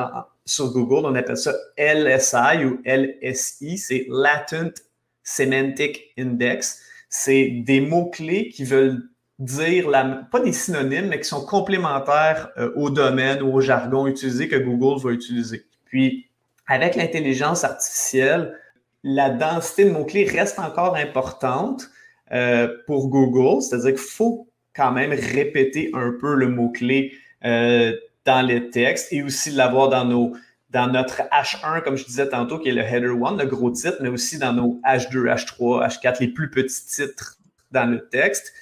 sur 0.44 0.73
Google, 0.73 1.07
on 1.07 1.14
appelle 1.14 1.37
ça 1.37 1.55
LSI 1.77 2.64
ou 2.64 2.81
LSI, 2.85 3.79
c'est 3.79 4.07
Latent 4.09 4.83
Semantic 5.23 6.12
Index. 6.18 6.81
C'est 7.11 7.62
des 7.64 7.81
mots-clés 7.81 8.49
qui 8.49 8.64
veulent 8.64 9.09
dire, 9.38 9.90
pas 10.31 10.40
des 10.40 10.53
synonymes, 10.53 11.09
mais 11.09 11.20
qui 11.20 11.29
sont 11.29 11.44
complémentaires 11.44 12.51
euh, 12.59 12.72
au 12.74 12.90
domaine 12.90 13.42
ou 13.42 13.55
au 13.55 13.61
jargon 13.61 14.07
utilisé 14.07 14.48
que 14.48 14.57
Google 14.57 15.01
va 15.01 15.12
utiliser. 15.12 15.64
Puis, 15.85 16.29
avec 16.66 16.96
l'intelligence 16.96 17.64
artificielle, 17.64 18.59
la 19.05 19.31
densité 19.31 19.85
de 19.85 19.90
mots-clés 19.90 20.24
reste 20.24 20.59
encore 20.59 20.96
importante 20.96 21.88
euh, 22.33 22.68
pour 22.87 23.09
Google, 23.09 23.62
c'est-à-dire 23.62 23.90
qu'il 23.92 23.98
faut 23.98 24.48
quand 24.74 24.92
même 24.92 25.12
répéter 25.12 25.90
un 25.94 26.14
peu 26.20 26.35
le 26.35 26.48
mot-clé 26.48 27.12
euh, 27.44 27.96
dans 28.24 28.42
les 28.44 28.70
textes 28.70 29.12
et 29.12 29.22
aussi 29.22 29.51
l'avoir 29.51 29.88
dans 29.88 30.05
nos 30.05 30.33
dans 30.70 30.87
notre 30.87 31.22
H1, 31.33 31.83
comme 31.83 31.96
je 31.96 32.05
disais 32.05 32.29
tantôt, 32.29 32.59
qui 32.59 32.68
est 32.68 32.72
le 32.72 32.83
header 32.83 33.14
1, 33.24 33.37
le 33.37 33.46
gros 33.46 33.70
titre, 33.70 33.96
mais 34.03 34.11
aussi 34.11 34.38
dans 34.38 34.53
nos 34.53 34.79
H2, 34.85 35.24
H3, 35.24 35.88
H4, 35.88 36.20
les 36.20 36.29
plus 36.29 36.51
petits 36.51 36.85
titres 36.85 37.38
dans 37.70 37.87
le 37.87 38.07
texte. 38.09 38.53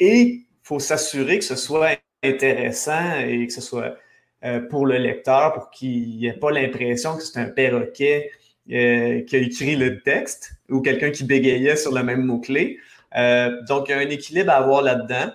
Et 0.00 0.20
il 0.22 0.46
faut 0.62 0.78
s'assurer 0.80 1.38
que 1.38 1.44
ce 1.44 1.56
soit 1.56 1.98
intéressant 2.22 3.20
et 3.20 3.46
que 3.46 3.52
ce 3.52 3.60
soit 3.60 3.96
euh, 4.42 4.60
pour 4.60 4.86
le 4.86 4.96
lecteur, 4.96 5.52
pour 5.52 5.70
qu'il 5.70 6.20
n'ait 6.20 6.32
pas 6.32 6.50
l'impression 6.50 7.16
que 7.16 7.22
c'est 7.22 7.38
un 7.38 7.50
perroquet 7.50 8.30
euh, 8.70 9.20
qui 9.22 9.36
a 9.36 9.38
écrit 9.38 9.76
le 9.76 10.00
texte 10.02 10.52
ou 10.70 10.80
quelqu'un 10.80 11.10
qui 11.10 11.24
bégayait 11.24 11.76
sur 11.76 11.92
le 11.92 12.02
même 12.02 12.22
mot-clé. 12.22 12.78
Euh, 13.16 13.50
donc, 13.68 13.88
il 13.88 13.90
y 13.90 13.94
a 13.94 13.98
un 13.98 14.08
équilibre 14.08 14.50
à 14.50 14.56
avoir 14.56 14.82
là-dedans. 14.82 15.32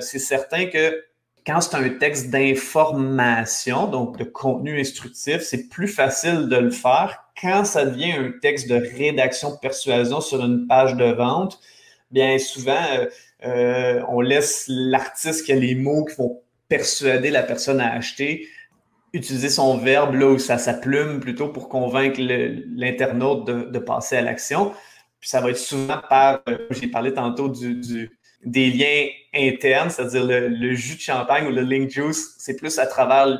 c'est 0.00 0.20
certain 0.20 0.66
que 0.66 1.02
quand 1.44 1.60
c'est 1.60 1.76
un 1.76 1.88
texte 1.88 2.30
d'information, 2.30 3.86
donc 3.88 4.16
de 4.18 4.24
contenu 4.24 4.80
instructif, 4.80 5.40
c'est 5.40 5.68
plus 5.68 5.88
facile 5.88 6.48
de 6.48 6.56
le 6.56 6.70
faire. 6.70 7.24
Quand 7.40 7.64
ça 7.64 7.84
devient 7.84 8.12
un 8.12 8.32
texte 8.40 8.68
de 8.68 8.74
rédaction 8.74 9.52
de 9.52 9.58
persuasion 9.58 10.20
sur 10.20 10.44
une 10.44 10.66
page 10.66 10.94
de 10.94 11.04
vente, 11.04 11.60
bien 12.10 12.38
souvent, 12.38 12.84
euh, 13.44 14.02
on 14.08 14.20
laisse 14.20 14.64
l'artiste 14.68 15.44
qui 15.44 15.52
a 15.52 15.56
les 15.56 15.74
mots 15.74 16.04
qui 16.04 16.16
vont 16.16 16.40
persuader 16.68 17.30
la 17.30 17.42
personne 17.42 17.80
à 17.80 17.92
acheter 17.92 18.48
utiliser 19.16 19.48
son 19.48 19.78
verbe 19.78 20.14
là 20.14 20.26
où 20.28 20.38
ça 20.38 20.58
sa 20.58 20.74
plume 20.74 21.20
plutôt 21.20 21.48
pour 21.48 21.68
convaincre 21.68 22.20
l'internaute 22.20 23.46
de, 23.46 23.78
passer 23.78 24.16
à 24.16 24.22
l'action. 24.22 24.72
Puis 25.20 25.30
ça 25.30 25.40
va 25.40 25.50
être 25.50 25.58
souvent 25.58 26.00
par, 26.08 26.42
euh, 26.48 26.58
j'ai 26.70 26.88
parlé 26.88 27.12
tantôt 27.12 27.52
des 28.44 28.70
liens 28.70 29.08
internes, 29.34 29.90
c'est-à-dire 29.90 30.24
le, 30.24 30.74
jus 30.74 30.96
de 30.96 31.00
champagne 31.00 31.46
ou 31.46 31.50
le 31.50 31.62
link 31.62 31.90
juice, 31.90 32.34
c'est 32.38 32.56
plus 32.56 32.78
à 32.78 32.86
travers 32.86 33.38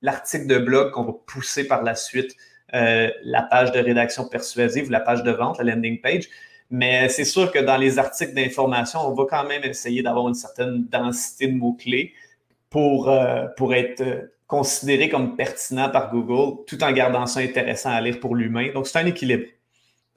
l'article 0.00 0.46
de 0.46 0.58
blog 0.58 0.92
qu'on 0.92 1.04
va 1.04 1.12
pousser 1.26 1.66
par 1.66 1.82
la 1.82 1.94
suite 1.94 2.34
euh, 2.74 3.10
la 3.24 3.42
page 3.42 3.72
de 3.72 3.80
rédaction 3.80 4.28
persuasive, 4.28 4.90
la 4.90 5.00
page 5.00 5.22
de 5.24 5.32
vente, 5.32 5.58
la 5.58 5.74
landing 5.74 6.00
page. 6.00 6.28
Mais 6.70 7.08
c'est 7.08 7.24
sûr 7.24 7.50
que 7.50 7.58
dans 7.58 7.76
les 7.76 7.98
articles 7.98 8.34
d'information, 8.34 9.00
on 9.00 9.14
va 9.14 9.24
quand 9.28 9.46
même 9.46 9.64
essayer 9.64 10.02
d'avoir 10.02 10.28
une 10.28 10.34
certaine 10.34 10.84
densité 10.84 11.46
de 11.46 11.56
mots-clés 11.56 12.12
pour, 12.68 13.08
euh, 13.08 13.46
pour 13.56 13.74
être 13.74 14.02
euh, 14.02 14.22
considéré 14.46 15.08
comme 15.08 15.36
pertinent 15.36 15.88
par 15.88 16.12
Google, 16.12 16.64
tout 16.66 16.82
en 16.84 16.92
gardant 16.92 17.26
ça 17.26 17.40
intéressant 17.40 17.90
à 17.90 18.00
lire 18.00 18.20
pour 18.20 18.36
l'humain. 18.36 18.70
Donc, 18.72 18.86
c'est 18.86 18.98
un 18.98 19.06
équilibre. 19.06 19.46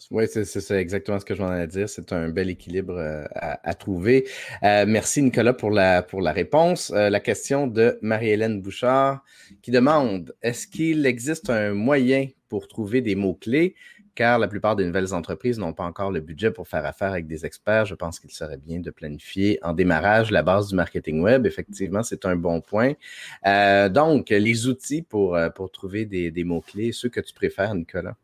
Oui, 0.10 0.26
c'est 0.28 0.72
exactement 0.72 1.20
ce 1.20 1.26
que 1.26 1.36
je 1.36 1.44
m'en 1.44 1.54
ai 1.54 1.62
à 1.62 1.68
dire. 1.68 1.88
C'est 1.88 2.12
un 2.12 2.30
bel 2.30 2.50
équilibre 2.50 2.98
euh, 2.98 3.24
à, 3.34 3.74
trouver. 3.76 4.28
merci, 4.62 5.22
Nicolas, 5.22 5.54
pour 5.54 5.70
la, 5.70 6.02
pour 6.02 6.22
la 6.22 6.32
réponse. 6.32 6.90
la 6.90 7.20
question 7.20 7.68
de 7.68 8.00
Marie-Hélène 8.02 8.62
Bouchard 8.62 9.24
qui 9.62 9.70
demande 9.70 10.34
Est-ce 10.42 10.66
qu'il 10.66 11.06
existe 11.06 11.52
un 11.52 11.74
moyen 11.76 12.28
pour 12.50 12.68
trouver 12.68 13.02
des 13.02 13.14
mots-clés 13.14 13.76
car 14.16 14.40
la 14.40 14.48
plupart 14.48 14.76
des 14.76 14.86
nouvelles 14.86 15.14
entreprises 15.14 15.60
n'ont 15.60 15.74
pas 15.74 15.84
encore 15.84 16.12
le 16.12 16.20
budget 16.20 16.52
pour 16.52 16.68
faire 16.68 16.86
affaire 16.86 17.12
avec 17.12 17.28
des 17.28 17.46
experts. 17.46 17.86
Je 17.86 17.96
pense 17.96 18.20
qu'il 18.20 18.32
serait 18.32 18.58
bien 18.58 18.80
de 18.80 18.92
planifier 18.92 19.60
en 19.64 19.74
démarrage 19.74 20.32
la 20.32 20.44
base 20.44 20.70
du 20.70 20.76
marketing 20.76 21.22
web. 21.22 21.46
Effectivement, 21.46 22.04
c'est 22.04 22.26
un 22.26 22.36
bon 22.36 22.62
point. 22.62 22.94
Euh, 23.46 23.90
donc, 23.90 24.30
les 24.30 24.68
outils 24.68 25.02
pour, 25.02 25.36
euh, 25.36 25.50
pour 25.50 25.72
trouver 25.72 26.06
des, 26.06 26.44
mots-clés, 26.44 26.92
ceux 26.92 27.10
que 27.10 27.20
tu 27.20 27.34
préfères, 27.34 27.74
Nicolas? 27.76 28.16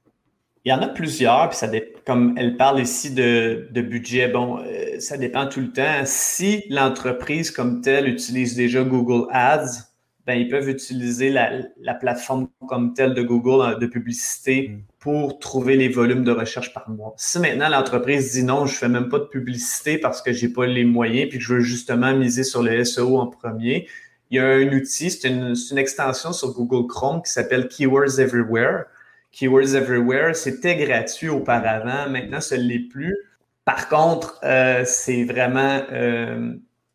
Il 0.66 0.70
y 0.70 0.74
en 0.74 0.82
a 0.82 0.90
plusieurs, 0.90 1.50
puis 1.50 1.58
ça 1.58 1.70
comme 2.06 2.36
elle 2.38 2.58
parle 2.58 2.82
ici 2.82 3.14
de, 3.14 3.70
budget, 3.74 4.28
bon, 4.28 4.60
euh, 4.60 5.00
ça 5.00 5.18
dépend 5.18 5.48
tout 5.48 5.62
le 5.62 5.72
temps. 5.72 6.02
Si 6.04 6.66
l'entreprise 6.70 7.52
comme 7.52 7.82
telle 7.82 8.08
utilise 8.08 8.56
déjà 8.56 8.84
Google 8.84 9.28
Ads, 9.32 9.88
ben, 10.28 10.34
ils 10.34 10.50
peuvent 10.50 10.68
utiliser 10.68 11.30
la, 11.30 11.94
plateforme 11.94 12.50
comme 12.68 12.94
telle 12.94 13.14
de 13.14 13.22
Google 13.22 13.80
de 13.80 13.88
publicité 13.88 14.68
mm. 14.68 14.82
Pour 15.08 15.40
trouver 15.40 15.78
les 15.78 15.88
volumes 15.88 16.26
de 16.26 16.34
recherche 16.34 16.74
par 16.74 16.90
mois. 16.90 17.14
Si 17.16 17.40
maintenant 17.40 17.70
l'entreprise 17.70 18.34
dit 18.34 18.44
non, 18.44 18.66
je 18.66 18.74
ne 18.74 18.78
fais 18.78 18.90
même 18.90 19.08
pas 19.08 19.20
de 19.20 19.24
publicité 19.24 19.98
parce 19.98 20.22
que 20.22 20.34
je 20.34 20.46
n'ai 20.46 20.52
pas 20.52 20.66
les 20.66 20.84
moyens 20.84 21.30
puis 21.30 21.38
que 21.38 21.46
je 21.46 21.54
veux 21.54 21.60
justement 21.62 22.14
miser 22.14 22.44
sur 22.44 22.62
le 22.62 22.84
SEO 22.84 23.18
en 23.18 23.28
premier, 23.28 23.88
il 24.30 24.36
y 24.36 24.40
a 24.42 24.46
un 24.46 24.68
outil, 24.68 25.10
c'est 25.10 25.30
une, 25.30 25.56
extension 25.78 26.34
sur 26.34 26.54
Google 26.54 26.88
Chrome 26.88 27.22
qui 27.22 27.32
s'appelle 27.32 27.70
Keywords 27.70 28.20
Everywhere. 28.20 28.84
Keywords 29.32 29.76
Everywhere, 29.76 30.36
c'était 30.36 30.76
gratuit 30.76 31.30
auparavant, 31.30 32.10
maintenant 32.10 32.42
ce 32.42 32.56
ne 32.56 32.64
l'est 32.64 32.90
plus. 32.90 33.16
Par 33.64 33.88
contre, 33.88 34.38
euh, 34.44 34.84
c'est 34.86 35.24
vraiment 35.24 35.84
euh, 35.90 36.54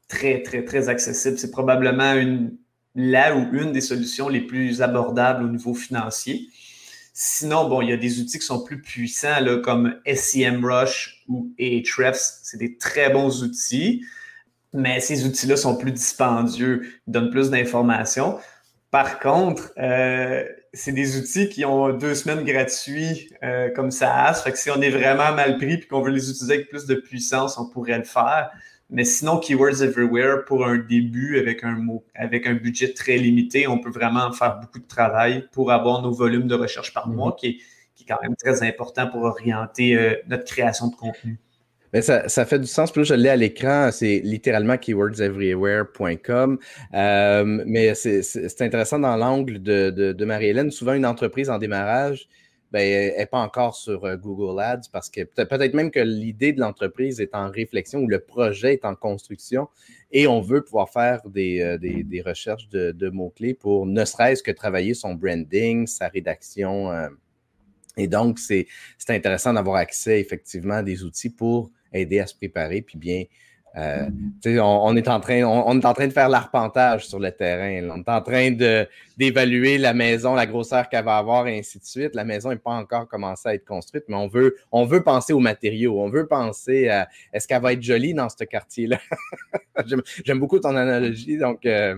très, 0.09 0.43
très, 0.43 0.67
très 0.67 0.91
accessible. 0.91 1.39
C'est 1.39 1.51
probablement 1.51 2.13
une 2.13 2.59
là 2.95 3.35
ou 3.35 3.49
une 3.55 3.73
des 3.73 3.81
solutions 3.81 4.29
les 4.29 4.43
plus 4.43 4.83
abordables 4.83 5.45
au 5.45 5.49
niveau 5.49 5.73
financier. 5.73 6.51
Sinon, 7.13 7.69
bon, 7.69 7.83
il 7.83 7.91
y 7.91 7.93
a 7.93 7.97
des 7.99 8.21
outils 8.21 8.39
qui 8.39 8.47
sont 8.47 8.65
plus 8.65 8.81
puissants, 8.81 9.41
là, 9.41 9.59
comme 9.59 9.97
SEMrush 10.07 11.25
ou 11.29 11.53
Ahrefs. 11.61 12.41
C'est 12.43 12.57
des 12.57 12.79
très 12.79 13.11
bons 13.11 13.43
outils, 13.43 14.05
mais 14.73 15.01
ces 15.01 15.27
outils-là 15.27 15.57
sont 15.57 15.77
plus 15.77 15.93
dispendieux, 15.93 16.89
donnent 17.07 17.31
plus 17.31 17.51
d'informations. 17.51 18.39
Par 18.91 19.19
contre, 19.21 19.73
euh, 19.79 20.45
c'est 20.73 20.93
des 20.93 21.19
outils 21.19 21.49
qui 21.49 21.65
ont 21.65 21.93
deux 21.93 22.15
semaines 22.15 22.45
gratuits 22.45 23.31
euh, 23.43 23.71
comme 23.71 23.91
ça. 23.91 24.33
Fait 24.33 24.53
que 24.53 24.59
si 24.59 24.71
on 24.71 24.81
est 24.81 24.91
vraiment 24.91 25.33
mal 25.33 25.57
pris 25.59 25.75
et 25.75 25.81
qu'on 25.81 26.01
veut 26.01 26.11
les 26.11 26.31
utiliser 26.31 26.55
avec 26.55 26.71
plus 26.71 26.87
de 26.87 26.95
puissance, 26.95 27.59
on 27.59 27.69
pourrait 27.69 27.99
le 27.99 28.05
faire. 28.05 28.51
Mais 28.93 29.05
sinon, 29.05 29.39
Keywords 29.39 29.83
Everywhere, 29.83 30.45
pour 30.45 30.67
un 30.67 30.77
début 30.77 31.39
avec 31.39 31.65
un 31.65 31.73
mot, 31.73 32.05
avec 32.15 32.47
un 32.47 32.53
budget 32.53 32.93
très 32.93 33.17
limité, 33.17 33.67
on 33.67 33.79
peut 33.79 33.91
vraiment 33.91 34.31
faire 34.33 34.61
beaucoup 34.61 34.81
de 34.81 34.87
travail 34.87 35.49
pour 35.51 35.73
avoir 35.73 36.03
nos 36.03 36.13
volumes 36.13 36.47
de 36.47 36.55
recherche 36.55 36.93
par 36.93 37.09
mois, 37.09 37.31
mhm. 37.31 37.37
qui 37.37 37.47
est, 37.47 37.57
qui 37.95 38.05
est 38.05 38.07
quand 38.07 38.21
même 38.23 38.37
très 38.37 38.63
important 38.63 39.09
pour 39.09 39.23
orienter 39.23 39.97
euh, 39.97 40.17
notre 40.29 40.45
création 40.45 40.89
de 40.89 40.95
contenu. 40.95 41.39
Mais 41.95 42.03
ça, 42.03 42.29
ça, 42.29 42.45
fait 42.45 42.59
du 42.59 42.67
sens. 42.67 42.93
Puis 42.93 43.01
là, 43.01 43.05
je 43.05 43.15
l'ai 43.15 43.31
à 43.31 43.37
l'écran, 43.37 43.91
c'est 43.93 44.21
littéralement 44.25 44.77
keywordseverywhere.com. 44.77 46.59
Euh, 46.95 47.63
mais 47.67 47.95
c'est 47.95 48.63
intéressant 48.63 48.99
dans 48.99 49.17
l'angle 49.17 49.63
de, 49.63 49.91
de, 49.91 50.13
de 50.13 50.25
Marie-Hélène. 50.25 50.71
Souvent, 50.71 50.93
une 50.93 51.07
entreprise 51.07 51.49
en 51.49 51.59
démarrage, 51.59 52.29
ben, 52.73 53.13
n'est 53.17 53.27
pas 53.27 53.39
encore 53.39 53.77
sur 53.77 54.07
euh, 54.07 54.17
Google 54.17 54.59
Ads 54.59 54.89
parce 54.91 55.11
que 55.11 55.23
peut-être 55.25 55.75
même 55.75 55.91
que 55.91 56.01
l'idée 56.01 56.55
de 56.55 56.61
l'entreprise 56.61 57.21
est 57.21 57.35
en 57.35 57.51
réflexion 57.51 58.01
ou 58.01 58.09
le 58.09 58.19
projet 58.19 58.73
est 58.73 58.87
en 58.87 58.95
construction 58.95 59.69
et 60.11 60.27
on 60.27 60.41
veut 60.41 60.65
pouvoir 60.65 60.89
faire 60.89 61.21
des, 61.29 61.61
euh, 61.61 61.77
des, 61.77 62.23
recherches 62.23 62.69
de, 62.71 62.91
de 62.93 63.11
mots-clés 63.11 63.53
pour 63.53 63.85
ne 63.85 64.05
serait-ce 64.07 64.43
que 64.43 64.51
travailler 64.51 64.95
son 64.95 65.15
branding, 65.15 65.87
sa 65.87 66.09
rédaction. 66.09 66.91
Euh. 66.91 67.09
et 67.99 68.09
donc, 68.09 68.39
c'est 68.39 68.67
intéressant 69.09 69.53
d'avoir 69.53 69.77
accès 69.77 70.19
effectivement 70.19 70.77
à 70.77 70.83
des 70.83 71.05
outils 71.05 71.31
pour 71.31 71.71
aider 71.93 72.21
à 72.21 72.27
se 72.27 72.35
préparer 72.35 72.81
puis 72.81 72.97
bien 72.97 73.25
euh, 73.77 74.09
on, 74.45 74.97
est 74.97 75.09
en 75.09 75.21
train, 75.21 75.45
on, 75.45 75.81
est 75.81 75.85
en 75.85 75.95
train 75.95 76.07
de 76.07 76.13
faire 76.13 76.29
l'arpentage 76.29 77.07
sur 77.07 77.19
le 77.19 77.31
terrain. 77.33 77.89
On 77.91 78.01
est 78.01 78.09
en 78.09 78.21
train 78.21 78.51
d'évaluer 79.17 79.79
la 79.79 79.95
maison, 79.95 80.35
la 80.35 80.47
grosseur 80.47 80.89
qu'elle 80.89 81.05
va 81.05 81.17
avoir, 81.17 81.47
et 81.47 81.59
ainsi 81.59 81.79
de 81.79 81.85
suite. 81.85 82.15
La 82.15 82.25
maison 82.25 82.51
n'est 82.51 82.57
pas 82.57 82.73
encore 82.73 83.09
commencée 83.09 83.49
à 83.49 83.55
être 83.55 83.65
construite, 83.65 84.05
mais 84.09 84.17
on 84.17 84.29
veut, 84.29 84.57
on 84.73 84.85
veut 84.85 85.03
penser 85.03 85.33
aux 85.33 85.41
matériaux. 85.41 85.99
On 86.01 86.11
veut 86.11 86.27
penser 86.27 86.89
à 86.89 87.09
est-ce 87.33 87.49
qu'elle 87.49 87.63
va 87.63 87.73
être 87.73 87.83
jolie 87.83 88.13
dans 88.13 88.29
ce 88.29 88.45
quartier-là? 88.45 88.99
J'aime 90.25 90.39
beaucoup 90.39 90.59
ton 90.59 90.77
analogie. 90.77 91.39
Donc, 91.39 91.65
euh, 91.65 91.97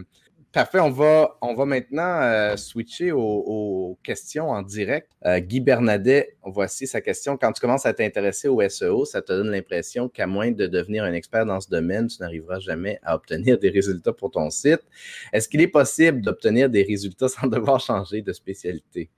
Parfait, 0.55 0.79
on 0.79 0.91
va, 0.91 1.37
on 1.43 1.53
va 1.53 1.65
maintenant 1.65 2.23
euh, 2.23 2.57
switcher 2.57 3.11
aux, 3.11 3.99
questions 4.05 4.51
en 4.51 4.63
direct. 4.63 5.09
Euh, 5.27 5.41
Guy 5.41 5.59
Bernadet, 5.59 6.37
voici 6.45 6.87
sa 6.87 7.01
question. 7.01 7.37
Quand 7.37 7.51
tu 7.51 7.61
commences 7.61 7.87
à 7.87 7.93
t'intéresser 7.93 8.47
au 8.47 8.63
SEO, 8.69 9.05
ça 9.05 9.21
te 9.21 9.33
donne 9.33 9.51
l'impression 9.51 10.09
qu'à 10.09 10.29
moins 10.29 10.53
de 10.53 10.69
devenir 10.69 11.03
un 11.03 11.13
expert 11.13 11.45
dans 11.45 11.61
ce 11.61 11.69
domaine, 11.69 12.07
tu 12.07 12.19
n'arriveras 12.21 12.61
jamais 12.61 13.01
à 13.03 13.17
obtenir 13.17 13.59
des 13.59 13.69
résultats 13.69 14.13
pour 14.13 14.31
ton 14.31 14.49
site. 14.51 14.79
Est-ce 15.33 15.49
qu'il 15.49 15.61
est 15.61 15.67
possible 15.67 16.21
d'obtenir 16.21 16.71
des 16.71 16.85
résultats 16.85 17.29
sans 17.29 17.49
devoir 17.49 17.81
changer 17.81 18.23
de 18.23 18.33
spécialité? 18.33 19.11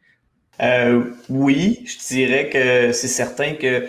Euh, 0.62 1.04
oui, 1.28 1.84
je 1.84 2.14
dirais 2.14 2.48
que 2.48 2.92
c'est 2.92 3.08
certain 3.08 3.56
que 3.56 3.84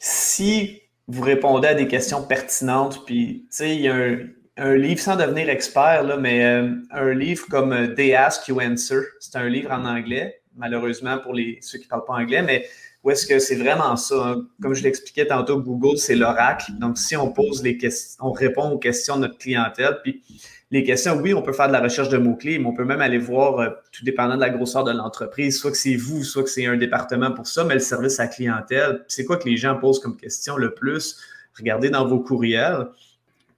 si 0.00 0.80
vous 1.08 1.22
répondez 1.22 1.68
à 1.68 1.74
des 1.74 1.88
questions 1.88 2.22
pertinentes, 2.22 3.04
puis 3.04 3.42
tu 3.42 3.46
sais, 3.50 3.76
il 3.76 3.82
y 3.82 3.88
a 3.88 3.94
un, 3.94 4.18
un 4.56 4.74
livre 4.74 5.00
sans 5.00 5.16
devenir 5.16 5.48
expert, 5.48 6.02
là, 6.02 6.16
mais 6.16 6.44
euh, 6.44 6.74
un 6.90 7.12
livre 7.12 7.46
comme 7.50 7.72
euh, 7.72 7.94
They 7.94 8.14
Ask 8.14 8.48
You 8.48 8.60
Answer. 8.60 9.00
C'est 9.20 9.36
un 9.36 9.48
livre 9.48 9.70
en 9.70 9.84
anglais, 9.84 10.40
malheureusement 10.56 11.18
pour 11.18 11.34
les, 11.34 11.58
ceux 11.60 11.78
qui 11.78 11.84
ne 11.84 11.90
parlent 11.90 12.04
pas 12.06 12.14
anglais, 12.14 12.42
mais 12.42 12.66
où 13.04 13.10
est-ce 13.10 13.26
que 13.26 13.38
c'est 13.38 13.56
vraiment 13.56 13.96
ça? 13.96 14.16
Hein? 14.16 14.46
Comme 14.60 14.74
je 14.74 14.82
l'expliquais 14.82 15.26
tantôt, 15.26 15.60
Google, 15.60 15.98
c'est 15.98 16.16
l'oracle. 16.16 16.72
Donc, 16.80 16.98
si 16.98 17.16
on 17.16 17.30
pose 17.30 17.62
les 17.62 17.76
questions, 17.76 18.24
on 18.26 18.32
répond 18.32 18.70
aux 18.70 18.78
questions 18.78 19.16
de 19.16 19.22
notre 19.22 19.38
clientèle, 19.38 19.98
puis 20.02 20.22
les 20.70 20.82
questions, 20.82 21.16
oui, 21.20 21.32
on 21.32 21.42
peut 21.42 21.52
faire 21.52 21.68
de 21.68 21.72
la 21.72 21.80
recherche 21.80 22.08
de 22.08 22.16
mots-clés, 22.16 22.58
mais 22.58 22.66
on 22.66 22.74
peut 22.74 22.84
même 22.84 23.02
aller 23.02 23.18
voir, 23.18 23.60
euh, 23.60 23.70
tout 23.92 24.04
dépendant 24.04 24.34
de 24.36 24.40
la 24.40 24.50
grosseur 24.50 24.84
de 24.84 24.90
l'entreprise, 24.90 25.58
soit 25.58 25.70
que 25.70 25.76
c'est 25.76 25.94
vous, 25.94 26.24
soit 26.24 26.42
que 26.42 26.50
c'est 26.50 26.66
un 26.66 26.76
département 26.76 27.30
pour 27.30 27.46
ça, 27.46 27.62
mais 27.62 27.74
le 27.74 27.80
service 27.80 28.18
à 28.18 28.26
clientèle, 28.26 29.04
c'est 29.06 29.24
quoi 29.24 29.36
que 29.36 29.48
les 29.48 29.56
gens 29.56 29.76
posent 29.78 30.00
comme 30.00 30.16
question 30.16 30.56
le 30.56 30.74
plus? 30.74 31.20
Regardez 31.56 31.90
dans 31.90 32.06
vos 32.06 32.20
courriels. 32.20 32.86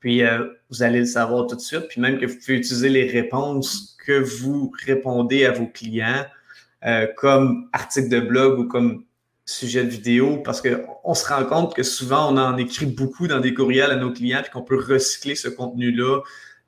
Puis 0.01 0.23
euh, 0.23 0.47
vous 0.71 0.83
allez 0.83 1.01
le 1.01 1.07
savoir 1.07 1.47
tout 1.47 1.57
de 1.57 1.61
suite. 1.61 1.89
Puis 1.89 2.01
même 2.01 2.19
que 2.19 2.27
vous 2.27 2.37
pouvez 2.37 2.57
utiliser 2.57 2.89
les 2.89 3.09
réponses 3.09 3.97
que 4.05 4.21
vous 4.21 4.73
répondez 4.87 5.45
à 5.45 5.53
vos 5.53 5.67
clients 5.67 6.25
euh, 6.85 7.07
comme 7.17 7.69
article 7.73 8.09
de 8.09 8.21
blog 8.21 8.59
ou 8.59 8.65
comme 8.69 9.05
sujet 9.45 9.83
de 9.83 9.89
vidéo 9.89 10.37
parce 10.45 10.61
qu'on 10.61 11.15
se 11.15 11.27
rend 11.27 11.45
compte 11.45 11.75
que 11.75 11.83
souvent 11.83 12.33
on 12.33 12.37
en 12.37 12.57
écrit 12.59 12.87
beaucoup 12.87 13.27
dans 13.27 13.41
des 13.41 13.55
courriels 13.55 13.91
à 13.91 13.97
nos 13.97 14.13
clients 14.13 14.43
puis 14.43 14.51
qu'on 14.51 14.63
peut 14.63 14.79
recycler 14.79 15.35
ce 15.35 15.49
contenu-là 15.49 16.21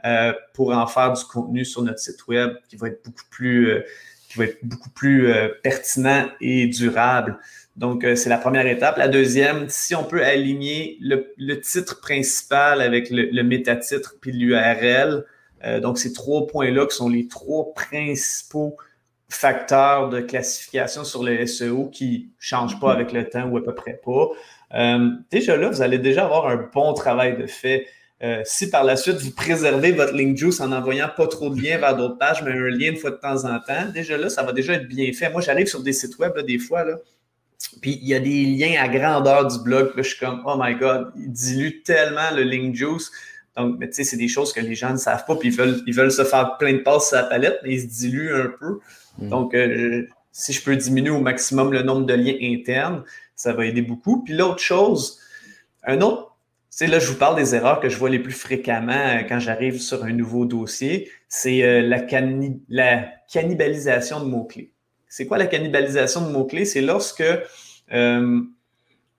euh, 0.06 0.32
pour 0.54 0.72
en 0.72 0.86
faire 0.86 1.12
du 1.12 1.22
contenu 1.24 1.64
sur 1.64 1.82
notre 1.82 1.98
site 1.98 2.26
web 2.26 2.54
qui 2.68 2.76
va 2.76 2.88
être 2.88 3.04
beaucoup 3.04 3.24
plus, 3.30 3.82
qui 4.30 4.38
va 4.38 4.44
être 4.44 4.58
beaucoup 4.62 4.90
plus 4.90 5.32
pertinent 5.62 6.28
et 6.40 6.68
durable. 6.68 7.38
Donc, 7.80 8.04
euh, 8.04 8.14
c'est 8.14 8.28
la 8.28 8.36
première 8.36 8.66
étape. 8.66 8.98
La 8.98 9.08
deuxième, 9.08 9.70
si 9.70 9.94
on 9.94 10.04
peut 10.04 10.22
aligner 10.22 10.98
le, 11.00 11.60
titre 11.60 12.00
principal 12.00 12.82
avec 12.82 13.08
le, 13.08 13.30
le 13.32 13.42
métatitre 13.42 14.16
puis 14.20 14.32
l'URL, 14.32 15.24
euh, 15.64 15.80
donc 15.80 15.98
ces 15.98 16.12
trois 16.12 16.46
points-là 16.46 16.86
qui 16.86 16.96
sont 16.96 17.08
les 17.08 17.26
trois 17.26 17.72
principaux 17.72 18.76
facteurs 19.30 20.10
de 20.10 20.20
classification 20.20 21.04
sur 21.04 21.22
le 21.22 21.46
SEO 21.46 21.86
qui 21.86 22.32
ne 22.36 22.40
changent 22.40 22.78
pas 22.80 22.92
avec 22.92 23.12
le 23.12 23.26
temps 23.28 23.48
ou 23.48 23.56
à 23.56 23.64
peu 23.64 23.74
près 23.74 23.98
pas. 24.04 24.28
Euh, 24.74 25.10
déjà 25.30 25.56
là, 25.56 25.70
vous 25.70 25.80
allez 25.80 25.98
déjà 25.98 26.24
avoir 26.24 26.48
un 26.48 26.68
bon 26.74 26.92
travail 26.92 27.38
de 27.38 27.46
fait. 27.46 27.86
Si 28.44 28.68
par 28.68 28.84
la 28.84 28.96
suite 28.96 29.16
vous 29.16 29.30
préservez 29.30 29.92
votre 29.92 30.12
link 30.12 30.36
juice 30.36 30.60
en 30.60 30.72
envoyant 30.72 31.08
pas 31.16 31.26
trop 31.26 31.48
de 31.48 31.60
liens 31.60 31.78
vers 31.78 31.96
d'autres 31.96 32.18
pages, 32.18 32.42
mais 32.42 32.52
un 32.52 32.68
lien 32.68 32.90
une 32.90 32.96
fois 32.96 33.12
de 33.12 33.16
temps 33.16 33.44
en 33.44 33.58
temps, 33.60 33.86
déjà 33.94 34.18
là, 34.18 34.28
ça 34.28 34.42
va 34.42 34.52
déjà 34.52 34.74
être 34.74 34.88
bien 34.88 35.10
fait. 35.12 35.30
Moi, 35.30 35.40
j'arrive 35.40 35.66
sur 35.66 35.82
des 35.82 35.94
sites 35.94 36.18
web 36.18 36.38
des 36.40 36.58
fois, 36.58 36.84
là, 36.84 36.96
puis 37.80 37.98
il 38.02 38.08
y 38.08 38.14
a 38.14 38.20
des 38.20 38.44
liens 38.44 38.82
à 38.82 38.88
grandeur 38.88 39.46
du 39.46 39.58
blog. 39.62 39.92
Là, 39.96 40.02
je 40.02 40.08
suis 40.10 40.18
comme, 40.18 40.42
oh 40.44 40.54
my 40.58 40.74
God, 40.74 41.12
il 41.16 41.30
dilue 41.30 41.82
tellement 41.82 42.30
le 42.34 42.42
link 42.42 42.74
juice. 42.74 43.10
Donc, 43.56 43.80
tu 43.80 43.92
sais, 43.92 44.04
c'est 44.04 44.16
des 44.16 44.28
choses 44.28 44.52
que 44.52 44.60
les 44.60 44.74
gens 44.74 44.92
ne 44.92 44.96
savent 44.96 45.24
pas. 45.24 45.36
Puis 45.36 45.48
ils 45.48 45.54
veulent, 45.54 45.82
ils 45.86 45.94
veulent 45.94 46.12
se 46.12 46.24
faire 46.24 46.56
plein 46.58 46.72
de 46.72 46.78
passes 46.78 47.08
sur 47.08 47.16
la 47.16 47.24
palette, 47.24 47.60
mais 47.62 47.74
ils 47.74 47.82
se 47.82 47.86
diluent 47.86 48.34
un 48.34 48.52
peu. 48.58 48.80
Mm. 49.18 49.28
Donc, 49.28 49.54
euh, 49.54 50.06
si 50.32 50.52
je 50.52 50.62
peux 50.62 50.74
diminuer 50.76 51.10
au 51.10 51.20
maximum 51.20 51.72
le 51.72 51.82
nombre 51.82 52.06
de 52.06 52.14
liens 52.14 52.36
internes, 52.40 53.04
ça 53.36 53.52
va 53.52 53.66
aider 53.66 53.82
beaucoup. 53.82 54.22
Puis 54.24 54.34
l'autre 54.34 54.60
chose, 54.60 55.18
un 55.84 56.00
autre, 56.00 56.29
sais, 56.70 56.86
là, 56.86 56.98
je 56.98 57.08
vous 57.08 57.16
parle 57.16 57.36
des 57.36 57.54
erreurs 57.54 57.80
que 57.80 57.88
je 57.88 57.96
vois 57.96 58.10
les 58.10 58.18
plus 58.18 58.32
fréquemment 58.32 58.92
euh, 58.92 59.22
quand 59.28 59.38
j'arrive 59.38 59.80
sur 59.80 60.04
un 60.04 60.12
nouveau 60.12 60.46
dossier, 60.46 61.10
c'est 61.28 61.62
euh, 61.62 61.82
la, 61.82 62.04
la 62.68 63.08
cannibalisation 63.30 64.20
de 64.20 64.26
mots-clés. 64.26 64.72
C'est 65.08 65.26
quoi 65.26 65.38
la 65.38 65.46
cannibalisation 65.46 66.26
de 66.26 66.30
mots-clés? 66.30 66.64
C'est 66.64 66.80
lorsque 66.80 67.24
euh, 67.92 68.40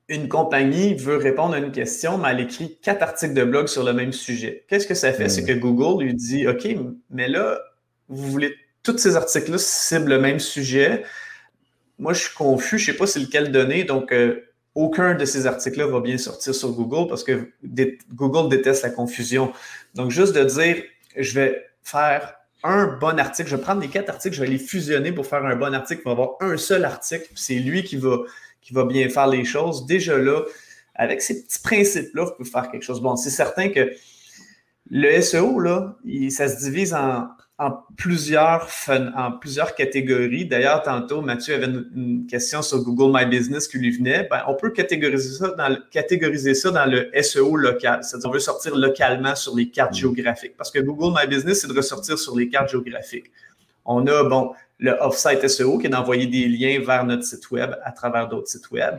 une 0.07 0.27
compagnie 0.27 0.93
veut 0.95 1.17
répondre 1.17 1.53
à 1.53 1.59
une 1.59 1.71
question, 1.71 2.17
mais 2.17 2.29
elle 2.31 2.39
écrit 2.39 2.77
quatre 2.81 3.01
articles 3.03 3.33
de 3.33 3.43
blog 3.43 3.67
sur 3.67 3.83
le 3.83 3.93
même 3.93 4.13
sujet. 4.13 4.65
Qu'est-ce 4.67 4.87
que 4.87 4.93
ça 4.93 5.11
fait? 5.11 5.29
C'est 5.29 5.43
hmm. 5.43 5.47
que 5.47 5.53
Google 5.53 6.03
lui 6.03 6.13
dit 6.13 6.47
OK, 6.47 6.67
mais 7.09 7.27
là, 7.27 7.59
vous 8.07 8.29
voulez 8.29 8.55
tous 8.83 8.97
ces 8.97 9.15
articles-là 9.15 9.57
ciblent 9.57 10.09
le 10.09 10.19
même 10.19 10.39
sujet. 10.39 11.03
Moi, 11.99 12.13
je 12.13 12.21
suis 12.21 12.33
confus, 12.33 12.79
je 12.79 12.89
ne 12.89 12.93
sais 12.93 12.97
pas 12.97 13.07
c'est 13.07 13.19
lequel 13.19 13.51
donner, 13.51 13.83
donc 13.83 14.11
euh, 14.11 14.41
aucun 14.75 15.15
de 15.15 15.25
ces 15.25 15.47
articles-là 15.47 15.87
va 15.87 15.99
bien 15.99 16.17
sortir 16.17 16.55
sur 16.55 16.71
Google 16.71 17.09
parce 17.09 17.23
que 17.23 17.51
Google 18.13 18.49
déteste 18.49 18.83
la 18.83 18.89
confusion. 18.89 19.51
Donc, 19.95 20.11
juste 20.11 20.33
de 20.33 20.43
dire, 20.43 20.83
je 21.17 21.33
vais 21.33 21.65
faire 21.83 22.35
un 22.63 22.87
bon 22.87 23.19
article. 23.19 23.49
Je 23.49 23.55
vais 23.55 23.61
prendre 23.61 23.81
les 23.81 23.89
quatre 23.89 24.09
articles, 24.09 24.35
je 24.35 24.41
vais 24.41 24.49
les 24.49 24.57
fusionner 24.57 25.11
pour 25.11 25.25
faire 25.25 25.45
un 25.45 25.55
bon 25.55 25.73
article. 25.73 26.03
Va 26.05 26.11
avoir 26.11 26.35
un 26.39 26.57
seul 26.57 26.85
article. 26.85 27.27
C'est 27.35 27.55
lui 27.55 27.83
qui 27.83 27.97
va, 27.97 28.17
qui 28.61 28.73
va 28.73 28.85
bien 28.85 29.09
faire 29.09 29.27
les 29.27 29.43
choses. 29.43 29.85
Déjà 29.85 30.17
là, 30.17 30.41
avec 30.95 31.21
ces 31.21 31.43
petits 31.43 31.59
principes-là, 31.59 32.25
vous 32.25 32.31
pouvez 32.37 32.49
faire 32.49 32.69
quelque 32.71 32.83
chose. 32.83 33.01
Bon, 33.01 33.15
c'est 33.15 33.29
certain 33.29 33.69
que 33.69 33.91
le 34.89 35.21
SEO, 35.21 35.59
là, 35.59 35.97
ça 36.29 36.47
se 36.47 36.63
divise 36.63 36.93
en, 36.93 37.27
en 37.61 37.85
plusieurs, 37.95 38.67
en 38.89 39.33
plusieurs 39.33 39.75
catégories. 39.75 40.45
D'ailleurs, 40.45 40.81
tantôt, 40.81 41.21
Mathieu 41.21 41.53
avait 41.53 41.67
une, 41.67 42.25
question 42.27 42.63
sur 42.63 42.79
Google 42.83 43.15
My 43.15 43.27
Business 43.27 43.67
qui 43.67 43.77
lui 43.77 43.91
venait. 43.91 44.27
Ben, 44.31 44.41
on 44.47 44.55
peut 44.55 44.71
catégoriser 44.71 45.35
ça, 45.37 45.49
dans 45.51 45.69
le, 45.69 45.77
catégoriser 45.91 46.55
ça 46.55 46.71
dans 46.71 46.85
le 46.85 47.11
SEO 47.21 47.55
local. 47.55 47.99
C'est-à-dire 48.03 48.29
qu'on 48.29 48.33
veut 48.33 48.39
sortir 48.39 48.75
localement 48.75 49.35
sur 49.35 49.55
les 49.55 49.69
cartes 49.69 49.91
mm. 49.91 49.97
géographiques. 49.97 50.57
Parce 50.57 50.71
que 50.71 50.79
Google 50.79 51.15
My 51.15 51.27
Business, 51.27 51.61
c'est 51.61 51.67
de 51.67 51.75
ressortir 51.77 52.17
sur 52.17 52.35
les 52.35 52.49
cartes 52.49 52.69
géographiques. 52.69 53.31
On 53.85 54.07
a, 54.07 54.23
bon, 54.23 54.53
le 54.79 54.93
Offsite 54.99 55.47
SEO 55.47 55.77
qui 55.77 55.85
est 55.85 55.89
d'envoyer 55.89 56.25
des 56.25 56.47
liens 56.47 56.81
vers 56.83 57.05
notre 57.05 57.23
site 57.23 57.51
Web 57.51 57.75
à 57.83 57.91
travers 57.91 58.27
d'autres 58.27 58.47
sites 58.47 58.71
Web. 58.71 58.95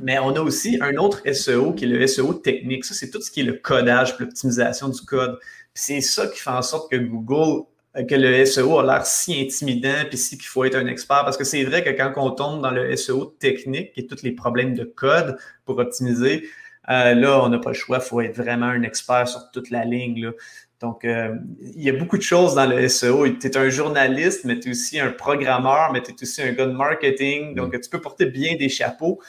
Mais 0.00 0.20
on 0.20 0.30
a 0.30 0.40
aussi 0.40 0.78
un 0.80 0.96
autre 0.96 1.22
SEO 1.32 1.72
qui 1.72 1.86
est 1.86 1.88
le 1.88 2.06
SEO 2.06 2.34
technique. 2.34 2.84
Ça, 2.84 2.94
c'est 2.94 3.10
tout 3.10 3.20
ce 3.20 3.32
qui 3.32 3.40
est 3.40 3.44
le 3.44 3.54
codage, 3.54 4.16
l'optimisation 4.20 4.88
du 4.88 5.00
code. 5.00 5.38
C'est 5.80 6.00
ça 6.00 6.26
qui 6.26 6.40
fait 6.40 6.50
en 6.50 6.60
sorte 6.60 6.90
que 6.90 6.96
Google, 6.96 7.62
euh, 7.96 8.02
que 8.02 8.16
le 8.16 8.44
SEO 8.44 8.80
a 8.80 8.84
l'air 8.84 9.06
si 9.06 9.40
intimidant, 9.40 10.06
puis 10.08 10.18
si 10.18 10.36
qu'il 10.36 10.48
faut 10.48 10.64
être 10.64 10.74
un 10.74 10.88
expert. 10.88 11.22
Parce 11.24 11.36
que 11.36 11.44
c'est 11.44 11.62
vrai 11.62 11.84
que 11.84 11.90
quand 11.90 12.12
on 12.16 12.32
tombe 12.32 12.60
dans 12.60 12.72
le 12.72 12.96
SEO 12.96 13.36
technique 13.38 13.92
et 13.96 14.08
tous 14.08 14.24
les 14.24 14.32
problèmes 14.32 14.74
de 14.74 14.82
code 14.82 15.38
pour 15.64 15.78
optimiser, 15.78 16.48
euh, 16.90 17.14
là, 17.14 17.44
on 17.44 17.48
n'a 17.48 17.60
pas 17.60 17.70
le 17.70 17.76
choix, 17.76 17.98
il 17.98 18.04
faut 18.04 18.20
être 18.20 18.36
vraiment 18.36 18.66
un 18.66 18.82
expert 18.82 19.28
sur 19.28 19.52
toute 19.52 19.70
la 19.70 19.84
ligne. 19.84 20.32
Donc, 20.80 21.04
euh, 21.04 21.36
il 21.60 21.82
y 21.84 21.90
a 21.90 21.92
beaucoup 21.92 22.16
de 22.16 22.22
choses 22.22 22.56
dans 22.56 22.66
le 22.66 22.88
SEO. 22.88 23.28
Tu 23.28 23.46
es 23.46 23.56
un 23.56 23.68
journaliste, 23.68 24.44
mais 24.46 24.58
tu 24.58 24.68
es 24.68 24.70
aussi 24.72 24.98
un 24.98 25.12
programmeur, 25.12 25.92
mais 25.92 26.02
tu 26.02 26.10
es 26.10 26.14
aussi 26.20 26.42
un 26.42 26.50
gars 26.54 26.66
de 26.66 26.72
marketing. 26.72 27.54
Donc, 27.54 27.72
mm. 27.72 27.80
tu 27.82 27.88
peux 27.88 28.00
porter 28.00 28.26
bien 28.26 28.56
des 28.56 28.68
chapeaux. 28.68 29.20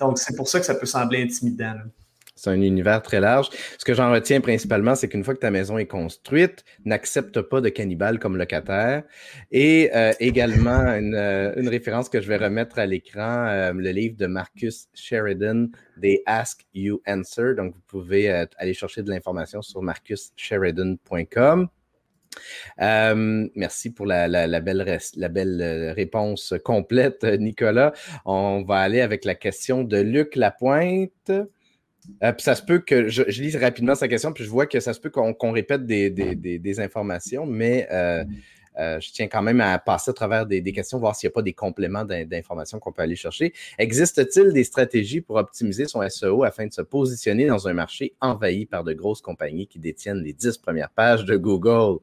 Donc, 0.00 0.18
c'est 0.18 0.34
pour 0.36 0.48
ça 0.48 0.58
que 0.58 0.66
ça 0.66 0.74
peut 0.74 0.86
sembler 0.86 1.22
intimidant. 1.22 1.74
C'est 2.42 2.50
un 2.50 2.60
univers 2.60 3.00
très 3.02 3.20
large. 3.20 3.50
Ce 3.78 3.84
que 3.84 3.94
j'en 3.94 4.10
retiens 4.10 4.40
principalement, 4.40 4.96
c'est 4.96 5.08
qu'une 5.08 5.22
fois 5.22 5.32
que 5.34 5.38
ta 5.38 5.52
maison 5.52 5.78
est 5.78 5.86
construite, 5.86 6.64
n'accepte 6.84 7.40
pas 7.40 7.60
de 7.60 7.68
cannibales 7.68 8.18
comme 8.18 8.36
locataire. 8.36 9.04
Et 9.52 9.90
euh, 9.94 10.12
également, 10.18 10.80
euh, 10.88 11.52
une, 11.54 11.68
référence 11.68 12.08
que 12.08 12.20
je 12.20 12.26
vais 12.26 12.38
remettre 12.38 12.80
à 12.80 12.86
l'écran, 12.86 13.46
euh, 13.46 13.72
le 13.72 13.90
livre 13.90 14.16
de 14.16 14.26
Marcus 14.26 14.88
Sheridan, 14.92 15.68
They 16.00 16.20
Ask 16.26 16.66
You 16.74 17.00
Answer. 17.06 17.54
Donc, 17.56 17.74
vous 17.74 17.82
pouvez 17.86 18.28
aller 18.28 18.74
chercher 18.74 19.04
de 19.04 19.10
l'information 19.10 19.62
sur 19.62 19.80
marcussheridan.com. 19.80 21.68
merci 23.54 23.92
pour 23.92 24.06
la 24.06 24.60
belle 24.60 25.92
réponse 25.94 26.54
complète, 26.64 27.22
Nicolas. 27.22 27.92
On 28.24 28.64
va 28.64 28.78
aller 28.78 29.00
avec 29.00 29.24
la 29.24 29.36
question 29.36 29.84
de 29.84 29.98
Luc 29.98 30.34
Lapointe. 30.34 31.30
Euh, 32.22 32.32
puis 32.32 32.42
ça 32.42 32.54
se 32.54 32.62
peut 32.62 32.78
que 32.78 33.08
je, 33.08 33.22
je, 33.28 33.42
lis 33.42 33.56
rapidement 33.56 33.94
sa 33.94 34.08
question, 34.08 34.32
puis 34.32 34.44
je 34.44 34.50
vois 34.50 34.66
que 34.66 34.80
ça 34.80 34.92
se 34.92 35.00
peut 35.00 35.10
qu'on 35.10 35.52
répète 35.52 35.86
des, 35.86 36.80
informations, 36.80 37.46
mais 37.46 37.86
euh, 37.92 38.24
euh, 38.78 38.98
je 39.00 39.12
tiens 39.12 39.28
quand 39.28 39.42
même 39.42 39.60
à 39.60 39.78
passer 39.78 40.10
à 40.10 40.14
travers 40.14 40.46
des, 40.46 40.62
questions, 40.72 40.98
voir 40.98 41.14
s'il 41.14 41.28
n'y 41.28 41.32
a 41.32 41.34
pas 41.34 41.42
des 41.42 41.52
compléments 41.52 42.04
d'informations 42.04 42.78
qu'on 42.78 42.92
peut 42.92 43.02
aller 43.02 43.16
chercher. 43.16 43.52
Existe-t-il 43.78 44.52
des 44.52 44.64
stratégies 44.64 45.20
pour 45.20 45.36
optimiser 45.36 45.86
son 45.86 46.06
SEO 46.08 46.44
afin 46.44 46.66
de 46.66 46.72
se 46.72 46.82
positionner 46.82 47.46
dans 47.46 47.68
un 47.68 47.74
marché 47.74 48.14
envahi 48.20 48.66
par 48.66 48.84
de 48.84 48.92
grosses 48.92 49.20
compagnies 49.20 49.66
qui 49.66 49.78
détiennent 49.78 50.22
les 50.22 50.32
10 50.32 50.58
premières 50.58 50.90
pages 50.90 51.24
de 51.24 51.36
Google? 51.36 52.00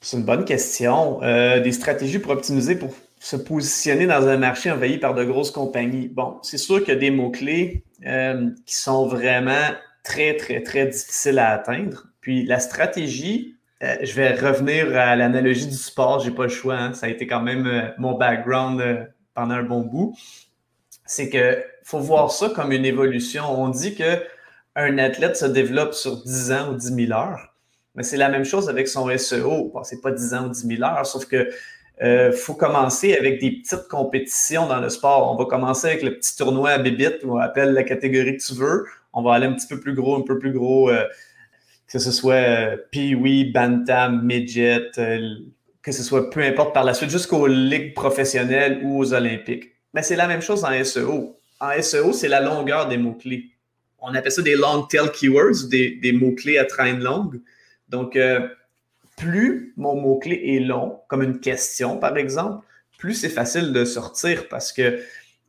C'est 0.00 0.16
une 0.16 0.24
bonne 0.24 0.44
question. 0.44 1.20
des 1.20 1.72
stratégies 1.72 2.18
pour 2.18 2.32
optimiser 2.32 2.76
pour 2.76 2.94
se 3.24 3.36
positionner 3.36 4.06
dans 4.06 4.28
un 4.28 4.36
marché 4.36 4.70
envahi 4.70 4.98
par 4.98 5.14
de 5.14 5.24
grosses 5.24 5.50
compagnies. 5.50 6.08
Bon, 6.08 6.36
c'est 6.42 6.58
sûr 6.58 6.80
qu'il 6.80 6.92
y 6.92 6.96
a 6.96 7.00
des 7.00 7.10
mots-clés 7.10 7.82
euh, 8.06 8.50
qui 8.66 8.74
sont 8.74 9.06
vraiment 9.06 9.70
très, 10.02 10.36
très, 10.36 10.62
très 10.62 10.86
difficiles 10.86 11.38
à 11.38 11.50
atteindre. 11.50 12.06
Puis 12.20 12.44
la 12.44 12.60
stratégie, 12.60 13.56
euh, 13.82 13.96
je 14.02 14.12
vais 14.14 14.34
revenir 14.34 14.96
à 14.96 15.16
l'analogie 15.16 15.66
du 15.66 15.76
sport, 15.76 16.20
j'ai 16.20 16.30
pas 16.30 16.44
le 16.44 16.48
choix. 16.48 16.76
Hein. 16.76 16.94
Ça 16.94 17.06
a 17.06 17.08
été 17.08 17.26
quand 17.26 17.40
même 17.40 17.66
euh, 17.66 17.88
mon 17.98 18.12
background 18.16 19.08
pendant 19.34 19.54
un 19.54 19.62
bon 19.62 19.80
bout. 19.80 20.16
C'est 21.06 21.28
que 21.28 21.62
faut 21.82 21.98
voir 21.98 22.30
ça 22.30 22.48
comme 22.50 22.72
une 22.72 22.84
évolution. 22.84 23.44
On 23.60 23.68
dit 23.68 23.94
que 23.94 24.22
un 24.76 24.98
athlète 24.98 25.36
se 25.36 25.46
développe 25.46 25.94
sur 25.94 26.22
10 26.22 26.52
ans 26.52 26.72
ou 26.72 26.76
10 26.76 27.06
000 27.06 27.12
heures. 27.12 27.54
Mais 27.94 28.02
c'est 28.02 28.16
la 28.16 28.28
même 28.28 28.44
chose 28.44 28.68
avec 28.68 28.88
son 28.88 29.08
SEO. 29.16 29.70
Bon, 29.72 29.84
c'est 29.84 30.00
pas 30.00 30.10
10 30.10 30.34
ans 30.34 30.46
ou 30.46 30.48
10 30.48 30.76
000 30.78 30.82
heures, 30.82 31.06
sauf 31.06 31.26
que 31.26 31.48
il 32.00 32.06
euh, 32.06 32.32
faut 32.32 32.54
commencer 32.54 33.14
avec 33.14 33.40
des 33.40 33.52
petites 33.52 33.86
compétitions 33.88 34.66
dans 34.66 34.80
le 34.80 34.88
sport. 34.88 35.32
On 35.32 35.36
va 35.36 35.44
commencer 35.44 35.86
avec 35.86 36.02
le 36.02 36.16
petit 36.16 36.36
tournoi 36.36 36.70
à 36.70 36.78
Bibit, 36.78 37.24
on 37.24 37.36
appelle 37.36 37.72
la 37.72 37.84
catégorie 37.84 38.36
que 38.36 38.42
tu 38.42 38.54
veux. 38.54 38.84
On 39.12 39.22
va 39.22 39.34
aller 39.34 39.46
un 39.46 39.52
petit 39.52 39.68
peu 39.68 39.78
plus 39.78 39.94
gros, 39.94 40.16
un 40.16 40.22
peu 40.22 40.38
plus 40.38 40.52
gros, 40.52 40.90
euh, 40.90 41.04
que 41.86 42.00
ce 42.00 42.10
soit 42.10 42.34
euh, 42.34 42.76
Pee-Wee, 42.90 43.52
Bantam, 43.52 44.24
Midget, 44.24 44.90
que 45.82 45.92
ce 45.92 46.02
soit 46.02 46.30
peu 46.30 46.40
importe 46.40 46.74
par 46.74 46.82
la 46.82 46.94
suite, 46.94 47.10
jusqu'aux 47.10 47.46
ligues 47.46 47.94
professionnelles 47.94 48.80
ou 48.82 48.98
aux 48.98 49.14
Olympiques. 49.14 49.70
Mais 49.92 50.02
c'est 50.02 50.16
la 50.16 50.26
même 50.26 50.42
chose 50.42 50.64
en 50.64 50.82
SEO. 50.82 51.38
En 51.60 51.80
SEO, 51.80 52.12
c'est 52.12 52.28
la 52.28 52.40
longueur 52.40 52.88
des 52.88 52.98
mots-clés. 52.98 53.50
On 54.00 54.12
appelle 54.14 54.32
ça 54.32 54.42
des 54.42 54.56
long 54.56 54.82
tail 54.82 55.12
keywords, 55.12 55.68
des, 55.70 55.92
des 56.02 56.10
mots-clés 56.10 56.58
à 56.58 56.64
traîne 56.64 57.00
longue. 57.00 57.40
Donc, 57.88 58.18
plus 59.16 59.72
mon 59.76 59.94
mot-clé 60.00 60.40
est 60.56 60.60
long, 60.60 61.00
comme 61.08 61.22
une 61.22 61.40
question 61.40 61.98
par 61.98 62.16
exemple, 62.16 62.64
plus 62.98 63.14
c'est 63.14 63.28
facile 63.28 63.72
de 63.72 63.84
sortir 63.84 64.48
parce 64.48 64.72
que 64.72 65.00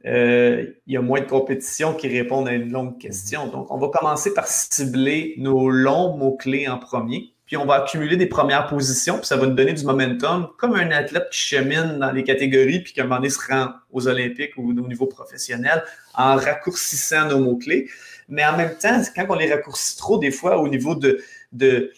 euh, 0.05 0.66
il 0.86 0.93
y 0.93 0.97
a 0.97 1.01
moins 1.01 1.22
de 1.22 1.26
compétition 1.26 1.93
qui 1.93 2.07
répondent 2.07 2.47
à 2.47 2.53
une 2.53 2.72
longue 2.72 2.99
question. 2.99 3.47
Donc, 3.47 3.72
on 3.72 3.78
va 3.78 3.88
commencer 3.88 4.34
par 4.34 4.45
cibler 4.45 5.34
nos 5.38 5.70
longs 5.70 6.16
mots-clés 6.16 6.68
en 6.68 6.78
premier, 6.78 7.34
puis 7.47 7.57
on 7.57 7.66
va 7.66 7.76
accumuler 7.76 8.16
des 8.16 8.28
premières 8.28 8.68
positions, 8.68 9.18
puis 9.18 9.26
ça 9.26 9.38
va 9.38 9.47
nous 9.47 9.55
donner 9.55 9.74
du 9.74 9.84
momentum, 9.84 10.49
comme 10.57 10.76
un 10.76 10.91
athlète 10.91 11.30
qui 11.32 11.39
chemine 11.39 11.97
dans 11.99 12.11
les 12.11 12.24
catégories, 12.24 12.82
puis 12.82 12.93
qu'à 12.93 13.01
un 13.01 13.05
moment 13.05 13.18
donné 13.18 13.30
se 13.30 13.39
rend 13.49 13.70
aux 13.91 14.07
Olympiques 14.07 14.51
ou 14.57 14.70
au 14.70 14.88
niveau 14.88 15.07
professionnel 15.07 15.84
en 16.13 16.36
raccourcissant 16.36 17.28
nos 17.28 17.39
mots-clés. 17.39 17.88
Mais 18.30 18.45
en 18.45 18.57
même 18.57 18.78
temps, 18.78 19.01
quand 19.16 19.26
on 19.30 19.36
les 19.36 19.51
raccourcit 19.51 19.97
trop, 19.97 20.20
des 20.20 20.32
fois, 20.32 20.59
au 20.59 20.68
niveau 20.68 20.95
de, 20.95 21.20
de 21.51 21.91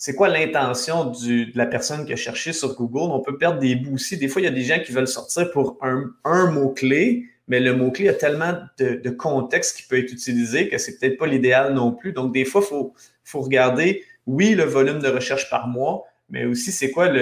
c'est 0.00 0.14
quoi 0.14 0.30
l'intention 0.30 1.10
de 1.10 1.54
la 1.54 1.66
personne 1.66 2.06
qui 2.06 2.14
a 2.14 2.16
cherché 2.16 2.54
sur 2.54 2.74
Google? 2.74 3.12
On 3.12 3.20
peut 3.20 3.36
perdre 3.36 3.58
des 3.58 3.76
bouts 3.76 3.96
aussi. 3.96 4.16
Des 4.16 4.28
fois, 4.28 4.40
il 4.40 4.46
y 4.46 4.48
a 4.48 4.50
des 4.50 4.62
gens 4.62 4.80
qui 4.82 4.92
veulent 4.92 5.06
sortir 5.06 5.50
pour 5.50 5.78
un, 5.82 6.50
mot-clé, 6.50 7.26
mais 7.48 7.60
le 7.60 7.76
mot-clé 7.76 8.08
a 8.08 8.14
tellement 8.14 8.54
de, 8.78 9.10
contexte 9.10 9.76
qui 9.76 9.82
peut 9.82 9.98
être 9.98 10.10
utilisé 10.10 10.70
que 10.70 10.78
c'est 10.78 10.98
peut-être 10.98 11.18
pas 11.18 11.26
l'idéal 11.26 11.74
non 11.74 11.92
plus. 11.92 12.14
Donc, 12.14 12.32
des 12.32 12.46
fois, 12.46 12.62
il 12.64 12.68
faut, 12.68 12.94
faut 13.24 13.42
regarder, 13.42 14.02
oui, 14.26 14.54
le 14.54 14.64
volume 14.64 15.00
de 15.00 15.08
recherche 15.08 15.50
par 15.50 15.68
mois, 15.68 16.06
mais 16.30 16.46
aussi 16.46 16.72
c'est 16.72 16.90
quoi 16.90 17.12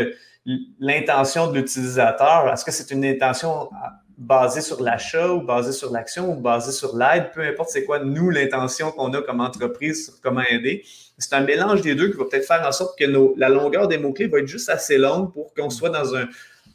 l'intention 0.79 1.51
de 1.51 1.59
l'utilisateur? 1.59 2.49
Est-ce 2.53 2.65
que 2.65 2.71
c'est 2.71 2.93
une 2.93 3.05
intention 3.05 3.71
basée 4.19 4.61
sur 4.61 4.83
l'achat 4.83 5.33
ou 5.33 5.41
basée 5.41 5.73
sur 5.73 5.91
l'action 5.91 6.33
ou 6.33 6.41
basée 6.41 6.73
sur 6.73 6.95
l'aide? 6.97 7.31
Peu 7.33 7.41
importe 7.41 7.71
c'est 7.71 7.85
quoi, 7.85 8.01
nous, 8.01 8.29
l'intention 8.29 8.91
qu'on 8.91 9.15
a 9.15 9.23
comme 9.23 9.41
entreprise 9.41 10.07
sur 10.07 10.21
comment 10.21 10.43
aider 10.51 10.85
c'est 11.19 11.35
un 11.35 11.41
mélange 11.41 11.83
des 11.83 11.95
deux 11.95 12.11
qui 12.11 12.17
va 12.17 12.25
peut-être 12.25 12.47
faire 12.47 12.65
en 12.67 12.73
sorte 12.73 12.97
que 12.99 13.05
la 13.37 13.49
longueur 13.49 13.89
des 13.89 13.99
mots-clés 13.99 14.29
va 14.29 14.39
être 14.39 14.47
juste 14.47 14.69
assez 14.69 14.99
longue 14.99 15.33
pour 15.33 15.53
qu'on 15.53 15.69
soit 15.69 15.91
dans 15.91 16.15
un, 16.17 16.27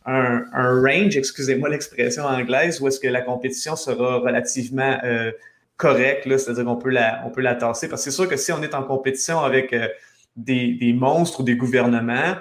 range, 0.05 1.15
excusez-moi 1.15 1.69
l'expression 1.69 2.25
anglaise, 2.25 2.81
où 2.81 2.87
est-ce 2.89 2.99
que 2.99 3.07
la 3.07 3.21
compétition 3.21 3.77
sera 3.77 4.17
relativement 4.17 4.97
euh, 5.05 5.31
correcte, 5.77 6.27
c'est-à-dire 6.37 6.65
qu'on 6.65 6.75
peut 6.75 6.89
la, 6.89 7.23
peut 7.33 7.43
tasser. 7.57 7.87
Parce 7.87 8.03
que 8.03 8.11
c'est 8.11 8.15
sûr 8.15 8.27
que 8.27 8.35
si 8.35 8.51
on 8.51 8.61
est 8.61 8.75
en 8.75 8.83
compétition 8.83 9.39
avec 9.39 9.71
euh, 9.71 9.87
des, 10.35 10.93
monstres 10.93 11.39
ou 11.39 11.43
des 11.43 11.55
gouvernements, 11.55 12.35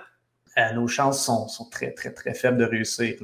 euh, 0.58 0.72
nos 0.74 0.88
chances 0.88 1.24
sont, 1.24 1.46
très, 1.70 1.92
très, 1.92 2.12
très 2.12 2.34
faibles 2.34 2.58
de 2.58 2.64
réussir. 2.64 3.14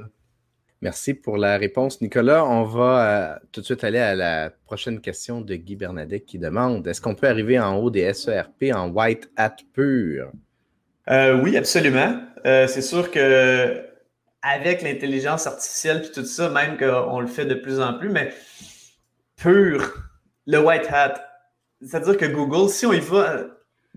Merci 0.81 1.14
pour 1.14 1.39
la 1.39 1.59
réponse, 1.59 2.01
Nicolas. 2.01 2.45
On 2.45 2.62
va 2.62 3.33
euh, 3.35 3.39
tout 3.51 3.61
de 3.61 3.66
suite 3.66 3.83
aller 3.83 3.99
à 3.99 4.14
la 4.14 4.51
prochaine 4.51 5.01
question 5.01 5.41
de 5.41 5.57
Guy 5.57 5.74
Bernadette 5.74 6.24
qui 6.24 6.39
demande 6.39 6.87
est-ce 6.87 7.01
qu'on 7.01 7.16
peut 7.16 7.26
arriver 7.26 7.59
en 7.59 7.76
haut 7.76 7.91
des 7.91 8.12
SERP 8.14 8.64
en 8.72 8.89
white 8.89 9.29
hat 9.37 9.57
pur? 9.72 10.31
Euh, 11.11 11.41
Oui, 11.43 11.57
absolument. 11.57 12.20
Euh, 12.47 12.68
c'est 12.68 12.83
sûr 12.83 13.11
que 13.11 13.85
avec 14.41 14.83
l'intelligence 14.83 15.49
artificielle 15.49 16.05
et 16.05 16.12
tout 16.12 16.24
ça, 16.24 16.49
même 16.51 16.76
qu'on 16.76 17.18
le 17.18 17.26
fait 17.26 17.45
de 17.45 17.55
plus 17.55 17.81
en 17.81 17.99
plus, 17.99 18.09
mais 18.09 18.33
pur, 19.37 19.95
le 20.47 20.59
white 20.61 20.87
hat, 20.91 21.14
c'est-à-dire 21.83 22.16
que 22.16 22.26
Google, 22.26 22.70
si 22.70 22.87
on 22.87 22.93
y 22.93 23.01
va 23.01 23.47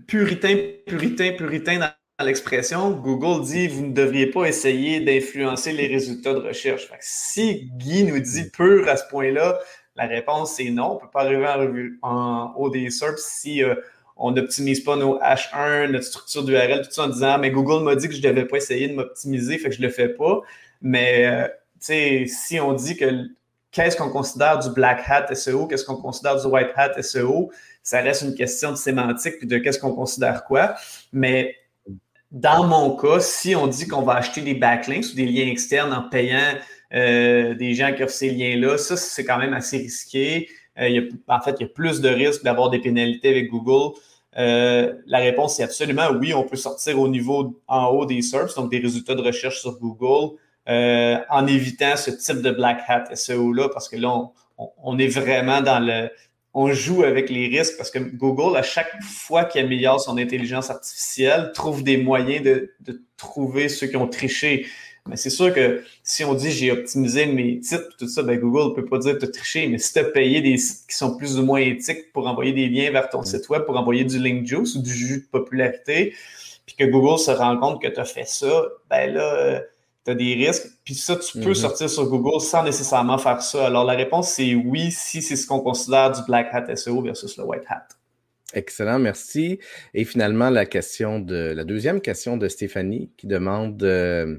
puritain, 0.08 0.56
puritain, 0.86 1.32
puritain 1.38 1.78
dans 1.78 1.90
l'expression, 2.22 2.90
Google 2.90 3.44
dit 3.44 3.68
vous 3.68 3.86
ne 3.86 3.92
devriez 3.92 4.26
pas 4.26 4.44
essayer 4.44 5.00
d'influencer 5.00 5.72
les 5.72 5.86
résultats 5.86 6.34
de 6.34 6.40
recherche. 6.40 6.88
si 7.00 7.70
Guy 7.76 8.04
nous 8.04 8.18
dit 8.18 8.50
pur 8.50 8.88
à 8.88 8.96
ce 8.96 9.04
point-là, 9.08 9.58
la 9.96 10.06
réponse 10.06 10.54
c'est 10.56 10.70
non. 10.70 10.92
On 10.92 10.94
ne 10.94 11.00
peut 11.00 11.10
pas 11.12 11.22
arriver 11.22 11.90
en, 12.02 12.52
haut 12.56 12.70
des 12.70 12.90
SERPs 12.90 13.18
si 13.18 13.62
euh, 13.62 13.74
on 14.16 14.32
n'optimise 14.32 14.80
pas 14.80 14.96
nos 14.96 15.18
H1, 15.18 15.90
notre 15.90 16.04
structure 16.04 16.44
d'URL, 16.44 16.82
tout 16.82 16.90
ça 16.92 17.04
en 17.04 17.08
disant 17.08 17.38
mais 17.38 17.50
Google 17.50 17.84
m'a 17.84 17.96
dit 17.96 18.08
que 18.08 18.14
je 18.14 18.22
ne 18.22 18.28
devais 18.28 18.46
pas 18.46 18.56
essayer 18.56 18.88
de 18.88 18.94
m'optimiser, 18.94 19.58
fait 19.58 19.68
que 19.68 19.74
je 19.74 19.80
ne 19.80 19.86
le 19.86 19.92
fais 19.92 20.08
pas. 20.08 20.40
Mais 20.80 21.26
euh, 21.26 21.48
si 22.26 22.60
on 22.60 22.72
dit 22.72 22.96
que 22.96 23.06
qu'est-ce 23.70 23.96
qu'on 23.96 24.10
considère 24.10 24.58
du 24.58 24.70
black 24.70 25.02
hat 25.08 25.34
SEO, 25.34 25.66
qu'est-ce 25.66 25.84
qu'on 25.84 25.96
considère 25.96 26.40
du 26.40 26.46
white 26.46 26.70
hat 26.76 27.00
SEO, 27.02 27.50
ça 27.82 28.00
reste 28.00 28.22
une 28.22 28.34
question 28.34 28.70
de 28.70 28.76
sémantique 28.76 29.38
puis 29.38 29.46
de 29.46 29.58
qu'est-ce 29.58 29.78
qu'on 29.78 29.94
considère 29.94 30.44
quoi. 30.44 30.74
Mais 31.12 31.56
dans 32.32 32.66
mon 32.66 32.96
cas, 32.96 33.20
si 33.20 33.54
on 33.54 33.66
dit 33.66 33.86
qu'on 33.86 34.02
va 34.02 34.14
acheter 34.14 34.40
des 34.40 34.54
backlinks 34.54 35.04
ou 35.12 35.14
des 35.14 35.26
liens 35.26 35.46
externes 35.46 35.92
en 35.92 36.02
payant 36.08 36.54
euh, 36.94 37.54
des 37.54 37.74
gens 37.74 37.92
qui 37.94 38.02
offrent 38.02 38.14
ces 38.14 38.30
liens-là, 38.30 38.78
ça, 38.78 38.96
c'est 38.96 39.24
quand 39.24 39.36
même 39.36 39.52
assez 39.52 39.76
risqué. 39.76 40.48
Euh, 40.80 41.10
en 41.28 41.40
fait, 41.40 41.56
il 41.60 41.64
y 41.64 41.66
a 41.66 41.68
plus 41.68 42.00
de 42.00 42.08
risques 42.08 42.42
d'avoir 42.42 42.70
des 42.70 42.78
pénalités 42.78 43.28
avec 43.28 43.50
Google. 43.50 43.94
Euh, 44.38 44.94
la 45.04 45.18
réponse 45.18 45.60
est 45.60 45.62
absolument 45.62 46.08
oui, 46.18 46.32
on 46.32 46.44
peut 46.44 46.56
sortir 46.56 46.98
au 46.98 47.06
niveau 47.06 47.60
en 47.68 47.88
haut 47.88 48.06
des 48.06 48.22
SERPs, 48.22 48.56
donc 48.56 48.70
des 48.70 48.78
résultats 48.78 49.14
de 49.14 49.20
recherche 49.20 49.60
sur 49.60 49.78
Google, 49.78 50.38
en 50.66 51.46
évitant 51.46 51.96
ce 51.96 52.10
type 52.10 52.40
de 52.40 52.50
black 52.50 52.80
hat 52.88 53.14
SEO-là, 53.14 53.68
parce 53.68 53.90
que 53.90 53.96
là, 53.96 54.30
on 54.82 54.98
est 54.98 55.08
vraiment 55.08 55.60
dans 55.60 55.84
le, 55.84 56.08
on 56.54 56.72
joue 56.72 57.02
avec 57.02 57.30
les 57.30 57.48
risques 57.48 57.76
parce 57.76 57.90
que 57.90 57.98
Google, 57.98 58.56
à 58.56 58.62
chaque 58.62 59.02
fois 59.02 59.44
qu'il 59.44 59.64
améliore 59.64 60.00
son 60.00 60.18
intelligence 60.18 60.70
artificielle, 60.70 61.52
trouve 61.54 61.82
des 61.82 61.96
moyens 61.96 62.44
de, 62.44 62.74
trouver 63.16 63.68
ceux 63.68 63.86
qui 63.86 63.96
ont 63.96 64.08
triché. 64.08 64.66
Mais 65.08 65.16
c'est 65.16 65.30
sûr 65.30 65.54
que 65.54 65.84
si 66.02 66.24
on 66.24 66.34
dit 66.34 66.50
j'ai 66.50 66.72
optimisé 66.72 67.26
mes 67.26 67.60
titres, 67.60 67.96
tout 67.96 68.08
ça, 68.08 68.22
ben 68.22 68.38
Google 68.38 68.70
ne 68.70 68.74
peut 68.82 68.84
pas 68.84 68.98
dire 68.98 69.14
que 69.14 69.18
tu 69.20 69.24
as 69.26 69.30
triché, 69.30 69.68
mais 69.68 69.78
si 69.78 69.92
tu 69.92 70.00
as 70.00 70.04
payé 70.04 70.40
des 70.40 70.56
sites 70.58 70.88
qui 70.88 70.96
sont 70.96 71.16
plus 71.16 71.38
ou 71.38 71.44
moins 71.44 71.60
éthiques 71.60 72.12
pour 72.12 72.26
envoyer 72.26 72.52
des 72.52 72.68
liens 72.68 72.90
vers 72.90 73.08
ton 73.08 73.22
site 73.22 73.48
web, 73.48 73.64
pour 73.64 73.76
envoyer 73.76 74.04
du 74.04 74.18
link 74.18 74.46
juice 74.46 74.74
ou 74.74 74.82
du 74.82 74.92
jus 74.92 75.20
de 75.20 75.26
popularité, 75.26 76.14
puis 76.66 76.76
que 76.76 76.84
Google 76.84 77.18
se 77.18 77.30
rend 77.30 77.56
compte 77.58 77.80
que 77.80 77.88
tu 77.88 78.00
as 78.00 78.04
fait 78.04 78.26
ça, 78.26 78.64
ben 78.90 79.14
là, 79.14 79.34
euh, 79.34 79.60
tu 80.04 80.10
as 80.10 80.14
des 80.14 80.34
risques. 80.34 80.66
Puis 80.84 80.94
ça, 80.94 81.16
tu 81.16 81.38
peux 81.38 81.50
mm-hmm. 81.50 81.54
sortir 81.54 81.90
sur 81.90 82.06
Google 82.06 82.40
sans 82.40 82.64
nécessairement 82.64 83.18
faire 83.18 83.42
ça. 83.42 83.66
Alors 83.66 83.84
la 83.84 83.94
réponse, 83.94 84.30
c'est 84.30 84.54
oui, 84.54 84.90
si 84.90 85.22
c'est 85.22 85.36
ce 85.36 85.46
qu'on 85.46 85.60
considère 85.60 86.12
du 86.12 86.20
Black 86.26 86.48
Hat 86.52 86.74
SEO 86.74 87.02
versus 87.02 87.36
le 87.36 87.44
White 87.44 87.64
Hat. 87.68 87.88
Excellent, 88.54 88.98
merci. 88.98 89.58
Et 89.94 90.04
finalement, 90.04 90.50
la 90.50 90.66
question 90.66 91.20
de 91.20 91.52
la 91.54 91.64
deuxième 91.64 92.00
question 92.00 92.36
de 92.36 92.48
Stéphanie 92.48 93.10
qui 93.16 93.26
demande 93.26 93.82
euh, 93.82 94.36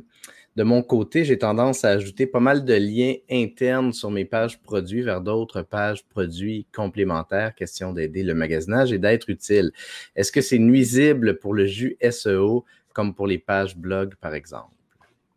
de 0.55 0.61
mon 0.61 0.84
côté, 0.84 1.26
j'ai 1.26 1.39
tendance 1.39 1.84
à 1.84 1.89
ajouter 1.89 2.28
pas 2.28 2.39
mal 2.39 2.64
de 2.64 2.76
liens 2.76 3.16
internes 3.28 3.91
sur 3.91 4.11
mes 4.11 4.26
pages 4.26 4.61
produits 4.61 5.01
vers 5.01 5.22
d'autres 5.22 5.64
pages 5.64 6.05
produits 6.05 6.68
complémentaires, 6.72 7.55
question 7.55 7.91
d'aider 7.91 8.22
le 8.22 8.36
magasinage 8.36 8.91
et 8.91 8.99
d'être 8.99 9.30
utile. 9.30 9.72
Est-ce 10.16 10.32
que 10.32 10.41
c'est 10.41 10.59
nuisible 10.59 11.39
pour 11.39 11.55
le 11.55 11.66
jus 11.66 11.97
SEO 12.07 12.66
comme 12.93 13.16
pour 13.16 13.26
les 13.26 13.39
pages 13.39 13.76
blog, 13.76 14.14
par 14.22 14.36
exemple? 14.36 14.76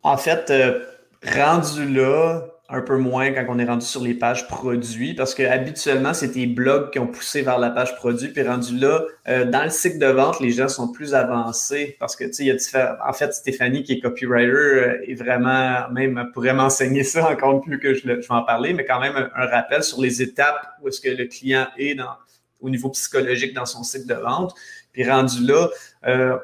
En 0.02 0.16
fait, 0.16 0.50
euh, 0.50 0.80
rendu 1.22 1.88
là, 1.92 2.42
un 2.68 2.80
peu 2.80 2.96
moins 2.96 3.32
quand 3.32 3.44
on 3.48 3.58
est 3.60 3.64
rendu 3.64 3.86
sur 3.86 4.02
les 4.02 4.14
pages 4.14 4.48
produits, 4.48 5.14
parce 5.14 5.34
que 5.34 5.42
habituellement, 5.44 6.12
c'est 6.14 6.32
tes 6.32 6.46
blogs 6.46 6.90
qui 6.90 6.98
ont 6.98 7.06
poussé 7.06 7.42
vers 7.42 7.58
la 7.58 7.70
page 7.70 7.94
produit, 7.96 8.28
puis 8.28 8.42
rendu 8.42 8.76
là, 8.76 9.02
euh, 9.28 9.44
dans 9.44 9.62
le 9.62 9.70
cycle 9.70 9.98
de 9.98 10.06
vente, 10.06 10.40
les 10.40 10.50
gens 10.50 10.68
sont 10.68 10.90
plus 10.90 11.14
avancés 11.14 11.96
parce 12.00 12.16
que, 12.16 12.24
tu 12.24 12.32
sais, 12.32 12.42
il 12.44 12.46
y 12.48 12.50
a 12.50 12.54
différents... 12.54 12.94
En 13.06 13.12
fait, 13.12 13.32
Stéphanie, 13.32 13.84
qui 13.84 13.92
est 13.92 14.00
copywriter, 14.00 14.50
euh, 14.50 15.10
est 15.10 15.14
vraiment, 15.14 15.88
même 15.92 16.30
pourrait 16.34 16.54
m'enseigner 16.54 17.04
ça 17.04 17.30
encore 17.30 17.60
plus 17.60 17.78
que 17.78 17.94
je, 17.94 18.06
vais 18.06 18.20
en 18.30 18.42
parler, 18.42 18.72
mais 18.72 18.84
quand 18.84 19.00
même 19.00 19.16
un, 19.16 19.46
rappel 19.46 19.84
sur 19.84 20.00
les 20.00 20.20
étapes 20.20 20.66
où 20.82 20.88
est-ce 20.88 21.00
que 21.00 21.10
le 21.10 21.26
client 21.26 21.68
est 21.78 21.94
dans, 21.94 22.16
au 22.60 22.68
niveau 22.68 22.90
psychologique 22.90 23.54
dans 23.54 23.66
son 23.66 23.84
cycle 23.84 24.08
de 24.08 24.14
vente. 24.14 24.54
Puis 24.92 25.08
rendu 25.08 25.46
là, 25.46 25.68
euh, 26.06 26.36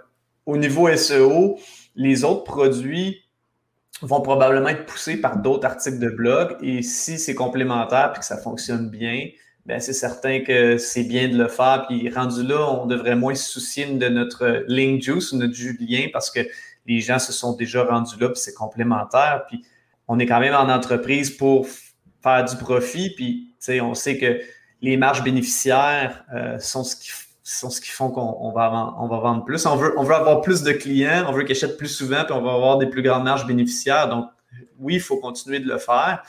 au 0.47 0.57
niveau 0.57 0.95
SEO, 0.95 1.59
les 1.97 2.23
autres 2.23 2.45
produits 2.45 3.22
vont 4.03 4.21
probablement 4.21 4.69
être 4.69 4.87
poussés 4.87 5.21
par 5.21 5.39
d'autres 5.39 5.67
articles 5.67 5.99
de 5.99 6.09
blog. 6.09 6.57
Et 6.61 6.83
si 6.83 7.19
c'est 7.19 7.35
complémentaire 7.35 8.13
et 8.15 8.19
que 8.19 8.25
ça 8.25 8.37
fonctionne 8.37 8.91
bien, 8.91 9.29
ben 9.65 9.81
c'est 9.81 9.93
certain 9.93 10.41
que 10.41 10.77
c'est 10.77 11.05
bien 11.05 11.29
de 11.29 11.37
le 11.37 11.49
faire. 11.49 11.87
Puis 11.89 12.09
rendu 12.11 12.43
là, 12.43 12.69
on 12.69 12.87
devrait 12.87 13.15
moins 13.15 13.35
se 13.35 13.51
soucier 13.51 13.87
de 13.87 14.09
notre 14.09 14.65
link 14.67 15.03
juice 15.03 15.33
notre 15.33 15.55
Julien 15.55 16.09
parce 16.13 16.31
que 16.31 16.41
les 16.87 17.01
gens 17.01 17.21
se 17.21 17.33
sont 17.33 17.55
déjà 17.55 17.85
rendus 17.85 18.19
là, 18.19 18.29
puis 18.29 18.41
c'est 18.41 18.55
complémentaire. 18.55 19.45
Puis 19.49 19.65
on 20.09 20.19
est 20.19 20.27
quand 20.27 20.41
même 20.41 20.55
en 20.55 20.69
entreprise 20.69 21.31
pour 21.31 21.67
faire 22.23 22.45
du 22.45 22.57
profit. 22.57 23.11
Puis 23.15 23.55
on 23.81 23.95
sait 23.95 24.19
que 24.19 24.41
les 24.81 24.97
marges 24.97 25.23
bénéficiaires 25.23 26.25
euh, 26.35 26.59
sont 26.59 26.83
ce 26.83 26.97
qui 26.97 27.11
sont 27.43 27.71
ce 27.71 27.81
qui 27.81 27.91
font 27.91 28.11
qu'on 28.11 28.53
va, 28.53 28.95
on 28.99 29.09
va 29.09 29.19
vendre 29.19 29.45
plus. 29.45 29.67
On 29.67 29.77
veut, 29.77 29.93
on 29.99 30.05
veut 30.05 30.15
avoir 30.15 30.41
plus 30.43 30.63
de 30.63 30.73
clients, 30.73 31.25
on 31.29 31.33
veut 31.33 31.43
qu'ils 31.43 31.57
achètent 31.57 31.77
plus 31.77 31.89
souvent, 31.89 32.25
puis 32.25 32.33
on 32.33 32.43
va 32.43 32.53
avoir 32.53 32.79
des 32.79 32.87
plus 32.87 33.03
grandes 33.03 33.25
marges 33.25 33.47
bénéficiaires. 33.47 34.09
Donc, 34.09 34.27
oui, 34.79 34.95
il 34.95 35.01
faut 35.01 35.17
continuer 35.17 35.59
de 35.59 35.69
le 35.69 35.79
faire. 35.79 36.23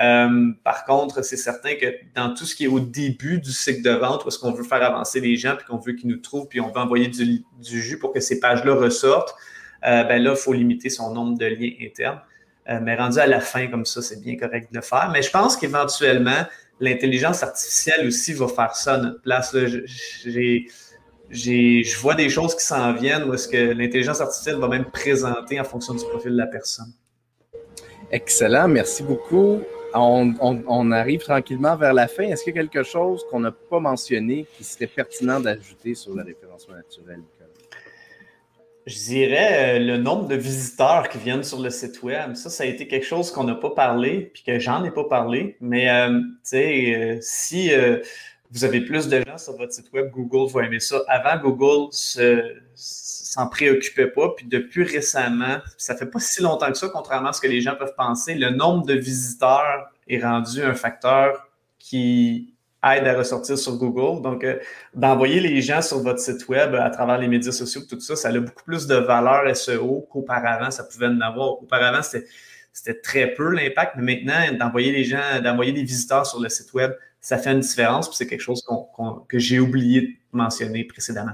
Euh, 0.00 0.52
par 0.62 0.84
contre, 0.84 1.24
c'est 1.24 1.36
certain 1.36 1.74
que 1.74 1.86
dans 2.14 2.32
tout 2.32 2.44
ce 2.44 2.54
qui 2.54 2.64
est 2.64 2.68
au 2.68 2.80
début 2.80 3.40
du 3.40 3.50
cycle 3.50 3.82
de 3.82 3.90
vente, 3.90 4.24
où 4.24 4.28
est-ce 4.28 4.38
qu'on 4.38 4.52
veut 4.52 4.62
faire 4.62 4.82
avancer 4.82 5.20
les 5.20 5.36
gens, 5.36 5.56
puis 5.56 5.66
qu'on 5.66 5.78
veut 5.78 5.94
qu'ils 5.94 6.08
nous 6.08 6.18
trouvent, 6.18 6.46
puis 6.46 6.60
on 6.60 6.68
veut 6.68 6.80
envoyer 6.80 7.08
du, 7.08 7.44
jus 7.62 7.98
pour 7.98 8.12
que 8.12 8.20
ces 8.20 8.38
pages-là 8.38 8.74
ressortent, 8.74 9.34
euh, 9.86 10.04
ben 10.04 10.22
là, 10.22 10.32
il 10.32 10.36
faut 10.36 10.52
limiter 10.52 10.90
son 10.90 11.12
nombre 11.12 11.36
de 11.38 11.46
liens 11.46 11.72
internes. 11.80 12.20
Euh, 12.68 12.80
mais 12.82 12.96
rendu 12.96 13.18
à 13.18 13.26
la 13.26 13.40
fin 13.40 13.66
comme 13.68 13.86
ça, 13.86 14.02
c'est 14.02 14.20
bien 14.20 14.36
correct 14.36 14.70
de 14.70 14.76
le 14.76 14.82
faire. 14.82 15.10
Mais 15.12 15.22
je 15.22 15.30
pense 15.30 15.56
qu'éventuellement, 15.56 16.44
l'intelligence 16.80 17.42
artificielle 17.42 18.06
aussi 18.06 18.32
va 18.32 18.48
faire 18.48 18.74
ça 18.74 18.94
à 18.94 18.98
notre 18.98 19.20
place. 19.22 19.54
je 21.30 21.98
vois 21.98 22.14
des 22.14 22.28
choses 22.28 22.54
qui 22.54 22.64
s'en 22.64 22.92
viennent 22.94 23.24
où 23.24 23.34
est-ce 23.34 23.48
que 23.48 23.72
l'intelligence 23.72 24.20
artificielle 24.20 24.56
va 24.56 24.68
même 24.68 24.86
présenter 24.86 25.60
en 25.60 25.64
fonction 25.64 25.94
du 25.94 26.04
profil 26.04 26.32
de 26.32 26.38
la 26.38 26.46
personne. 26.46 26.92
Excellent, 28.10 28.68
merci 28.68 29.02
beaucoup. 29.02 29.60
On, 29.94 30.92
arrive 30.92 31.20
tranquillement 31.20 31.76
vers 31.76 31.94
la 31.94 32.08
fin. 32.08 32.24
Est-ce 32.24 32.44
qu'il 32.44 32.54
y 32.54 32.58
a 32.58 32.62
quelque 32.62 32.82
chose 32.82 33.24
qu'on 33.30 33.40
n'a 33.40 33.52
pas 33.52 33.80
mentionné 33.80 34.46
qui 34.56 34.64
serait 34.64 34.86
pertinent 34.86 35.40
d'ajouter 35.40 35.94
sur 35.94 36.14
le 36.14 36.22
référencement 36.22 36.74
naturel? 36.74 37.22
Je 38.88 38.96
dirais 38.96 39.76
euh, 39.76 39.78
le 39.80 39.98
nombre 39.98 40.28
de 40.28 40.34
visiteurs 40.34 41.10
qui 41.10 41.18
viennent 41.18 41.44
sur 41.44 41.60
le 41.60 41.68
site 41.68 42.02
web. 42.02 42.34
Ça, 42.36 42.48
ça 42.48 42.64
a 42.64 42.66
été 42.66 42.88
quelque 42.88 43.04
chose 43.04 43.30
qu'on 43.30 43.44
n'a 43.44 43.54
pas 43.54 43.68
parlé, 43.68 44.30
puis 44.32 44.42
que 44.42 44.58
j'en 44.58 44.82
ai 44.82 44.90
pas 44.90 45.04
parlé. 45.04 45.58
Mais 45.60 45.90
euh, 45.90 46.20
tu 46.20 46.26
sais, 46.44 46.94
euh, 46.96 47.18
si 47.20 47.70
vous 48.50 48.64
avez 48.64 48.80
plus 48.80 49.08
de 49.08 49.20
gens 49.20 49.36
sur 49.36 49.58
votre 49.58 49.74
site 49.74 49.92
web, 49.92 50.10
Google 50.10 50.50
va 50.50 50.64
aimer 50.64 50.80
ça. 50.80 51.02
Avant, 51.06 51.36
Google 51.36 51.90
s'en 51.92 53.46
préoccupait 53.48 54.06
pas. 54.06 54.30
Puis 54.34 54.46
depuis 54.46 54.84
récemment, 54.84 55.58
ça 55.76 55.94
fait 55.94 56.06
pas 56.06 56.18
si 56.18 56.42
longtemps 56.42 56.72
que 56.72 56.78
ça, 56.78 56.88
contrairement 56.88 57.28
à 57.28 57.32
ce 57.34 57.42
que 57.42 57.46
les 57.46 57.60
gens 57.60 57.76
peuvent 57.76 57.94
penser, 57.94 58.36
le 58.36 58.48
nombre 58.48 58.86
de 58.86 58.94
visiteurs 58.94 59.90
est 60.08 60.22
rendu 60.22 60.62
un 60.62 60.74
facteur 60.74 61.46
qui 61.78 62.54
aide 62.84 63.06
à 63.06 63.16
ressortir 63.16 63.58
sur 63.58 63.76
Google. 63.76 64.22
Donc, 64.22 64.44
euh, 64.44 64.58
d'envoyer 64.94 65.40
les 65.40 65.60
gens 65.62 65.82
sur 65.82 66.00
votre 66.00 66.20
site 66.20 66.48
web 66.48 66.74
à 66.74 66.90
travers 66.90 67.18
les 67.18 67.28
médias 67.28 67.52
sociaux, 67.52 67.82
tout 67.88 68.00
ça, 68.00 68.16
ça 68.16 68.28
a 68.28 68.38
beaucoup 68.38 68.64
plus 68.64 68.86
de 68.86 68.94
valeur 68.94 69.54
SEO 69.56 70.06
qu'auparavant, 70.10 70.70
ça 70.70 70.84
pouvait 70.84 71.06
en 71.06 71.20
avoir. 71.20 71.62
Auparavant, 71.62 72.02
c'était 72.02 73.00
très 73.00 73.34
peu 73.34 73.50
l'impact, 73.50 73.94
mais 73.96 74.22
maintenant, 74.22 74.56
d'envoyer 74.58 74.92
les 74.92 75.04
gens, 75.04 75.40
d'envoyer 75.42 75.72
des 75.72 75.82
visiteurs 75.82 76.26
sur 76.26 76.40
le 76.40 76.48
site 76.48 76.72
web, 76.74 76.92
ça 77.20 77.36
fait 77.38 77.50
une 77.50 77.60
différence, 77.60 78.08
puis 78.08 78.16
c'est 78.16 78.26
quelque 78.26 78.40
chose 78.40 78.64
que 79.28 79.38
j'ai 79.38 79.58
oublié 79.58 80.00
de 80.02 80.08
mentionner 80.32 80.84
précédemment. 80.84 81.32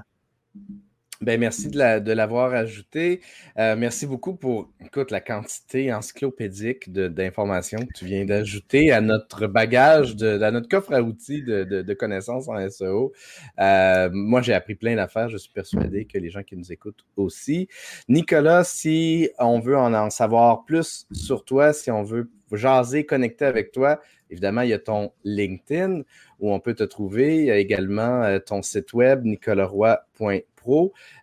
Ben, 1.21 1.39
merci 1.39 1.69
de 1.69 2.12
l'avoir 2.12 2.53
ajouté. 2.55 3.21
Euh, 3.59 3.77
merci 3.77 4.07
beaucoup 4.07 4.35
pour 4.35 4.71
écoute, 4.85 5.11
la 5.11 5.21
quantité 5.21 5.93
encyclopédique 5.93 6.93
d'informations 6.93 7.79
que 7.79 7.93
tu 7.95 8.05
viens 8.07 8.25
d'ajouter 8.25 8.91
à 8.91 9.01
notre 9.01 9.47
bagage, 9.47 10.17
à 10.23 10.51
notre 10.51 10.69
coffre 10.69 10.93
à 10.93 11.03
outils 11.03 11.43
de, 11.43 11.95
connaissances 11.95 12.49
en 12.49 12.69
SEO. 12.69 13.12
Euh, 13.61 14.11
moi, 14.12 14.43
j'ai 14.43 14.55
appris 14.55 14.75
plein 14.75 14.97
d'affaires. 14.97 15.29
Je 15.29 15.37
suis 15.37 15.53
persuadé 15.53 16.05
que 16.05 16.19
les 16.19 16.31
gens 16.31 16.43
qui 16.43 16.57
nous 16.57 16.73
écoutent 16.73 17.05
aussi. 17.17 17.69
Nicolas, 18.09 18.65
si 18.65 19.31
on 19.39 19.61
veut 19.61 19.79
en 19.79 20.11
savoir 20.11 20.65
plus 20.65 21.07
sur 21.12 21.45
toi, 21.45 21.73
si 21.73 21.91
on 21.91 22.03
veut 22.03 22.29
jaser, 22.53 23.07
connecter 23.07 23.45
avec 23.45 23.73
toi, 23.73 24.01
évidemment, 24.35 24.61
il 24.61 24.70
y 24.70 24.74
a 24.74 24.78
ton 24.78 25.12
LinkedIn 25.24 26.03
où 26.41 26.53
on 26.53 26.61
peut 26.61 26.74
te 26.74 26.85
trouver. 26.85 27.39
Il 27.39 27.47
y 27.47 27.51
a 27.51 27.57
également 27.57 28.22
euh, 28.22 28.39
ton 28.39 28.62
site 28.62 28.93
web, 28.93 29.24
nicolasroy.com 29.24 30.05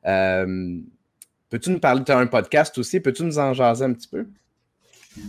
euh, 0.05 0.79
peux-tu 1.49 1.71
nous 1.71 1.79
parler, 1.79 2.03
tu 2.03 2.11
as 2.11 2.17
un 2.17 2.27
podcast 2.27 2.77
aussi, 2.77 2.99
peux-tu 2.99 3.23
nous 3.23 3.39
en 3.39 3.53
jaser 3.53 3.85
un 3.85 3.93
petit 3.93 4.07
peu? 4.07 4.25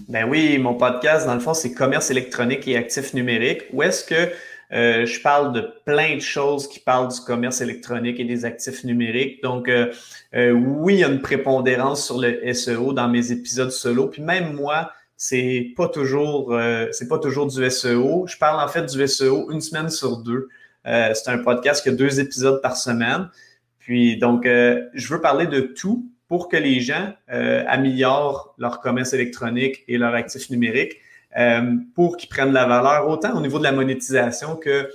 Ben 0.09 0.29
oui, 0.29 0.59
mon 0.59 0.75
podcast, 0.75 1.27
dans 1.27 1.35
le 1.35 1.41
fond, 1.41 1.55
c'est 1.55 1.73
commerce 1.73 2.11
électronique 2.11 2.69
et 2.69 2.77
actifs 2.77 3.15
numériques. 3.15 3.65
Où 3.73 3.83
est-ce 3.83 4.05
que 4.05 4.33
euh, 4.73 5.05
je 5.05 5.21
parle 5.21 5.53
de 5.53 5.69
plein 5.85 6.15
de 6.15 6.21
choses 6.21 6.69
qui 6.69 6.79
parlent 6.79 7.13
du 7.13 7.21
commerce 7.21 7.61
électronique 7.61 8.21
et 8.21 8.25
des 8.25 8.45
actifs 8.45 8.85
numériques. 8.85 9.43
Donc, 9.43 9.69
euh, 9.69 9.93
oui, 10.33 10.95
il 10.95 11.01
y 11.01 11.05
a 11.05 11.09
une 11.09 11.21
prépondérance 11.21 12.07
sur 12.07 12.19
le 12.19 12.55
SEO 12.55 12.93
dans 12.93 13.09
mes 13.09 13.33
épisodes 13.33 13.71
solo. 13.71 14.07
Puis 14.07 14.23
même 14.23 14.55
moi, 14.55 14.93
c'est 15.25 15.73
pas 15.77 15.89
toujours, 15.89 16.59
c'est 16.91 17.07
pas 17.07 17.19
toujours 17.19 17.47
du 17.47 17.71
SEO. 17.71 18.27
Je 18.27 18.37
parle 18.37 18.61
en 18.61 18.67
fait 18.67 18.87
du 18.87 19.07
SEO 19.07 19.51
une 19.53 19.61
semaine 19.61 19.89
sur 19.89 20.17
deux. 20.19 20.49
c'est 20.85 21.29
un 21.29 21.39
podcast 21.39 21.83
qui 21.83 21.91
a 21.91 21.93
deux 21.93 22.19
épisodes 22.19 22.61
par 22.61 22.77
semaine. 22.77 23.29
Puis 23.83 24.17
donc, 24.17 24.47
euh, 24.47 24.81
je 24.95 25.13
veux 25.13 25.21
parler 25.21 25.49
de 25.49 25.61
tout 25.61 26.09
pour 26.29 26.49
que 26.49 26.57
les 26.57 26.81
gens 26.81 27.13
euh, 27.33 27.65
améliorent 27.67 28.55
leur 28.57 28.81
commerce 28.81 29.13
électronique 29.13 29.83
et 29.89 29.99
leur 29.99 30.15
actif 30.15 30.51
numérique 30.51 30.99
euh, 31.37 31.75
pour 31.97 32.17
qu'ils 32.17 32.29
prennent 32.29 32.53
la 32.53 32.65
valeur 32.65 33.09
autant 33.09 33.37
au 33.37 33.41
niveau 33.41 33.59
de 33.59 33.65
la 33.65 33.73
monétisation 33.73 34.55
que 34.55 34.89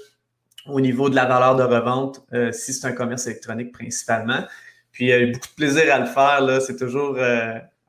au 0.67 0.80
niveau 0.80 1.09
de 1.09 1.15
la 1.15 1.25
valeur 1.25 1.57
de 1.57 1.63
revente 1.63 2.25
si 2.53 2.73
c'est 2.73 2.88
un 2.88 2.93
commerce 2.93 3.28
électronique 3.28 3.73
principalement. 3.73 4.43
Puis 4.91 5.05
il 5.05 5.07
y 5.09 5.13
a 5.13 5.19
eu 5.19 5.32
beaucoup 5.34 5.47
de 5.47 5.55
plaisir 5.55 5.93
à 5.93 5.99
le 5.99 6.05
faire. 6.05 6.41
Là. 6.41 6.59
C'est 6.59 6.78
toujours. 6.78 7.17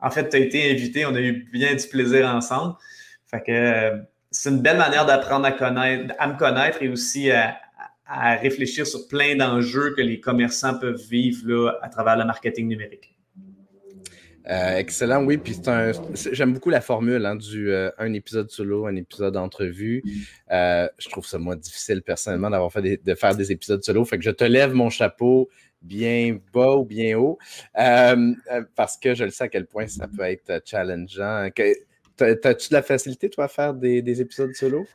En 0.01 0.11
fait, 0.11 0.29
tu 0.29 0.37
as 0.37 0.41
été 0.41 0.71
invité, 0.71 1.07
on 1.07 1.15
a 1.15 1.21
eu 1.21 1.49
bien 1.53 1.75
du 1.75 1.87
plaisir 1.87 2.27
ensemble. 2.27 2.75
Fait 3.27 3.43
que 3.43 4.01
c'est 4.31 4.51
une 4.51 4.63
belle 4.63 4.79
manière 4.79 5.07
d'apprendre 5.07 5.47
à 5.47 5.53
connaître, 5.53 6.15
me 6.27 6.39
connaître 6.39 6.83
et 6.83 6.89
aussi 6.89 7.31
à, 7.31 7.59
à 8.07 8.37
réfléchir 8.37 8.87
sur 8.87 9.07
plein 9.09 9.37
d'enjeux 9.37 9.95
que 9.95 10.01
les 10.01 10.19
commerçants 10.21 10.79
peuvent 10.79 11.01
vivre 11.11 11.79
à 11.83 11.89
travers 11.89 12.17
le 12.17 12.25
marketing 12.25 12.69
numérique. 12.69 13.19
Euh, 14.49 14.79
excellent, 14.79 15.25
oui. 15.25 15.37
Puis 15.37 15.57
j'aime 16.33 16.55
beaucoup 16.55 16.71
la 16.71 16.81
formule 16.81 17.27
hein, 17.27 17.37
euh, 17.55 17.91
un 17.99 18.13
épisode 18.15 18.51
solo, 18.51 18.87
un 18.87 18.97
épisode 18.97 19.35
d'entrevue. 19.35 20.03
Euh, 20.51 20.89
je 20.99 21.09
trouve 21.11 21.27
ça 21.27 21.39
moi 21.39 21.55
difficile 21.55 22.03
personnellement 22.03 22.49
d'avoir 22.49 22.73
fait 22.73 23.05
de 23.05 23.15
faire 23.15 23.37
des 23.37 23.53
épisodes 23.53 23.83
solo. 23.83 24.07
Fait 24.07 24.17
que 24.17 24.25
je 24.25 24.31
te 24.31 24.45
lève 24.45 24.73
mon 24.73 24.89
chapeau 24.89 25.51
bien 25.83 26.39
bas 26.53 26.77
ou 26.77 26.85
bien 26.85 27.19
haut 27.19 27.39
parce 27.75 28.97
que 28.97 29.15
je 29.15 29.25
le 29.25 29.31
sais 29.31 29.45
à 29.45 29.49
quel 29.49 29.67
point 29.67 29.87
ça 29.87 30.07
peut 30.09 30.25
être 30.25 30.63
challengeant. 30.65 31.49
T'as-tu 32.17 32.69
de 32.71 32.75
la 32.75 32.83
facilité, 32.83 33.31
toi, 33.31 33.45
à 33.45 33.49
faire 33.49 33.75
des, 33.75 34.03
des 34.03 34.21
épisodes 34.21 34.53
solo? 34.55 34.87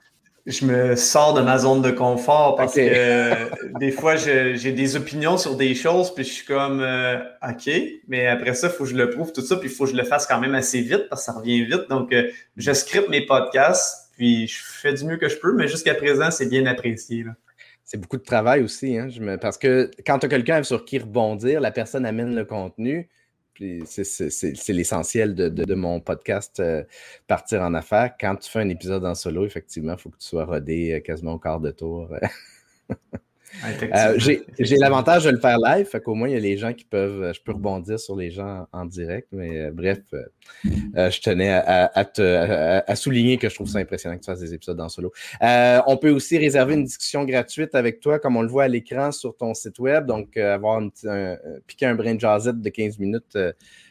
je 0.45 0.65
me 0.65 0.95
sors 0.95 1.33
de 1.33 1.41
ma 1.41 1.57
zone 1.57 1.81
de 1.81 1.91
confort 1.91 2.55
parce 2.55 2.75
que 2.75 3.79
des 3.79 3.91
fois, 3.91 4.15
j'ai 4.15 4.71
des 4.71 4.95
opinions 4.95 5.37
sur 5.37 5.55
des 5.55 5.73
choses, 5.73 6.13
puis 6.13 6.23
je 6.23 6.31
suis 6.31 6.45
comme, 6.45 6.81
euh, 6.81 7.17
OK, 7.47 7.69
mais 8.07 8.27
après 8.27 8.53
ça, 8.53 8.67
il 8.67 8.73
faut 8.73 8.83
que 8.83 8.89
je 8.89 8.95
le 8.95 9.09
prouve, 9.09 9.31
tout 9.31 9.41
ça, 9.41 9.55
puis 9.55 9.69
il 9.69 9.73
faut 9.73 9.85
que 9.85 9.91
je 9.91 9.95
le 9.95 10.03
fasse 10.03 10.27
quand 10.27 10.39
même 10.39 10.55
assez 10.55 10.81
vite 10.81 11.07
parce 11.09 11.25
que 11.25 11.31
ça 11.31 11.37
revient 11.37 11.63
vite. 11.63 11.89
Donc, 11.89 12.11
euh, 12.11 12.29
je 12.57 12.73
scripte 12.73 13.09
mes 13.09 13.25
podcasts, 13.25 14.11
puis 14.17 14.47
je 14.47 14.61
fais 14.63 14.93
du 14.93 15.05
mieux 15.05 15.17
que 15.17 15.29
je 15.29 15.37
peux, 15.37 15.53
mais 15.53 15.67
jusqu'à 15.67 15.95
présent, 15.95 16.29
c'est 16.29 16.49
bien 16.49 16.65
apprécié. 16.65 17.25
C'est 17.93 17.99
beaucoup 17.99 18.17
de 18.17 18.23
travail 18.23 18.63
aussi, 18.63 18.97
hein, 18.97 19.07
parce 19.39 19.59
que 19.59 19.91
quand 20.03 20.17
tu 20.17 20.25
as 20.25 20.29
quelqu'un 20.29 20.63
sur 20.63 20.83
qui 20.83 20.97
rebondir, 20.97 21.61
la 21.61 21.69
personne 21.69 22.07
amène 22.07 22.33
le 22.33 22.43
contenu, 22.43 23.07
c'est 23.85 24.69
l'essentiel 24.69 25.35
de, 25.35 25.75
mon 25.75 25.99
podcast 25.99 26.59
euh, 26.59 26.83
Partir 27.27 27.61
en 27.61 27.75
affaires. 27.75 28.15
Quand 28.19 28.35
tu 28.37 28.49
fais 28.49 28.61
un 28.61 28.69
épisode 28.69 29.05
en 29.05 29.13
solo, 29.13 29.45
effectivement, 29.45 29.93
il 29.93 29.99
faut 29.99 30.09
que 30.09 30.17
tu 30.17 30.25
sois 30.25 30.43
rodé 30.43 30.93
euh, 30.93 30.99
quasiment 31.01 31.33
au 31.33 31.39
quart 31.39 31.59
de 31.59 31.69
tour. 31.69 32.09
Euh, 33.63 34.17
j'ai 34.59 34.77
l'avantage 34.77 35.25
de 35.25 35.29
le 35.29 35.39
faire 35.39 35.57
live, 35.59 35.85
fait 35.85 36.01
qu'au 36.01 36.15
moins 36.15 36.27
il 36.27 36.33
y 36.33 36.37
a 36.37 36.39
les 36.39 36.57
gens 36.57 36.73
qui 36.73 36.85
peuvent, 36.85 37.33
je 37.33 37.41
peux 37.41 37.53
rebondir 37.53 37.99
sur 37.99 38.15
les 38.15 38.31
gens 38.31 38.67
en, 38.71 38.85
direct, 38.85 39.27
mais 39.31 39.71
bref, 39.71 39.99
je 40.63 41.21
tenais 41.21 41.51
à, 41.51 42.95
souligner 42.95 43.37
que 43.37 43.49
je 43.49 43.55
trouve 43.55 43.67
ça 43.67 43.79
impressionnant 43.79 44.15
que 44.15 44.21
tu 44.21 44.31
fasses 44.31 44.39
des 44.39 44.53
épisodes 44.53 44.79
en 44.79 44.89
solo. 44.89 45.11
on 45.41 45.97
peut 45.97 46.11
aussi 46.11 46.37
réserver 46.37 46.73
une 46.73 46.83
discussion 46.83 47.23
gratuite 47.25 47.75
avec 47.75 47.99
toi, 47.99 48.19
comme 48.19 48.37
on 48.37 48.41
le 48.41 48.47
voit 48.47 48.63
à 48.63 48.67
l'écran 48.67 49.11
sur 49.11 49.35
ton 49.35 49.53
site 49.53 49.79
web, 49.79 50.05
donc 50.05 50.35
avoir 50.37 50.79
un, 50.79 50.89
un, 51.05 51.37
piquer 51.67 51.85
un 51.85 51.95
brain 51.95 52.17
jazzette 52.17 52.61
de 52.61 52.69
15 52.69 52.99
minutes 52.99 53.37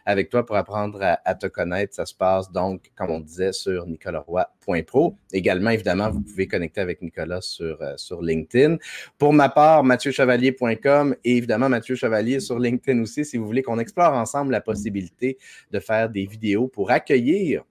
avec 0.05 0.31
toi 0.31 0.45
pour 0.45 0.57
apprendre 0.57 1.01
à, 1.03 1.35
te 1.35 1.47
connaître. 1.47 1.95
Ça 1.95 2.07
se 2.07 2.15
passe 2.15 2.51
donc, 2.51 2.91
comme 2.97 3.11
on 3.11 3.21
disait, 3.21 3.53
sur 3.53 3.87
nicolasroy.pro. 3.87 5.17
Également, 5.33 5.71
évidemment, 5.71 6.11
vous 6.11 6.21
pouvez 6.21 6.47
connecter 6.47 6.81
avec 6.81 7.03
Nicolas 7.03 7.41
sur, 7.41 7.81
euh, 7.81 7.95
sur 7.97 8.23
LinkedIn. 8.23 8.77
Pour 9.19 9.33
ma 9.33 9.49
part, 9.55 9.85
mathieuchevalier.com 9.85 11.17
et 11.25 11.37
évidemment 11.37 11.69
Mathieu 11.69 11.95
Chevalier 11.95 12.41
sur 12.41 12.59
LinkedIn 12.59 13.01
aussi, 13.01 13.25
si 13.25 13.37
vous 13.37 13.47
voulez 13.47 13.63
qu'on 13.63 13.79
explore 13.79 14.13
ensemble 14.15 14.53
la 14.53 14.61
possibilité 14.61 15.39
de 15.71 15.79
faire 15.79 16.11
des 16.11 16.27
vidéos 16.27 16.69
pour 16.69 16.91
accueillir 16.91 17.65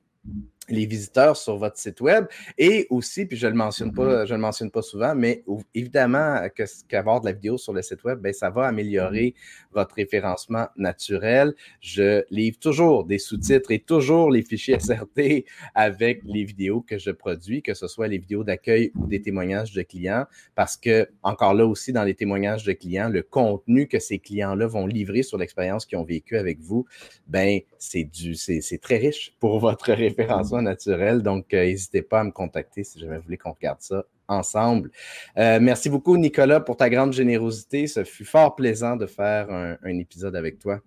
les 0.71 0.85
visiteurs 0.85 1.37
sur 1.37 1.57
votre 1.57 1.77
site 1.77 2.01
web. 2.01 2.25
Et 2.57 2.87
aussi, 2.89 3.25
puis 3.25 3.37
je 3.37 3.47
ne 3.47 3.51
le, 3.51 3.57
mentionne 3.57 3.93
pas, 3.93 4.25
je 4.25 4.33
le 4.33 4.39
mentionne 4.39 4.71
pas 4.71 4.81
souvent, 4.81 5.15
mais 5.15 5.43
évidemment 5.73 6.41
qu'avoir 6.87 7.21
de 7.21 7.27
la 7.27 7.33
vidéo 7.33 7.57
sur 7.57 7.73
le 7.73 7.81
site 7.81 8.03
web, 8.03 8.19
ben, 8.19 8.33
ça 8.33 8.49
va 8.49 8.67
améliorer 8.67 9.35
votre 9.71 9.95
référencement 9.95 10.67
naturel. 10.75 11.53
Je 11.79 12.23
livre 12.29 12.57
toujours 12.59 13.05
des 13.05 13.19
sous-titres 13.19 13.71
et 13.71 13.79
toujours 13.79 14.31
les 14.31 14.41
fichiers 14.41 14.79
SRT 14.79 15.45
avec 15.75 16.21
les 16.25 16.43
vidéos 16.43 16.81
que 16.81 16.97
je 16.97 17.11
produis, 17.11 17.61
que 17.61 17.73
ce 17.73 17.87
soit 17.87 18.07
les 18.07 18.17
vidéos 18.17 18.43
d'accueil 18.43 18.91
ou 18.95 19.07
des 19.07 19.21
témoignages 19.21 19.73
de 19.73 19.81
clients, 19.81 20.25
parce 20.55 20.77
que, 20.77 21.09
encore 21.23 21.53
là 21.53 21.65
aussi, 21.65 21.93
dans 21.93 22.03
les 22.03 22.15
témoignages 22.15 22.63
de 22.63 22.73
clients, 22.73 23.09
le 23.09 23.21
contenu 23.21 23.87
que 23.87 23.99
ces 23.99 24.19
clients-là 24.19 24.67
vont 24.67 24.85
livrer 24.85 25.23
sur 25.23 25.37
l'expérience 25.37 25.85
qu'ils 25.85 25.97
ont 25.97 26.03
vécue 26.03 26.37
avec 26.37 26.59
vous, 26.59 26.85
ben, 27.27 27.59
c'est 27.77 28.03
du, 28.03 28.35
c'est 28.35 28.81
très 28.81 28.97
riche 28.97 29.33
pour 29.39 29.59
votre 29.67 29.91
référencement 29.91 30.60
naturel. 30.61 31.21
Donc, 31.21 31.53
euh, 31.53 31.65
n'hésitez 31.65 32.01
pas 32.01 32.21
à 32.21 32.23
me 32.23 32.31
contacter 32.31 32.83
si 32.83 32.99
jamais 32.99 33.17
vous 33.17 33.23
voulez 33.23 33.37
qu'on 33.37 33.51
regarde 33.51 33.81
ça 33.81 34.05
ensemble. 34.27 34.91
Euh, 35.37 35.59
merci 35.61 35.89
beaucoup, 35.89 36.17
Nicolas, 36.17 36.59
pour 36.59 36.77
ta 36.77 36.89
grande 36.89 37.13
générosité. 37.13 37.87
Ce 37.87 38.03
fut 38.03 38.25
fort 38.25 38.55
plaisant 38.55 38.95
de 38.95 39.05
faire 39.05 39.49
un, 39.49 39.97
épisode 39.99 40.35
avec 40.35 40.59
toi. 40.59 40.79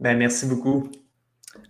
Ben, 0.00 0.16
merci 0.16 0.46
beaucoup. 0.46 0.88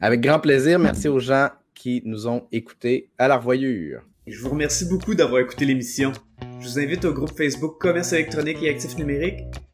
Avec 0.00 0.20
grand 0.20 0.40
plaisir. 0.40 0.78
Merci 0.78 1.08
aux 1.08 1.18
gens 1.18 1.48
qui 1.74 2.02
nous 2.04 2.28
ont 2.28 2.46
écoutés. 2.52 3.10
À 3.18 3.28
la 3.28 3.36
revoyure. 3.36 4.02
Je 4.26 4.40
vous 4.40 4.50
remercie 4.50 4.86
beaucoup 4.86 5.14
d'avoir 5.14 5.40
écouté 5.40 5.64
l'émission. 5.64 6.12
Je 6.60 6.66
vous 6.66 6.78
invite 6.78 7.04
au 7.04 7.12
groupe 7.12 7.36
Facebook 7.36 7.78
Commerce 7.78 8.12
électronique 8.12 8.62
et 8.62 8.70
actifs 8.70 8.96
numériques 8.96 9.44